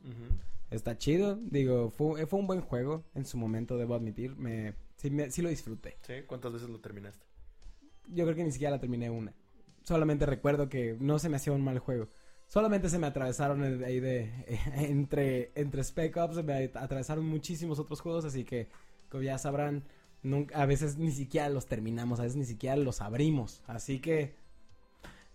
Está 0.69 0.97
chido, 0.97 1.35
digo, 1.35 1.89
fue, 1.91 2.25
fue 2.27 2.39
un 2.39 2.47
buen 2.47 2.61
juego 2.61 3.03
en 3.15 3.25
su 3.25 3.37
momento, 3.37 3.77
debo 3.77 3.95
admitir. 3.95 4.35
Me, 4.35 4.73
Sí, 4.97 5.09
me- 5.09 5.29
sí 5.31 5.41
lo 5.41 5.49
disfruté. 5.49 5.97
¿Sí? 6.01 6.13
¿Cuántas 6.25 6.53
veces 6.53 6.69
lo 6.69 6.79
terminaste? 6.79 7.25
Yo 8.07 8.23
creo 8.23 8.35
que 8.35 8.43
ni 8.43 8.51
siquiera 8.51 8.71
la 8.71 8.79
terminé 8.79 9.09
una. 9.09 9.33
Solamente 9.83 10.25
recuerdo 10.25 10.69
que 10.69 10.95
no 10.99 11.19
se 11.19 11.27
me 11.29 11.35
hacía 11.35 11.51
un 11.51 11.61
mal 11.63 11.79
juego. 11.79 12.07
Solamente 12.47 12.89
se 12.89 12.99
me 12.99 13.07
atravesaron 13.07 13.63
el- 13.63 13.83
ahí 13.83 13.99
de... 13.99 14.31
entre, 14.77 15.51
entre 15.55 15.83
Spec 15.83 16.15
Ops 16.17 16.35
se 16.35 16.43
me 16.43 16.71
atravesaron 16.73 17.25
muchísimos 17.25 17.79
otros 17.79 17.99
juegos, 18.01 18.23
así 18.23 18.43
que, 18.45 18.69
como 19.09 19.23
ya 19.23 19.37
sabrán, 19.37 19.83
nunca, 20.21 20.61
a 20.61 20.65
veces 20.65 20.97
ni 20.97 21.11
siquiera 21.11 21.49
los 21.49 21.65
terminamos, 21.65 22.19
a 22.19 22.23
veces 22.23 22.37
ni 22.37 22.45
siquiera 22.45 22.75
los 22.77 23.01
abrimos. 23.01 23.61
Así 23.67 23.99
que... 23.99 24.41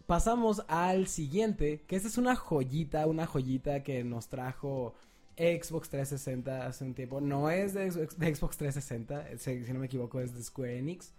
Pasamos 0.08 0.64
al 0.68 1.06
siguiente, 1.06 1.82
que 1.86 1.94
esta 1.94 2.08
es 2.08 2.16
una 2.16 2.34
joyita, 2.34 3.06
una 3.06 3.26
joyita 3.26 3.82
que 3.82 4.02
nos 4.04 4.28
trajo 4.28 4.94
Xbox 5.36 5.90
360 5.90 6.66
hace 6.66 6.82
un 6.84 6.94
tiempo. 6.94 7.20
No 7.20 7.50
es 7.50 7.74
de, 7.74 7.92
Xbox- 7.92 8.16
de 8.16 8.34
Xbox 8.34 8.56
360, 8.56 9.36
si 9.36 9.70
no 9.74 9.80
me 9.80 9.84
equivoco 9.84 10.18
es 10.20 10.32
de 10.34 10.42
Square 10.42 10.78
Enix. 10.78 11.12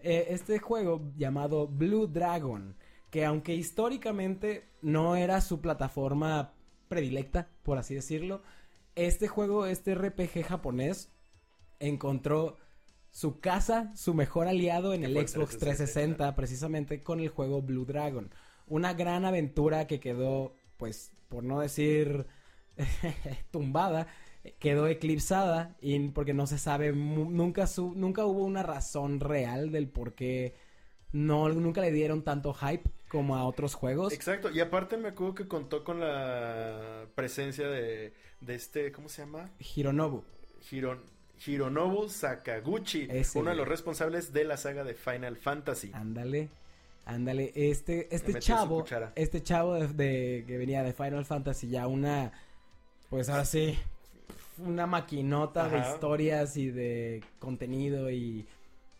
Eh, 0.00 0.26
este 0.28 0.58
juego 0.58 1.10
llamado 1.16 1.68
Blue 1.68 2.06
Dragon, 2.06 2.76
que 3.10 3.24
aunque 3.24 3.54
históricamente 3.54 4.68
no 4.82 5.16
era 5.16 5.40
su 5.40 5.62
plataforma 5.62 6.52
predilecta, 6.88 7.48
por 7.62 7.78
así 7.78 7.94
decirlo, 7.94 8.42
este 8.94 9.26
juego, 9.26 9.64
este 9.64 9.94
RPG 9.94 10.42
japonés, 10.44 11.10
encontró 11.80 12.58
su 13.18 13.40
casa, 13.40 13.90
su 13.96 14.14
mejor 14.14 14.46
aliado 14.46 14.94
en 14.94 15.02
el 15.02 15.10
Xbox 15.14 15.58
360, 15.58 15.58
360, 15.58 16.36
precisamente 16.36 17.02
con 17.02 17.18
el 17.18 17.30
juego 17.30 17.62
Blue 17.62 17.84
Dragon. 17.84 18.30
Una 18.68 18.94
gran 18.94 19.24
aventura 19.24 19.88
que 19.88 19.98
quedó, 19.98 20.54
pues, 20.76 21.10
por 21.28 21.42
no 21.42 21.58
decir 21.58 22.26
tumbada, 23.50 24.06
quedó 24.60 24.86
eclipsada 24.86 25.76
y 25.80 25.98
porque 26.10 26.32
no 26.32 26.46
se 26.46 26.58
sabe 26.58 26.92
nunca 26.92 27.66
su- 27.66 27.92
nunca 27.96 28.24
hubo 28.24 28.44
una 28.44 28.62
razón 28.62 29.18
real 29.18 29.72
del 29.72 29.88
por 29.88 30.14
qué 30.14 30.54
no 31.10 31.48
nunca 31.48 31.80
le 31.80 31.90
dieron 31.90 32.22
tanto 32.22 32.54
hype 32.54 32.88
como 33.08 33.34
a 33.34 33.44
otros 33.44 33.74
juegos 33.74 34.12
Exacto, 34.12 34.48
y 34.50 34.60
aparte 34.60 34.96
me 34.96 35.08
acuerdo 35.08 35.34
que 35.34 35.48
contó 35.48 35.82
con 35.82 35.98
la 35.98 37.06
presencia 37.16 37.68
de, 37.68 38.12
de 38.40 38.54
este, 38.54 38.92
¿cómo 38.92 39.08
se 39.08 39.22
llama? 39.22 39.50
Hironobu 39.74 40.22
Hiron, 40.70 41.00
Hironobu 41.46 42.08
Sakaguchi, 42.08 43.06
Ese 43.10 43.38
uno 43.38 43.50
de 43.50 43.56
los 43.56 43.68
responsables 43.68 44.32
de 44.32 44.44
la 44.44 44.56
saga 44.56 44.84
de 44.84 44.94
Final 44.94 45.36
Fantasy. 45.36 45.90
ándale 45.94 46.48
ándale 47.06 47.52
este 47.54 48.14
este 48.14 48.38
chavo 48.38 48.84
este 49.14 49.42
chavo 49.42 49.74
de, 49.74 49.88
de- 49.88 50.44
que 50.46 50.58
venía 50.58 50.82
de 50.82 50.92
Final 50.92 51.24
Fantasy 51.24 51.68
ya 51.68 51.86
una 51.86 52.32
pues 53.08 53.28
ahora 53.30 53.44
sí 53.46 53.78
una 54.58 54.86
maquinota 54.86 55.68
de 55.68 55.78
historias 55.78 56.56
y 56.56 56.70
de 56.70 57.22
contenido 57.38 58.10
y 58.10 58.46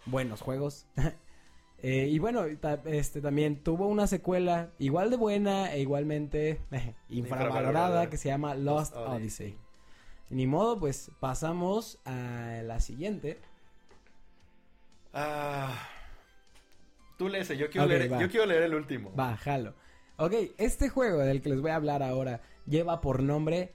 buenos 0.06 0.40
juegos 0.40 0.86
Eh, 1.80 2.08
y 2.10 2.18
bueno, 2.18 2.42
ta- 2.60 2.82
este 2.86 3.20
también 3.20 3.62
tuvo 3.62 3.86
una 3.86 4.08
secuela 4.08 4.70
igual 4.80 5.10
de 5.10 5.16
buena 5.16 5.72
e 5.72 5.80
igualmente 5.80 6.58
infravalorada 7.08 7.08
Infravalorada. 7.10 8.10
que 8.10 8.16
se 8.16 8.30
llama 8.30 8.56
Lost, 8.56 8.96
Lost 8.96 9.08
Odyssey. 9.08 9.46
Odyssey. 9.50 9.58
Ni 10.30 10.46
modo, 10.46 10.78
pues 10.78 11.10
pasamos 11.20 11.98
a 12.04 12.60
la 12.64 12.80
siguiente. 12.80 13.40
Ah, 15.12 15.74
tú 17.16 17.28
lees, 17.28 17.48
yo 17.48 17.70
quiero, 17.70 17.86
leer, 17.86 18.12
va. 18.12 18.20
yo 18.20 18.28
quiero 18.28 18.46
leer 18.46 18.64
el 18.64 18.74
último. 18.74 19.14
Va, 19.14 19.36
jalo. 19.36 19.74
Ok, 20.18 20.34
este 20.58 20.88
juego 20.88 21.18
del 21.20 21.40
que 21.40 21.48
les 21.48 21.60
voy 21.60 21.70
a 21.70 21.76
hablar 21.76 22.02
ahora 22.02 22.42
lleva 22.66 23.00
por 23.00 23.22
nombre 23.22 23.72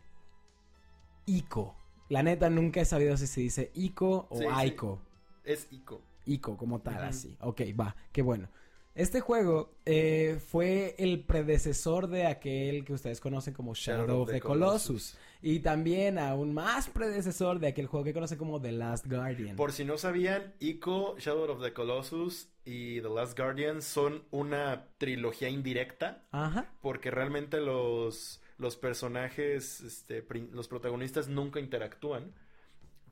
Ico. 1.25 1.75
La 2.09 2.21
neta 2.21 2.49
nunca 2.49 2.81
he 2.81 2.85
sabido 2.85 3.17
si 3.17 3.27
se 3.27 3.41
dice 3.41 3.71
Ico 3.73 4.27
o 4.29 4.37
Sí, 4.37 4.43
sí. 4.43 4.49
Aiko. 4.51 5.01
Es 5.43 5.67
Ico. 5.71 6.01
Ico 6.25 6.55
como 6.57 6.81
tal, 6.81 6.95
Ujú. 6.97 7.03
así. 7.05 7.37
Ok, 7.41 7.61
va, 7.79 7.95
qué 8.11 8.21
bueno. 8.21 8.49
Este 8.95 9.21
juego 9.21 9.73
eh, 9.85 10.39
fue 10.47 10.93
el 10.99 11.23
predecesor 11.23 12.07
de 12.07 12.27
aquel 12.27 12.85
que 12.85 12.93
ustedes 12.93 13.19
conocen 13.19 13.53
como 13.53 13.73
Shadow, 13.73 14.21
of 14.21 14.31
the 14.31 14.39
Colossus. 14.39 15.17
Y 15.41 15.59
también 15.59 16.19
aún 16.19 16.53
más 16.53 16.89
predecesor 16.89 17.59
de 17.59 17.67
aquel 17.67 17.87
juego 17.87 18.03
que 18.03 18.13
conocen 18.13 18.37
como 18.37 18.61
The 18.61 18.71
Last 18.71 19.07
Guardian. 19.07 19.55
Por 19.55 19.71
si 19.71 19.83
no 19.83 19.97
sabían, 19.97 20.53
Ico, 20.59 21.15
Shadow 21.17 21.51
of 21.51 21.61
the 21.61 21.73
Colossus 21.73 22.49
y 22.65 23.01
The 23.01 23.09
Last 23.09 23.37
Guardian 23.37 23.81
son 23.81 24.23
una 24.29 24.87
trilogía 24.99 25.49
indirecta. 25.49 26.23
Ajá. 26.31 26.71
Porque 26.79 27.09
realmente 27.09 27.59
los, 27.59 28.41
los 28.57 28.77
personajes, 28.77 29.81
este, 29.81 30.23
los 30.51 30.67
protagonistas 30.67 31.27
nunca 31.27 31.59
interactúan. 31.59 32.31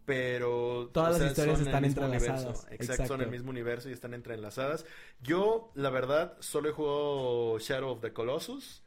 Pero 0.06 0.89
Todas 0.93 1.16
o 1.16 1.20
las 1.20 1.32
historias 1.32 1.62
están 1.62 1.86
entrelazadas. 1.86 2.41
universo. 2.43 2.49
Exacto, 2.72 2.84
Exacto. 2.93 3.08
son 3.08 3.22
el 3.22 3.30
mismo 3.30 3.49
universo 3.52 3.89
y 3.89 3.93
están 3.93 4.14
entrelazadas. 4.14 4.86
Yo, 5.22 5.72
la 5.76 5.89
verdad, 5.89 6.38
solo 6.39 6.70
he 6.70 6.72
jugado 6.72 7.60
Shadow 7.60 7.91
of 7.91 8.02
the 8.02 8.12
Colossus. 8.14 8.84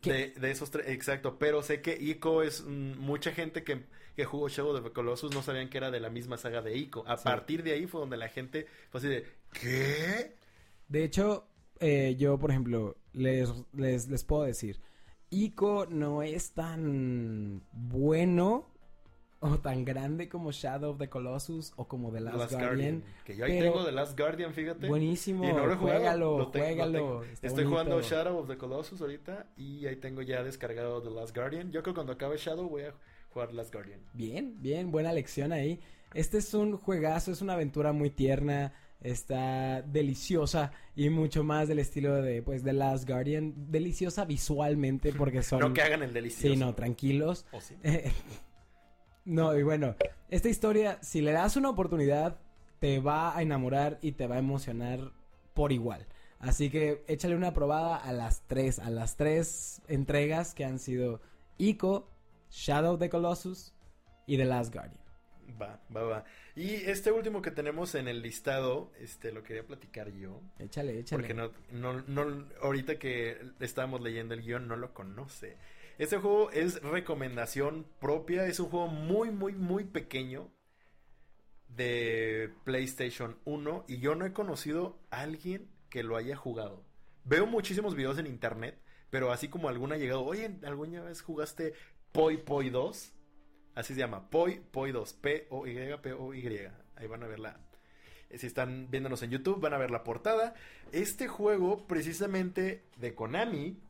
¿Qué? 0.00 0.12
De, 0.12 0.40
de 0.40 0.50
esos 0.50 0.70
tres, 0.70 0.88
exacto. 0.88 1.38
Pero 1.38 1.62
sé 1.62 1.80
que 1.80 1.96
Ico 2.00 2.42
es 2.42 2.62
mm, 2.64 2.98
mucha 2.98 3.32
gente 3.32 3.64
que, 3.64 3.86
que 4.14 4.24
jugó 4.24 4.48
Shadow 4.48 4.76
of 4.76 4.84
the 4.84 4.92
Colossus 4.92 5.34
no 5.34 5.42
sabían 5.42 5.68
que 5.70 5.78
era 5.78 5.90
de 5.90 6.00
la 6.00 6.10
misma 6.10 6.36
saga 6.36 6.62
de 6.62 6.76
Ico. 6.76 7.04
A 7.08 7.16
Sí. 7.16 7.24
partir 7.24 7.62
de 7.62 7.72
ahí 7.72 7.86
fue 7.86 8.00
donde 8.00 8.16
la 8.16 8.28
gente 8.28 8.66
fue 8.90 8.98
así 8.98 9.08
de 9.08 9.26
¿Qué? 9.52 10.36
De 10.88 11.02
hecho, 11.04 11.48
eh, 11.80 12.14
yo, 12.18 12.38
por 12.38 12.50
ejemplo, 12.50 12.96
les, 13.12 13.50
les, 13.72 14.08
les 14.08 14.24
puedo 14.24 14.44
decir, 14.44 14.80
Ico 15.30 15.86
no 15.86 16.22
es 16.22 16.52
tan 16.52 17.62
bueno 17.72 18.70
o 19.40 19.58
tan 19.58 19.84
grande 19.84 20.28
como 20.28 20.50
Shadow 20.50 20.90
of 20.90 20.98
the 20.98 21.08
Colossus 21.08 21.72
o 21.76 21.86
como 21.86 22.10
The 22.10 22.18
The 22.18 22.24
Last, 22.24 22.36
Last 22.38 22.52
Guardian. 22.52 22.68
Guardian. 23.00 23.02
Que 23.24 23.36
yo 23.36 23.44
ahí 23.44 23.58
pero- 23.58 23.72
tengo 23.72 23.84
The 23.86 23.92
Last 23.92 24.18
Guardian, 24.18 24.52
fíjate. 24.52 24.88
Buenísimo, 24.88 25.44
Y 25.44 25.52
no 25.52 25.66
lo 25.66 25.72
he 25.72 25.76
jugado, 25.76 25.98
juégalo, 25.98 26.38
lo 26.38 26.48
tengo- 26.48 26.66
juégalo. 26.66 27.24
Estoy 27.42 27.64
jugando. 27.64 28.00
Shadow 28.02 28.38
of 28.38 28.48
the 28.48 28.56
Colossus 28.56 29.00
ahorita 29.00 29.46
y 29.56 29.86
ahí 29.86 29.96
tengo 29.96 30.22
ya 30.22 30.42
descargado 30.42 31.00
The 31.02 31.10
Last 31.10 31.34
Guardian. 31.36 31.70
Yo 31.70 31.82
creo 31.82 31.94
que 31.94 31.98
cuando 31.98 32.12
acabe 32.14 32.36
Shadow 32.36 32.68
voy 32.68 32.82
a 32.82 32.94
jugar 33.32 33.52
Last 33.52 33.72
Guardian. 33.72 34.00
Bien, 34.12 34.56
bien, 34.60 34.90
buena 34.90 35.12
lección 35.12 35.52
ahí. 35.52 35.80
Este 36.14 36.38
es 36.38 36.52
un 36.54 36.76
juegazo, 36.76 37.30
es 37.30 37.40
una 37.42 37.52
aventura 37.52 37.92
muy 37.92 38.10
tierna, 38.10 38.72
está 39.00 39.82
deliciosa 39.82 40.72
y 40.96 41.10
mucho 41.10 41.44
más 41.44 41.68
del 41.68 41.78
estilo 41.78 42.14
de, 42.22 42.42
pues, 42.42 42.64
The 42.64 42.72
Last 42.72 43.06
Guardian. 43.08 43.52
Deliciosa 43.70 44.24
visualmente 44.24 45.12
porque 45.12 45.42
son... 45.44 45.60
No 45.60 45.72
que 45.72 45.82
hagan 45.82 46.02
el 46.02 46.12
delicioso. 46.12 46.48
Sí, 46.54 46.58
no, 46.58 46.74
tranquilos. 46.74 47.46
¿O 47.52 47.60
sí? 47.60 47.76
no, 49.28 49.56
y 49.56 49.62
bueno, 49.62 49.94
esta 50.30 50.48
historia, 50.48 50.98
si 51.02 51.20
le 51.20 51.32
das 51.32 51.56
una 51.56 51.68
oportunidad, 51.68 52.38
te 52.78 52.98
va 52.98 53.36
a 53.36 53.42
enamorar 53.42 53.98
y 54.00 54.12
te 54.12 54.26
va 54.26 54.36
a 54.36 54.38
emocionar 54.38 55.12
por 55.52 55.70
igual. 55.70 56.06
Así 56.38 56.70
que 56.70 57.04
échale 57.08 57.36
una 57.36 57.52
probada 57.52 57.96
a 57.96 58.12
las 58.12 58.46
tres, 58.46 58.78
a 58.78 58.88
las 58.88 59.16
tres 59.16 59.82
entregas 59.86 60.54
que 60.54 60.64
han 60.64 60.78
sido 60.78 61.20
Ico, 61.58 62.08
Shadow 62.50 62.94
of 62.94 63.00
the 63.00 63.10
Colossus 63.10 63.74
y 64.26 64.38
The 64.38 64.46
Last 64.46 64.72
Guardian. 64.72 65.00
Va, 65.60 65.78
va, 65.94 66.02
va. 66.04 66.24
Y 66.54 66.74
este 66.74 67.12
último 67.12 67.42
que 67.42 67.50
tenemos 67.50 67.94
en 67.94 68.08
el 68.08 68.22
listado, 68.22 68.92
este, 68.98 69.32
lo 69.32 69.42
quería 69.42 69.66
platicar 69.66 70.10
yo. 70.12 70.40
Échale, 70.58 70.98
échale. 70.98 71.22
Porque 71.22 71.34
no, 71.34 71.50
no, 71.72 72.02
no, 72.06 72.46
ahorita 72.62 72.98
que 72.98 73.38
estábamos 73.60 74.00
leyendo 74.00 74.34
el 74.34 74.42
guion 74.42 74.68
no 74.68 74.76
lo 74.76 74.94
conoce. 74.94 75.56
Este 75.98 76.18
juego 76.18 76.52
es 76.52 76.80
recomendación 76.80 77.84
propia, 77.98 78.46
es 78.46 78.60
un 78.60 78.68
juego 78.68 78.86
muy, 78.86 79.32
muy, 79.32 79.54
muy 79.54 79.82
pequeño 79.82 80.48
de 81.74 82.54
PlayStation 82.62 83.36
1 83.44 83.84
y 83.88 83.98
yo 83.98 84.14
no 84.14 84.24
he 84.24 84.32
conocido 84.32 84.96
a 85.10 85.22
alguien 85.22 85.68
que 85.90 86.04
lo 86.04 86.16
haya 86.16 86.36
jugado. 86.36 86.84
Veo 87.24 87.46
muchísimos 87.46 87.96
videos 87.96 88.16
en 88.18 88.28
internet, 88.28 88.80
pero 89.10 89.32
así 89.32 89.48
como 89.48 89.68
alguna 89.68 89.96
ha 89.96 89.98
llegado, 89.98 90.24
oye, 90.24 90.48
¿alguna 90.64 91.02
vez 91.02 91.20
jugaste 91.20 91.74
Poi 92.12 92.36
Poi 92.36 92.70
2? 92.70 93.12
Así 93.74 93.94
se 93.94 93.98
llama, 93.98 94.30
Poi 94.30 94.60
Poi 94.70 94.92
2, 94.92 95.12
P-O-Y, 95.14 95.96
P-O-Y. 96.00 96.68
Ahí 96.94 97.06
van 97.08 97.24
a 97.24 97.26
verla. 97.26 97.60
Si 98.36 98.46
están 98.46 98.88
viéndonos 98.88 99.22
en 99.24 99.30
YouTube, 99.30 99.60
van 99.60 99.74
a 99.74 99.78
ver 99.78 99.90
la 99.90 100.04
portada. 100.04 100.54
Este 100.92 101.26
juego, 101.26 101.88
precisamente 101.88 102.84
de 102.98 103.16
Konami, 103.16 103.80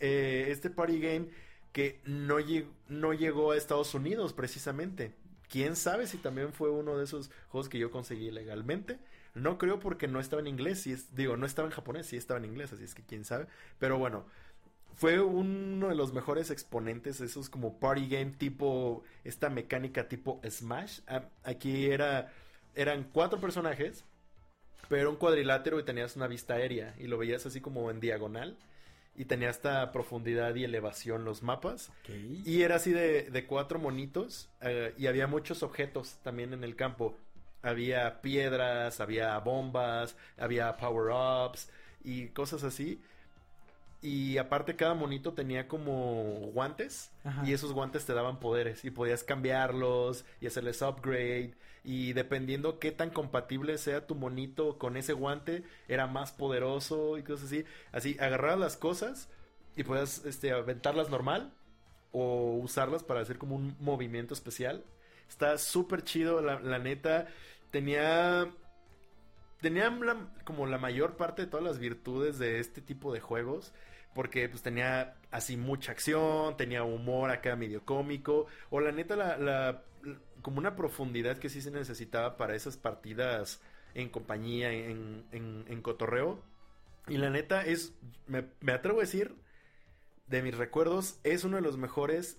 eh, 0.00 0.46
este 0.50 0.70
party 0.70 1.00
game 1.00 1.28
que 1.72 2.00
no, 2.04 2.40
lleg- 2.40 2.68
no 2.88 3.12
llegó 3.12 3.52
a 3.52 3.56
Estados 3.56 3.94
Unidos, 3.94 4.32
precisamente. 4.32 5.12
Quién 5.48 5.76
sabe 5.76 6.06
si 6.06 6.18
también 6.18 6.52
fue 6.52 6.70
uno 6.70 6.96
de 6.98 7.04
esos 7.04 7.30
juegos 7.48 7.68
que 7.68 7.78
yo 7.78 7.90
conseguí 7.90 8.30
legalmente. 8.30 8.98
No 9.34 9.58
creo 9.58 9.78
porque 9.80 10.08
no 10.08 10.20
estaba 10.20 10.40
en 10.40 10.48
inglés, 10.48 10.80
sí 10.82 10.92
es, 10.92 11.14
digo, 11.14 11.36
no 11.36 11.46
estaba 11.46 11.68
en 11.68 11.72
japonés, 11.74 12.06
sí 12.06 12.16
estaba 12.16 12.38
en 12.38 12.46
inglés, 12.46 12.72
así 12.72 12.84
es 12.84 12.94
que 12.94 13.02
quién 13.04 13.24
sabe. 13.24 13.46
Pero 13.78 13.98
bueno, 13.98 14.24
fue 14.94 15.20
uno 15.20 15.88
de 15.88 15.94
los 15.94 16.12
mejores 16.12 16.50
exponentes, 16.50 17.20
esos 17.20 17.50
como 17.50 17.78
party 17.80 18.08
game 18.08 18.32
tipo, 18.32 19.04
esta 19.24 19.50
mecánica 19.50 20.08
tipo 20.08 20.40
Smash. 20.48 21.00
Ah, 21.06 21.24
Aquí 21.44 21.86
era, 21.90 22.32
eran 22.74 23.04
cuatro 23.12 23.40
personajes, 23.40 24.04
pero 24.88 25.10
un 25.10 25.16
cuadrilátero 25.16 25.78
y 25.80 25.84
tenías 25.84 26.16
una 26.16 26.26
vista 26.28 26.54
aérea 26.54 26.94
y 26.98 27.06
lo 27.06 27.18
veías 27.18 27.46
así 27.46 27.60
como 27.60 27.90
en 27.90 28.00
diagonal. 28.00 28.56
Y 29.16 29.24
tenía 29.24 29.50
esta 29.50 29.90
profundidad 29.92 30.54
y 30.54 30.64
elevación 30.64 31.24
los 31.24 31.42
mapas. 31.42 31.90
Y 32.44 32.62
era 32.62 32.76
así 32.76 32.92
de, 32.92 33.24
de 33.30 33.46
cuatro 33.46 33.78
monitos 33.78 34.48
eh, 34.60 34.94
y 34.96 35.06
había 35.06 35.26
muchos 35.26 35.62
objetos 35.62 36.18
también 36.22 36.52
en 36.52 36.64
el 36.64 36.76
campo. 36.76 37.16
Había 37.62 38.22
piedras, 38.22 39.00
había 39.00 39.36
bombas, 39.38 40.16
había 40.36 40.76
power-ups 40.76 41.68
y 42.04 42.28
cosas 42.28 42.62
así. 42.62 43.02
Y 44.00 44.38
aparte 44.38 44.76
cada 44.76 44.94
monito 44.94 45.32
tenía 45.34 45.66
como 45.66 46.50
guantes 46.52 47.10
Ajá. 47.24 47.42
y 47.44 47.52
esos 47.52 47.72
guantes 47.72 48.04
te 48.04 48.14
daban 48.14 48.38
poderes 48.38 48.84
y 48.84 48.92
podías 48.92 49.24
cambiarlos 49.24 50.24
y 50.40 50.46
hacerles 50.46 50.82
upgrade 50.82 51.54
y 51.82 52.12
dependiendo 52.12 52.78
qué 52.78 52.92
tan 52.92 53.10
compatible 53.10 53.76
sea 53.76 54.06
tu 54.06 54.14
monito 54.14 54.78
con 54.78 54.96
ese 54.96 55.14
guante 55.14 55.64
era 55.88 56.06
más 56.06 56.30
poderoso 56.30 57.18
y 57.18 57.24
cosas 57.24 57.46
así. 57.46 57.64
Así 57.90 58.16
agarrabas 58.20 58.60
las 58.60 58.76
cosas 58.76 59.28
y 59.74 59.82
podías 59.82 60.24
este 60.24 60.52
aventarlas 60.52 61.10
normal 61.10 61.52
o 62.12 62.54
usarlas 62.62 63.02
para 63.02 63.20
hacer 63.20 63.36
como 63.38 63.56
un 63.56 63.76
movimiento 63.80 64.32
especial. 64.32 64.84
Está 65.28 65.58
súper 65.58 66.02
chido, 66.04 66.40
la, 66.40 66.60
la 66.60 66.78
neta. 66.78 67.26
Tenía. 67.72 68.48
Tenía 69.60 69.90
la- 69.90 70.28
como 70.44 70.66
la 70.66 70.78
mayor 70.78 71.16
parte 71.16 71.42
de 71.42 71.48
todas 71.48 71.64
las 71.66 71.78
virtudes 71.78 72.38
de 72.38 72.60
este 72.60 72.80
tipo 72.80 73.12
de 73.12 73.20
juegos. 73.20 73.72
Porque 74.14 74.48
pues 74.48 74.62
tenía 74.62 75.16
así 75.30 75.56
mucha 75.56 75.92
acción, 75.92 76.56
tenía 76.56 76.82
humor 76.82 77.30
acá 77.30 77.56
medio 77.56 77.84
cómico. 77.84 78.46
O 78.70 78.80
la 78.80 78.92
neta, 78.92 79.16
la, 79.16 79.82
como 80.42 80.58
una 80.58 80.76
profundidad 80.76 81.38
que 81.38 81.48
sí 81.48 81.60
se 81.60 81.70
necesitaba 81.70 82.36
para 82.36 82.54
esas 82.54 82.76
partidas 82.76 83.60
en 83.94 84.08
compañía, 84.08 84.72
en, 84.72 85.24
en, 85.32 85.82
cotorreo. 85.82 86.42
Y 87.06 87.16
la 87.16 87.30
neta 87.30 87.64
es, 87.64 87.94
me, 88.26 88.44
me 88.60 88.72
atrevo 88.72 88.98
a 88.98 89.02
decir, 89.02 89.34
de 90.26 90.42
mis 90.42 90.56
recuerdos, 90.56 91.20
es 91.24 91.44
uno 91.44 91.56
de 91.56 91.62
los 91.62 91.76
mejores 91.76 92.38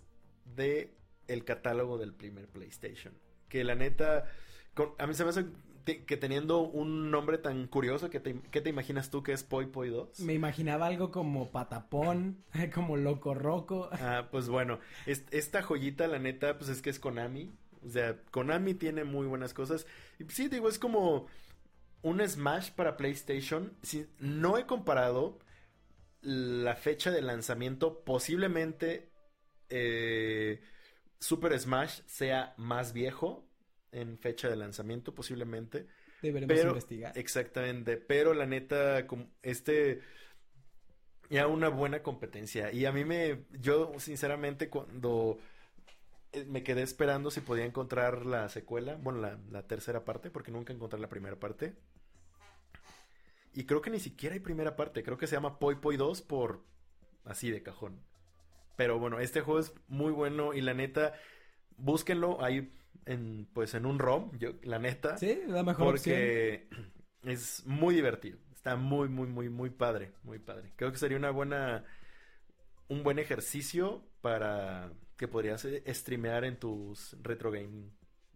de 0.55 0.93
catálogo 1.45 1.97
del 1.97 2.13
primer 2.13 2.47
PlayStation. 2.47 3.13
Que 3.47 3.63
la 3.63 3.75
neta, 3.75 4.25
a 4.97 5.07
mí 5.07 5.13
se 5.13 5.23
me 5.23 5.29
hace 5.29 5.45
que 5.85 6.17
teniendo 6.17 6.59
un 6.61 7.11
nombre 7.11 7.37
tan 7.37 7.67
curioso, 7.67 8.09
que 8.09 8.19
te, 8.19 8.39
¿qué 8.51 8.61
te 8.61 8.69
imaginas 8.69 9.09
tú 9.09 9.23
que 9.23 9.33
es 9.33 9.43
Poi 9.43 9.67
Poi 9.67 9.89
2? 9.89 10.19
Me 10.19 10.33
imaginaba 10.33 10.87
algo 10.87 11.11
como 11.11 11.51
patapón, 11.51 12.43
como 12.73 12.97
loco 12.97 13.33
roco. 13.33 13.89
Ah, 13.91 14.27
pues 14.31 14.49
bueno, 14.49 14.79
es- 15.05 15.25
esta 15.31 15.61
joyita, 15.61 16.07
la 16.07 16.19
neta, 16.19 16.57
pues 16.57 16.69
es 16.69 16.81
que 16.81 16.89
es 16.89 16.99
Konami. 16.99 17.51
O 17.85 17.89
sea, 17.89 18.17
Konami 18.31 18.73
tiene 18.73 19.03
muy 19.03 19.25
buenas 19.27 19.53
cosas. 19.53 19.85
Y 20.19 20.25
pues, 20.25 20.35
sí, 20.35 20.47
digo, 20.49 20.67
es 20.69 20.79
como 20.79 21.27
un 22.01 22.27
Smash 22.27 22.71
para 22.71 22.97
PlayStation. 22.97 23.73
Sí, 23.83 24.07
no 24.19 24.57
he 24.57 24.65
comparado 24.65 25.39
la 26.21 26.75
fecha 26.75 27.11
de 27.11 27.21
lanzamiento. 27.21 28.03
Posiblemente 28.03 29.11
eh, 29.69 30.61
Super 31.19 31.59
Smash 31.59 32.01
sea 32.07 32.55
más 32.57 32.93
viejo 32.93 33.48
en 33.91 34.17
fecha 34.17 34.49
de 34.49 34.55
lanzamiento, 34.55 35.13
posiblemente. 35.13 35.87
Deberemos 36.21 36.55
Pero, 36.55 36.69
investigar. 36.69 37.17
exactamente, 37.17 37.97
pero 37.97 38.33
la 38.33 38.45
neta, 38.45 39.05
este, 39.41 40.01
ya 41.29 41.47
una 41.47 41.69
buena 41.69 42.03
competencia. 42.03 42.71
Y 42.71 42.85
a 42.85 42.91
mí 42.91 43.05
me, 43.05 43.45
yo 43.51 43.93
sinceramente 43.99 44.69
cuando 44.69 45.39
eh, 46.33 46.45
me 46.45 46.63
quedé 46.63 46.81
esperando 46.81 47.31
si 47.31 47.41
podía 47.41 47.65
encontrar 47.65 48.25
la 48.25 48.49
secuela, 48.49 48.95
bueno, 49.01 49.19
la, 49.19 49.39
la 49.49 49.65
tercera 49.67 50.03
parte, 50.03 50.29
porque 50.29 50.51
nunca 50.51 50.73
encontré 50.73 50.99
la 50.99 51.09
primera 51.09 51.37
parte. 51.39 51.75
Y 53.53 53.65
creo 53.65 53.81
que 53.81 53.89
ni 53.89 53.99
siquiera 53.99 54.33
hay 54.35 54.39
primera 54.39 54.75
parte, 54.75 55.03
creo 55.03 55.17
que 55.17 55.27
se 55.27 55.35
llama 55.35 55.57
Poi 55.59 55.75
Poi 55.75 55.97
2 55.97 56.21
por 56.21 56.63
así 57.25 57.49
de 57.51 57.63
cajón. 57.63 58.01
Pero 58.75 58.99
bueno, 58.99 59.19
este 59.19 59.41
juego 59.41 59.59
es 59.59 59.73
muy 59.87 60.11
bueno 60.11 60.53
y 60.53 60.61
la 60.61 60.73
neta, 60.73 61.13
búsquenlo 61.77 62.43
ahí 62.43 62.71
en, 63.09 63.47
pues 63.53 63.73
en 63.73 63.85
un 63.85 63.99
ROM, 63.99 64.31
yo, 64.37 64.51
la 64.63 64.79
neta. 64.79 65.17
Sí, 65.17 65.41
la 65.47 65.63
mejor 65.63 65.95
opción. 65.95 66.15
Porque 66.15 66.69
es 67.23 67.65
muy 67.65 67.95
divertido. 67.95 68.37
Está 68.53 68.75
muy, 68.75 69.09
muy, 69.09 69.27
muy, 69.27 69.49
muy 69.49 69.71
padre. 69.71 70.11
Muy 70.23 70.37
padre. 70.39 70.71
Creo 70.75 70.91
que 70.91 70.97
sería 70.97 71.17
una 71.17 71.31
buena. 71.31 71.85
Un 72.87 73.03
buen 73.03 73.19
ejercicio 73.19 74.03
para 74.21 74.91
que 75.15 75.27
podrías 75.27 75.63
eh, 75.65 75.83
streamear 75.87 76.43
en 76.43 76.57
tus 76.57 77.15
retro 77.21 77.51
gaming. 77.51 77.91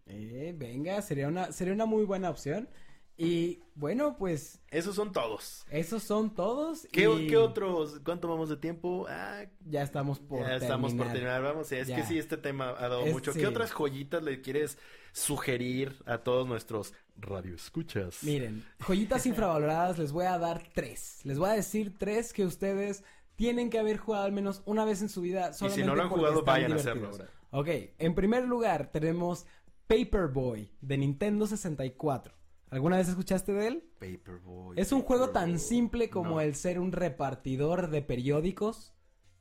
Eh, 0.06 0.54
venga, 0.56 1.00
sería 1.02 1.28
una, 1.28 1.50
sería 1.52 1.72
una 1.72 1.86
muy 1.86 2.04
buena 2.04 2.30
opción. 2.30 2.68
Y 3.16 3.60
bueno, 3.76 4.16
pues 4.18 4.60
Esos 4.70 4.96
son 4.96 5.12
todos. 5.12 5.64
esos 5.70 6.02
son 6.02 6.34
todos. 6.34 6.86
¿Qué, 6.90 7.08
y 7.08 7.28
qué 7.28 7.36
otros? 7.36 8.00
¿Cuánto 8.04 8.26
vamos 8.28 8.48
de 8.48 8.56
tiempo? 8.56 9.06
Ah, 9.08 9.44
Ya 9.64 9.82
estamos 9.82 10.18
por 10.18 10.40
ya 10.40 10.56
estamos 10.56 10.92
por 10.94 11.06
terminar. 11.06 11.12
terminar. 11.12 11.42
Vamos, 11.42 11.70
es 11.70 11.86
Ya. 11.88 11.96
que 11.96 12.02
sí, 12.04 12.18
este 12.18 12.36
tema 12.36 12.70
ha 12.70 12.88
dado 12.88 13.04
Es- 13.04 13.12
mucho. 13.12 13.32
sí. 13.32 13.38
¿Qué 13.38 13.46
otras 13.46 13.70
joyitas 13.72 14.22
le 14.22 14.40
quieres 14.40 14.78
sugerir 15.12 15.96
a 16.06 16.18
todos 16.18 16.46
nuestros 16.48 16.92
radioescuchas? 17.16 18.22
Miren, 18.24 18.64
joyitas 18.80 19.26
infravaloradas 19.26 19.98
les 19.98 20.10
voy 20.12 20.26
a 20.26 20.36
dar 20.38 20.64
tres. 20.72 21.20
Les 21.24 21.38
voy 21.38 21.50
a 21.50 21.52
decir 21.52 21.96
tres 21.98 22.32
que 22.32 22.44
ustedes 22.44 23.04
tienen 23.36 23.70
que 23.70 23.78
haber 23.78 23.96
jugado 23.98 24.24
al 24.24 24.32
menos 24.32 24.62
una 24.66 24.84
vez 24.84 25.02
en 25.02 25.08
su 25.08 25.20
vida. 25.20 25.52
y 25.60 25.70
si 25.70 25.82
no 25.84 25.94
lo 25.94 26.02
han 26.02 26.08
jugado, 26.08 26.42
vayan 26.42 26.72
a 26.72 26.76
hacerlo 26.76 27.10
divertidos. 27.12 27.30
ahora. 27.52 27.60
Ok, 27.86 27.92
en 27.98 28.14
primer 28.16 28.44
lugar 28.44 28.90
tenemos 28.90 29.46
Paperboy 29.86 30.72
de 30.80 30.98
Nintendo 30.98 31.46
64. 31.46 32.34
¿Alguna 32.74 32.96
vez 32.96 33.08
escuchaste 33.08 33.52
de 33.52 33.68
él? 33.68 33.84
Paperboy. 34.00 34.78
Es 34.78 34.90
un 34.92 35.02
juego 35.02 35.30
tan 35.30 35.58
simple 35.58 36.10
como 36.10 36.30
No. 36.30 36.40
el 36.40 36.54
ser 36.56 36.78
un 36.80 36.90
repartidor 36.92 37.88
de 37.90 38.02
periódicos 38.02 38.92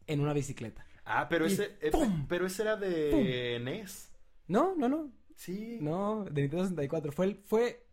en 0.08 0.20
una 0.22 0.34
bicicleta. 0.34 0.86
Ah, 1.06 1.28
pero 1.30 1.46
Y 1.48 1.54
ese, 1.54 1.76
eh, 1.82 1.92
pero 2.30 2.46
ese 2.46 2.62
era 2.62 2.76
de 2.78 3.60
NES. 3.62 4.12
No, 4.48 4.76
no, 4.76 4.88
no. 4.88 5.12
Sí. 5.36 5.80
No, 5.82 6.26
de 6.26 6.42
Nintendo 6.44 6.64
64. 6.66 7.12
Fue, 7.12 7.26
el- 7.26 7.36
fue 7.44 7.86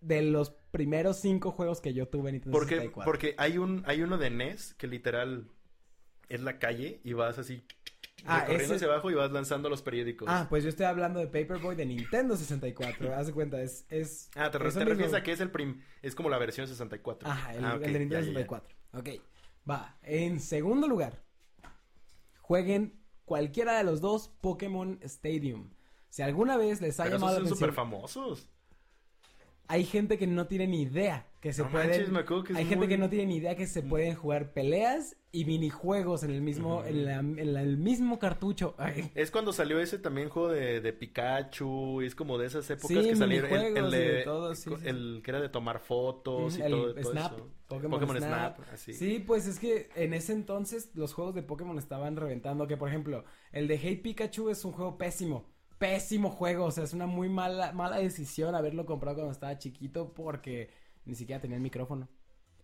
de 0.00 0.22
los 0.22 0.50
primeros 0.70 1.18
cinco 1.18 1.52
juegos 1.52 1.80
que 1.80 1.94
yo 1.94 2.08
tuve 2.08 2.30
en 2.30 2.34
Nintendo 2.36 2.58
Porque, 2.58 2.74
64. 2.76 3.04
porque 3.10 3.34
hay 3.38 3.58
un, 3.58 3.82
hay 3.86 4.02
uno 4.02 4.18
de 4.18 4.30
NES 4.30 4.74
que 4.74 4.86
literal 4.88 5.48
es 6.28 6.40
la 6.40 6.58
calle 6.58 7.00
y 7.04 7.12
vas 7.12 7.38
así 7.38 7.62
Ah, 8.26 8.40
recorriendo 8.40 8.74
ese- 8.74 8.84
hacia 8.84 8.88
abajo 8.88 9.10
y 9.10 9.14
vas 9.14 9.30
lanzando 9.32 9.68
los 9.68 9.82
periódicos. 9.82 10.28
Ah, 10.30 10.46
pues 10.48 10.62
yo 10.62 10.68
estoy 10.70 10.86
hablando 10.86 11.20
de 11.20 11.26
Paperboy 11.26 11.74
de 11.76 11.86
Nintendo 11.86 12.36
64. 12.36 13.14
Haz 13.14 13.28
de 13.28 13.32
cuenta, 13.32 13.60
es. 13.62 13.86
es 13.88 14.30
Ah, 14.36 14.50
te, 14.50 14.58
te 14.58 14.64
refieres 14.64 15.14
a 15.14 15.22
que 15.22 15.32
es 15.32 15.40
el 15.40 15.50
prim, 15.50 15.80
es 16.02 16.14
como 16.14 16.28
la 16.28 16.38
versión 16.38 16.66
64. 16.68 17.28
Ajá, 17.28 17.54
el, 17.54 17.64
Ah, 17.64 17.74
el 17.74 17.80
de 17.80 17.98
Nintendo 18.00 18.14
ya, 18.14 18.20
ya, 18.20 18.26
ya. 18.26 18.26
64. 18.26 18.76
Ok, 18.94 19.08
va. 19.68 19.96
En 20.02 20.40
segundo 20.40 20.86
lugar, 20.88 21.22
jueguen 22.40 22.98
cualquiera 23.24 23.78
de 23.78 23.84
los 23.84 24.00
dos 24.00 24.28
Pokémon 24.40 24.98
Stadium. 25.02 25.70
Si 26.08 26.22
alguna 26.22 26.56
vez 26.56 26.80
les 26.80 26.98
ha 26.98 27.04
Pero 27.04 27.16
llamado 27.16 27.34
esos 27.34 27.44
la 27.44 27.48
son 27.50 27.56
súper 27.58 27.70
atención, 27.70 27.86
famosos. 27.92 28.48
Hay 29.70 29.84
gente 29.84 30.18
que 30.18 30.26
no 30.26 30.46
tiene 30.46 30.66
ni 30.66 30.82
idea 30.82 31.26
que 31.40 31.52
se 31.52 31.62
No 31.62 31.70
pueden. 31.70 31.88
manches, 31.90 32.10
me 32.10 32.24
que 32.24 32.34
hay 32.54 32.64
gente 32.66 32.76
muy- 32.76 32.88
que 32.88 32.98
no 32.98 33.08
tiene 33.08 33.26
ni 33.26 33.36
idea 33.36 33.54
que 33.56 33.66
se 33.66 33.82
pueden 33.82 34.14
jugar 34.14 34.52
peleas 34.52 35.16
y 35.32 35.44
minijuegos 35.46 36.22
en 36.24 36.32
el 36.32 36.42
mismo, 36.42 36.84
en, 36.84 37.04
la- 37.06 37.20
en 37.20 37.52
la- 37.54 37.62
el 37.62 37.78
mismo 37.78 38.18
cartucho. 38.18 38.74
Ay, 38.78 39.10
Es 39.14 39.30
cuando 39.30 39.52
salió 39.52 39.80
ese 39.80 39.98
también 39.98 40.28
juego 40.28 40.48
de, 40.50 40.80
de 40.80 40.92
Pikachu, 40.92 42.02
y 42.02 42.06
es 42.06 42.14
como 42.14 42.36
de 42.36 42.46
esas 42.48 42.68
épocas 42.68 42.88
Sí, 42.88 43.08
que 43.10 43.16
salieron 43.16 43.52
el, 43.76 43.90
de, 43.90 43.98
de 44.12 44.22
todo, 44.24 44.54
sí, 44.54 44.70
sí. 44.78 44.86
el 44.88 45.22
que 45.24 45.30
era 45.30 45.40
de 45.40 45.48
tomar 45.48 45.78
fotos 45.80 46.58
y 46.58 46.62
el 46.62 46.70
todo, 46.72 46.94
todo 46.94 47.12
Snap, 47.12 47.32
eso. 47.32 47.48
Pokémon, 47.68 48.16
Snap. 48.18 48.58
así. 48.72 48.92
Sí, 48.92 49.22
pues 49.24 49.46
es 49.46 49.58
que 49.60 49.88
en 49.94 50.12
ese 50.14 50.32
entonces 50.32 50.90
los 50.94 51.14
juegos 51.14 51.34
de 51.36 51.42
Pokémon 51.42 51.78
estaban 51.78 52.16
reventando. 52.16 52.66
Que 52.66 52.76
por 52.76 52.88
ejemplo, 52.88 53.24
el 53.52 53.68
de 53.68 53.78
Hey 53.78 53.96
Pikachu 53.96 54.50
es 54.50 54.64
un 54.64 54.72
juego 54.72 54.98
pésimo. 54.98 55.46
Pésimo 55.80 56.30
juego. 56.30 56.66
O 56.66 56.70
sea, 56.70 56.84
es 56.84 56.94
una 56.94 57.06
muy 57.08 57.28
mala, 57.28 57.72
mala 57.72 57.98
decisión 57.98 58.54
haberlo 58.54 58.86
comprado 58.86 59.16
cuando 59.16 59.32
estaba 59.32 59.58
chiquito 59.58 60.14
porque 60.14 60.70
ni 61.06 61.16
siquiera 61.16 61.40
tenía 61.42 61.56
el 61.56 61.62
micrófono. 61.62 62.08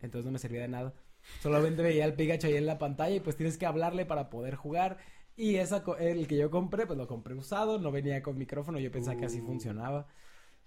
Entonces 0.01 0.27
no 0.27 0.33
me 0.33 0.39
servía 0.39 0.63
de 0.63 0.69
nada. 0.69 0.95
Solamente 1.43 1.83
veía 1.83 2.05
al 2.05 2.15
Pikachu 2.15 2.47
ahí 2.49 2.57
en 2.57 2.67
la 2.67 2.79
pantalla 2.79 3.17
y 3.17 3.21
pues 3.21 3.37
tienes 3.37 3.59
que 3.59 3.67
hablarle 3.67 4.07
para 4.07 4.31
poder 4.31 4.55
jugar. 4.57 4.99
Y 5.37 5.57
esa 5.57 5.85
el 5.99 6.29
que 6.29 6.37
yo 6.37 6.51
compré, 6.51 6.87
pues 6.87 6.99
lo 6.99 7.09
compré 7.09 7.35
usado, 7.35 7.79
no 7.79 7.91
venía 7.93 8.23
con 8.23 8.39
micrófono, 8.39 8.79
yo 8.79 8.93
pensaba 8.93 9.17
que 9.17 9.27
así 9.27 9.41
Uh. 9.41 9.47
funcionaba. 9.47 10.07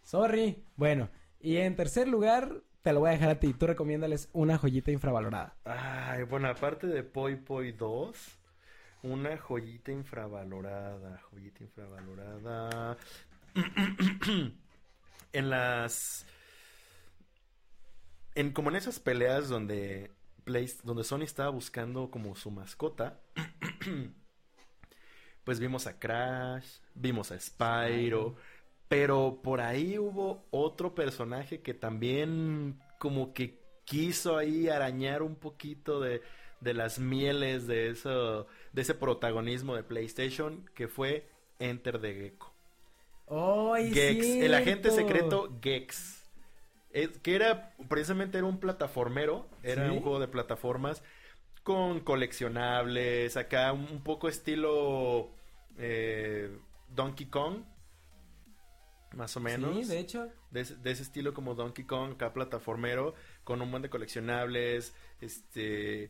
Sorry. 0.04 0.66
Bueno, 0.76 1.10
y 1.40 1.58
en 1.58 1.76
tercer 1.78 2.08
lugar, 2.10 2.64
te 2.84 2.94
lo 2.94 3.02
voy 3.02 3.10
a 3.10 3.14
dejar 3.14 3.30
a 3.32 3.40
ti. 3.40 3.54
Tú 3.54 3.68
recomiéndales 3.68 4.30
una 4.34 4.58
joyita 4.58 4.92
infravalorada. 4.92 5.58
Ay, 5.66 6.24
bueno, 6.24 6.50
aparte 6.50 6.88
de 6.88 7.04
Poi 7.04 7.36
Poi 7.38 7.72
2, 7.74 8.39
una 9.04 9.38
joyita 9.38 9.92
infravalorada, 9.92 11.20
joyita 11.30 11.64
infravalorada. 11.64 12.98
en 15.34 15.50
las 15.50 16.26
en 18.36 18.52
como 18.52 18.70
en 18.70 18.76
esas 18.76 19.00
peleas 19.00 19.50
donde 19.50 20.12
Play- 20.46 20.72
donde 20.84 21.04
Sony 21.04 21.24
estaba 21.24 21.50
buscando 21.50 22.10
como 22.10 22.36
su 22.36 22.52
mascota, 22.52 23.20
pues 25.44 25.60
vimos 25.60 25.88
a 25.88 26.00
Crash, 26.00 26.66
vimos 26.96 27.32
a 27.32 27.40
Spyro, 27.40 28.36
pero 28.88 29.40
por 29.44 29.62
ahí 29.62 29.98
hubo 29.98 30.46
otro 30.52 30.96
personaje 30.96 31.62
que 31.62 31.74
también 31.74 32.80
como 33.00 33.34
que 33.34 33.60
quiso 33.86 34.38
ahí 34.38 34.70
arañar 34.70 35.22
un 35.22 35.36
poquito 35.36 36.00
de, 36.00 36.22
de 36.62 36.74
las 36.74 37.00
mieles 37.00 37.68
de 37.68 37.90
eso, 37.90 38.48
de 38.74 38.82
ese 38.82 38.94
protagonismo 38.96 39.76
de 39.76 39.84
PlayStation, 39.84 40.70
que 40.76 40.88
fue 40.88 41.28
Enter 41.60 42.00
the 42.00 42.14
Gecko. 42.14 42.54
¡Ay, 43.30 43.94
Gex, 43.94 44.26
el 44.26 44.54
agente 44.54 44.92
secreto 44.92 45.56
Gex. 45.62 46.24
Es- 46.92 47.20
que 47.20 47.36
era, 47.36 47.76
precisamente 47.88 48.38
era 48.40 48.48
un 48.48 48.60
plataformero, 48.60 49.48
era 49.62 49.86
¿Sí? 49.88 49.92
un 49.96 50.02
juego 50.02 50.20
de 50.20 50.28
plataformas 50.28 51.04
con 51.64 52.00
coleccionables, 52.00 53.38
acá 53.38 53.72
un, 53.74 53.88
un 53.92 54.02
poco 54.04 54.28
estilo 54.28 55.30
eh, 55.78 56.58
Donkey 56.90 57.28
Kong, 57.28 57.64
más 59.14 59.36
o 59.38 59.40
menos. 59.40 59.76
Sí, 59.76 59.84
de 59.86 60.00
hecho. 60.00 60.30
de, 60.50 60.62
ese, 60.62 60.76
de 60.78 60.92
ese 60.92 61.04
estilo 61.04 61.34
como 61.36 61.54
Donkey 61.54 61.86
Kong, 61.86 62.14
acá 62.14 62.34
plataformero, 62.34 63.14
con 63.44 63.62
un 63.62 63.68
montón 63.70 63.84
de 63.84 63.90
coleccionables, 63.90 64.96
este... 65.22 66.10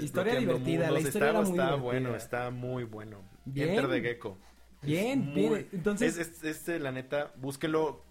Historia 0.00 0.34
divertida, 0.36 0.86
la 0.86 0.92
mundos. 0.94 1.04
historia 1.06 1.30
era 1.30 1.38
Está- 1.40 1.50
muy 1.50 1.58
está 1.60 1.74
bueno, 1.76 2.16
está 2.16 2.50
muy 2.50 2.84
bueno. 2.84 3.22
Bien. 3.44 3.70
Enter 3.70 3.90
the 3.90 4.00
Gecko. 4.00 4.38
Bien, 4.82 5.20
muy- 5.20 5.48
bien. 5.48 5.68
Entonces, 5.72 6.16
es, 6.18 6.28
es- 6.28 6.44
este, 6.44 6.78
la 6.78 6.92
neta, 6.92 7.32
búsquenlo. 7.36 8.04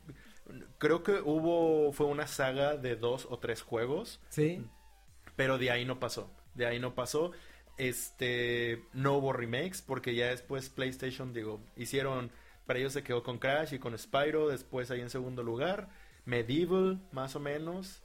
Creo 0.77 1.03
que 1.03 1.13
hubo, 1.23 1.91
fue 1.93 2.05
una 2.07 2.27
saga 2.27 2.75
de 2.77 2.95
dos 2.95 3.27
o 3.29 3.39
tres 3.39 3.61
juegos, 3.61 4.19
sí. 4.29 4.65
pero 5.35 5.57
de 5.57 5.71
ahí 5.71 5.85
no 5.85 5.99
pasó. 5.99 6.29
De 6.53 6.65
ahí 6.65 6.79
no 6.79 6.93
pasó. 6.95 7.31
Este, 7.77 8.83
no 8.93 9.13
hubo 9.17 9.33
remakes, 9.33 9.81
porque 9.81 10.13
ya 10.15 10.27
después 10.27 10.69
PlayStation, 10.69 11.33
digo, 11.33 11.59
hicieron, 11.75 12.31
para 12.65 12.79
ellos 12.79 12.93
se 12.93 13.03
quedó 13.03 13.23
con 13.23 13.39
Crash 13.39 13.73
y 13.73 13.79
con 13.79 13.97
Spyro, 13.97 14.47
después 14.49 14.89
ahí 14.91 15.01
en 15.01 15.09
segundo 15.09 15.43
lugar, 15.43 15.89
Medieval, 16.25 17.01
más 17.11 17.35
o 17.35 17.39
menos. 17.39 18.03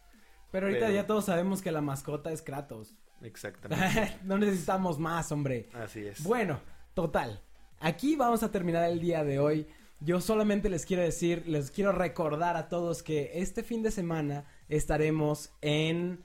Pero 0.51 0.67
ahorita 0.67 0.87
Pero- 0.87 0.95
ya 0.95 1.07
todos 1.07 1.27
sabemos 1.27 1.61
que 1.63 1.71
la 1.71 1.81
mascota 1.83 2.33
es 2.33 2.43
Kratos. 2.43 2.97
Exactamente. 3.23 4.19
no 4.25 4.39
necesitamos 4.39 4.99
más, 4.99 5.31
hombre. 5.33 5.69
Así 5.73 6.01
es. 6.07 6.23
Bueno, 6.23 6.61
total. 6.95 7.41
Aquí 7.81 8.17
vamos 8.17 8.43
a 8.43 8.51
terminar 8.51 8.85
el 8.85 9.01
día 9.01 9.25
de 9.25 9.39
hoy. 9.39 9.67
Yo 10.01 10.21
solamente 10.21 10.69
les 10.69 10.87
quiero 10.87 11.03
decir, 11.03 11.47
les 11.47 11.71
quiero 11.71 11.93
recordar 11.93 12.57
a 12.57 12.69
todos 12.69 13.03
que 13.03 13.33
este 13.35 13.63
fin 13.63 13.83
de 13.83 13.91
semana 13.91 14.45
estaremos 14.69 15.51
en 15.61 16.23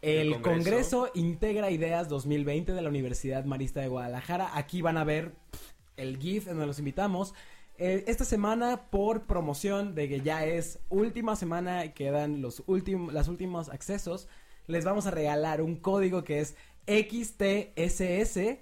el, 0.00 0.32
El 0.34 0.42
Congreso. 0.42 1.00
Congreso. 1.00 1.10
Integra 1.14 1.70
Ideas 1.70 2.08
2020 2.08 2.72
de 2.72 2.82
la 2.82 2.88
Universidad 2.88 3.44
Marista 3.44 3.80
de 3.80 3.88
Guadalajara. 3.88 4.56
Aquí 4.56 4.80
van 4.80 4.96
a 4.96 5.04
ver 5.04 5.32
pff, 5.50 5.72
el 5.96 6.18
GIF 6.18 6.46
en 6.46 6.54
donde 6.54 6.66
los 6.66 6.78
invitamos. 6.78 7.34
Eh, 7.76 8.04
esta 8.08 8.24
semana, 8.24 8.90
por 8.90 9.26
promoción 9.26 9.94
de 9.94 10.08
que 10.08 10.20
ya 10.20 10.44
es 10.44 10.80
última 10.88 11.36
semana 11.36 11.84
y 11.84 11.90
quedan 11.90 12.42
los 12.42 12.64
últimos, 12.66 13.14
los 13.14 13.28
últimos 13.28 13.68
accesos, 13.68 14.28
les 14.68 14.84
vamos 14.84 15.06
a 15.06 15.10
regalar 15.10 15.60
un 15.62 15.76
código 15.76 16.22
que 16.24 16.40
es 16.40 16.56
XTSS. 16.86 18.58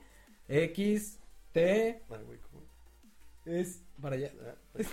XT 0.48 1.56
es 3.44 3.82
para 4.00 4.16
allá. 4.16 4.32
Ah, 4.42 4.82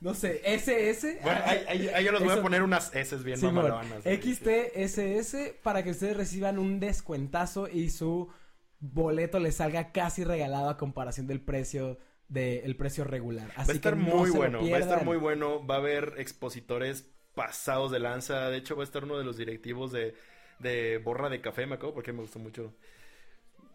No 0.00 0.14
sé, 0.14 0.40
SS. 0.54 1.18
Bueno, 1.22 1.40
ahí, 1.44 1.58
ahí- 1.68 1.88
ahí 1.88 2.04
yo 2.06 2.12
les 2.12 2.22
voy 2.24 2.32
a 2.32 2.40
poner 2.40 2.62
unas 2.62 2.94
S 2.96 3.14
bien 3.18 3.38
mamalonas. 3.42 4.02
güey. 4.02 4.16
XTSS 4.16 5.56
para 5.62 5.82
que 5.84 5.90
ustedes 5.90 6.16
reciban 6.16 6.58
un 6.58 6.80
descuentazo 6.80 7.68
y 7.68 7.90
su 7.90 8.30
boleto 8.78 9.38
les 9.40 9.56
salga 9.56 9.92
casi 9.92 10.24
regalado 10.24 10.70
a 10.70 10.78
comparación 10.78 11.26
del 11.26 11.42
precio 11.42 11.98
del 12.28 12.76
precio 12.76 13.04
regular. 13.04 13.50
Así 13.56 13.68
Va 13.68 13.72
a 13.72 13.76
estar 13.76 13.92
que 13.94 14.00
no 14.00 14.16
muy 14.16 14.30
bueno, 14.30 14.60
va 14.70 14.76
a 14.76 14.80
estar 14.80 15.04
muy 15.04 15.18
bueno. 15.18 15.66
Va 15.66 15.74
a 15.74 15.78
haber 15.78 16.14
expositores 16.16 17.04
pasados 17.34 17.90
de 17.90 17.98
lanza. 17.98 18.48
De 18.48 18.56
hecho, 18.56 18.76
va 18.76 18.82
a 18.82 18.84
estar 18.84 19.04
uno 19.04 19.18
de 19.18 19.24
los 19.24 19.36
directivos 19.36 19.92
de, 19.92 20.14
de 20.60 20.98
Borra 20.98 21.28
de 21.28 21.40
Café, 21.40 21.66
me 21.66 21.74
acuerdo, 21.74 21.94
porque 21.94 22.12
me 22.12 22.20
gustó 22.20 22.38
mucho, 22.38 22.74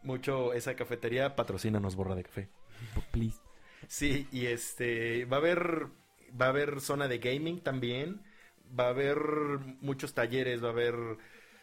mucho 0.04 0.54
esa 0.54 0.76
cafetería. 0.76 1.36
Patrocínanos, 1.36 1.96
Borra 1.96 2.16
de 2.16 2.24
Café. 2.24 2.50
Please. 3.12 3.40
Sí, 3.88 4.28
y 4.32 4.46
este, 4.46 5.26
va 5.26 5.38
a 5.38 5.40
haber, 5.40 5.88
va 6.40 6.48
a 6.48 6.50
haber 6.50 6.80
zona 6.82 7.08
de 7.08 7.20
gaming 7.20 7.60
también. 7.60 8.22
Va 8.78 8.86
a 8.86 8.90
haber 8.90 9.18
muchos 9.82 10.14
talleres, 10.14 10.64
va 10.64 10.70
a 10.70 10.72
haber, 10.72 10.96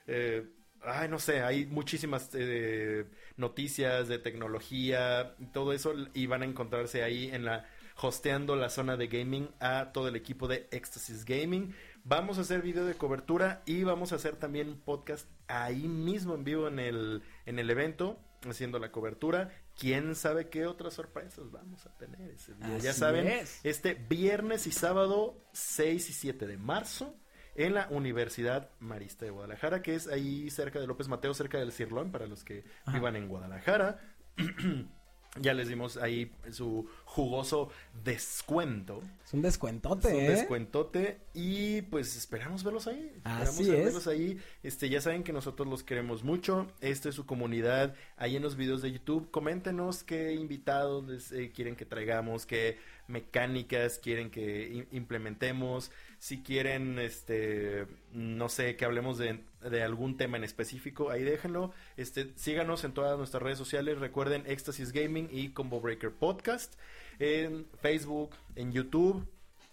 eh, 0.06 0.46
ay, 0.82 1.08
no 1.08 1.18
sé, 1.18 1.42
hay 1.42 1.66
muchísimas 1.66 2.30
eh, 2.34 3.06
noticias 3.36 4.06
de 4.06 4.20
tecnología, 4.20 5.34
y 5.40 5.46
todo 5.46 5.72
eso, 5.72 5.94
y 6.14 6.26
van 6.26 6.42
a 6.42 6.44
encontrarse 6.44 7.02
ahí 7.02 7.28
en 7.32 7.44
la, 7.44 7.66
hosteando 8.00 8.54
la 8.54 8.68
zona 8.68 8.96
de 8.96 9.08
gaming 9.08 9.48
a 9.58 9.90
todo 9.92 10.08
el 10.08 10.16
equipo 10.16 10.46
de 10.46 10.68
Éxtasis 10.70 11.24
Gaming. 11.24 11.74
Vamos 12.04 12.38
a 12.38 12.40
hacer 12.40 12.62
video 12.62 12.84
de 12.84 12.94
cobertura 12.94 13.62
y 13.64 13.84
vamos 13.84 14.12
a 14.12 14.16
hacer 14.16 14.36
también 14.36 14.68
un 14.68 14.80
podcast 14.80 15.28
ahí 15.46 15.86
mismo 15.86 16.34
en 16.34 16.42
vivo 16.42 16.66
en 16.66 16.80
el, 16.80 17.22
en 17.46 17.60
el 17.60 17.70
evento, 17.70 18.18
haciendo 18.48 18.80
la 18.80 18.90
cobertura. 18.90 19.52
Quién 19.78 20.16
sabe 20.16 20.48
qué 20.48 20.66
otras 20.66 20.94
sorpresas 20.94 21.52
vamos 21.52 21.86
a 21.86 21.96
tener 21.98 22.30
ese 22.32 22.54
día. 22.54 22.78
ya 22.78 22.92
saben, 22.92 23.28
es. 23.28 23.60
este 23.62 23.94
viernes 23.94 24.66
y 24.66 24.72
sábado 24.72 25.44
6 25.52 26.10
y 26.10 26.12
7 26.12 26.46
de 26.48 26.56
marzo 26.56 27.14
en 27.54 27.74
la 27.74 27.86
Universidad 27.88 28.70
Marista 28.80 29.24
de 29.24 29.30
Guadalajara, 29.30 29.82
que 29.82 29.94
es 29.94 30.08
ahí 30.08 30.50
cerca 30.50 30.80
de 30.80 30.88
López 30.88 31.06
Mateo, 31.06 31.34
cerca 31.34 31.58
del 31.58 31.70
Cirlón, 31.70 32.10
para 32.10 32.26
los 32.26 32.42
que 32.42 32.64
Ajá. 32.84 32.98
vivan 32.98 33.14
en 33.14 33.28
Guadalajara. 33.28 34.00
ya 35.40 35.54
les 35.54 35.68
dimos 35.68 35.96
ahí 35.96 36.30
su 36.50 36.88
jugoso 37.04 37.70
descuento. 38.04 39.00
Es 39.24 39.32
un 39.32 39.40
descuentote, 39.42 40.08
Es 40.08 40.14
un 40.14 40.20
¿eh? 40.20 40.28
descuentote 40.30 41.20
y 41.32 41.82
pues 41.82 42.16
esperamos 42.16 42.62
verlos 42.64 42.86
ahí. 42.86 43.10
Esperamos 43.16 43.48
Así 43.48 43.62
es. 43.70 43.84
verlos 43.84 44.06
ahí. 44.06 44.38
Este, 44.62 44.88
ya 44.90 45.00
saben 45.00 45.22
que 45.24 45.32
nosotros 45.32 45.66
los 45.68 45.82
queremos 45.82 46.22
mucho. 46.22 46.66
Esta 46.80 47.08
es 47.08 47.14
su 47.14 47.24
comunidad. 47.24 47.94
Ahí 48.16 48.36
en 48.36 48.42
los 48.42 48.56
videos 48.56 48.82
de 48.82 48.92
YouTube, 48.92 49.30
coméntenos 49.30 50.04
qué 50.04 50.32
invitados 50.34 51.06
les, 51.08 51.32
eh, 51.32 51.50
quieren 51.54 51.76
que 51.76 51.86
traigamos, 51.86 52.44
qué 52.44 52.78
mecánicas 53.08 53.98
quieren 53.98 54.30
que 54.30 54.70
im- 54.72 54.86
implementemos. 54.92 55.90
Si 56.22 56.40
quieren, 56.40 57.00
este, 57.00 57.88
no 58.12 58.48
sé, 58.48 58.76
que 58.76 58.84
hablemos 58.84 59.18
de, 59.18 59.40
de 59.60 59.82
algún 59.82 60.16
tema 60.16 60.36
en 60.36 60.44
específico, 60.44 61.10
ahí 61.10 61.24
déjenlo. 61.24 61.72
Este, 61.96 62.30
síganos 62.36 62.84
en 62.84 62.94
todas 62.94 63.18
nuestras 63.18 63.42
redes 63.42 63.58
sociales. 63.58 63.98
Recuerden 63.98 64.44
Éxtasis 64.46 64.92
Gaming 64.92 65.26
y 65.32 65.48
Combo 65.48 65.80
Breaker 65.80 66.12
Podcast 66.12 66.74
en 67.18 67.66
Facebook, 67.80 68.36
en 68.54 68.70
YouTube, 68.70 69.26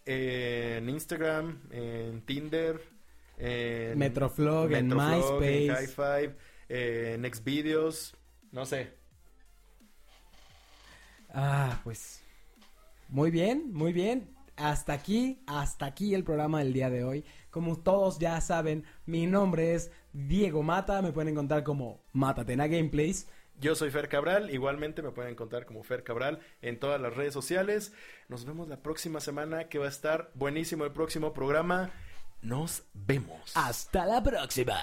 en 0.08 0.90
Instagram, 0.90 1.62
en 1.70 2.22
Tinder, 2.22 2.82
en 3.38 4.00
Metroflog, 4.00 4.74
en 4.74 4.88
Metroflog, 4.88 5.44
en 5.44 5.68
MySpace. 5.68 5.96
Hi5, 5.96 6.36
en 6.70 7.32
Xvideos, 7.32 8.16
no 8.52 8.66
sé. 8.66 8.92
Ah, 11.32 11.80
pues. 11.84 12.24
Muy 13.08 13.30
bien, 13.30 13.72
muy 13.72 13.94
bien. 13.94 14.39
Hasta 14.60 14.92
aquí, 14.92 15.42
hasta 15.48 15.86
aquí 15.86 16.14
el 16.14 16.26
programa 16.26 16.60
del 16.60 16.74
día 16.74 16.90
de 16.90 17.06
hoy. 17.06 17.24
Como 17.50 17.80
todos 17.80 18.20
ya 18.20 18.42
saben, 18.42 18.84
mi 19.06 19.26
nombre 19.26 19.74
es 19.74 19.90
Diego 20.12 20.64
Mata. 20.64 21.02
Me 21.02 21.14
pueden 21.14 21.30
encontrar 21.30 21.64
como 21.64 22.02
Matatena 22.12 22.68
Gameplays. 22.68 23.30
Yo 23.62 23.74
soy 23.76 23.90
Fer 23.90 24.10
Cabral, 24.10 24.50
igualmente 24.52 25.02
me 25.02 25.12
pueden 25.12 25.32
encontrar 25.32 25.66
como 25.66 25.84
Fer 25.84 26.04
Cabral 26.04 26.40
en 26.62 26.78
todas 26.78 27.00
las 27.00 27.16
redes 27.16 27.34
sociales. 27.34 27.94
Nos 28.28 28.46
vemos 28.46 28.68
la 28.68 28.82
próxima 28.84 29.22
semana 29.22 29.70
que 29.70 29.80
va 29.80 29.86
a 29.86 29.90
estar 29.90 30.30
buenísimo 30.34 30.84
el 30.84 30.92
próximo 30.92 31.34
programa. 31.34 31.92
Nos 32.42 32.84
vemos. 32.94 33.54
Hasta 33.56 34.06
la 34.06 34.22
próxima. 34.22 34.78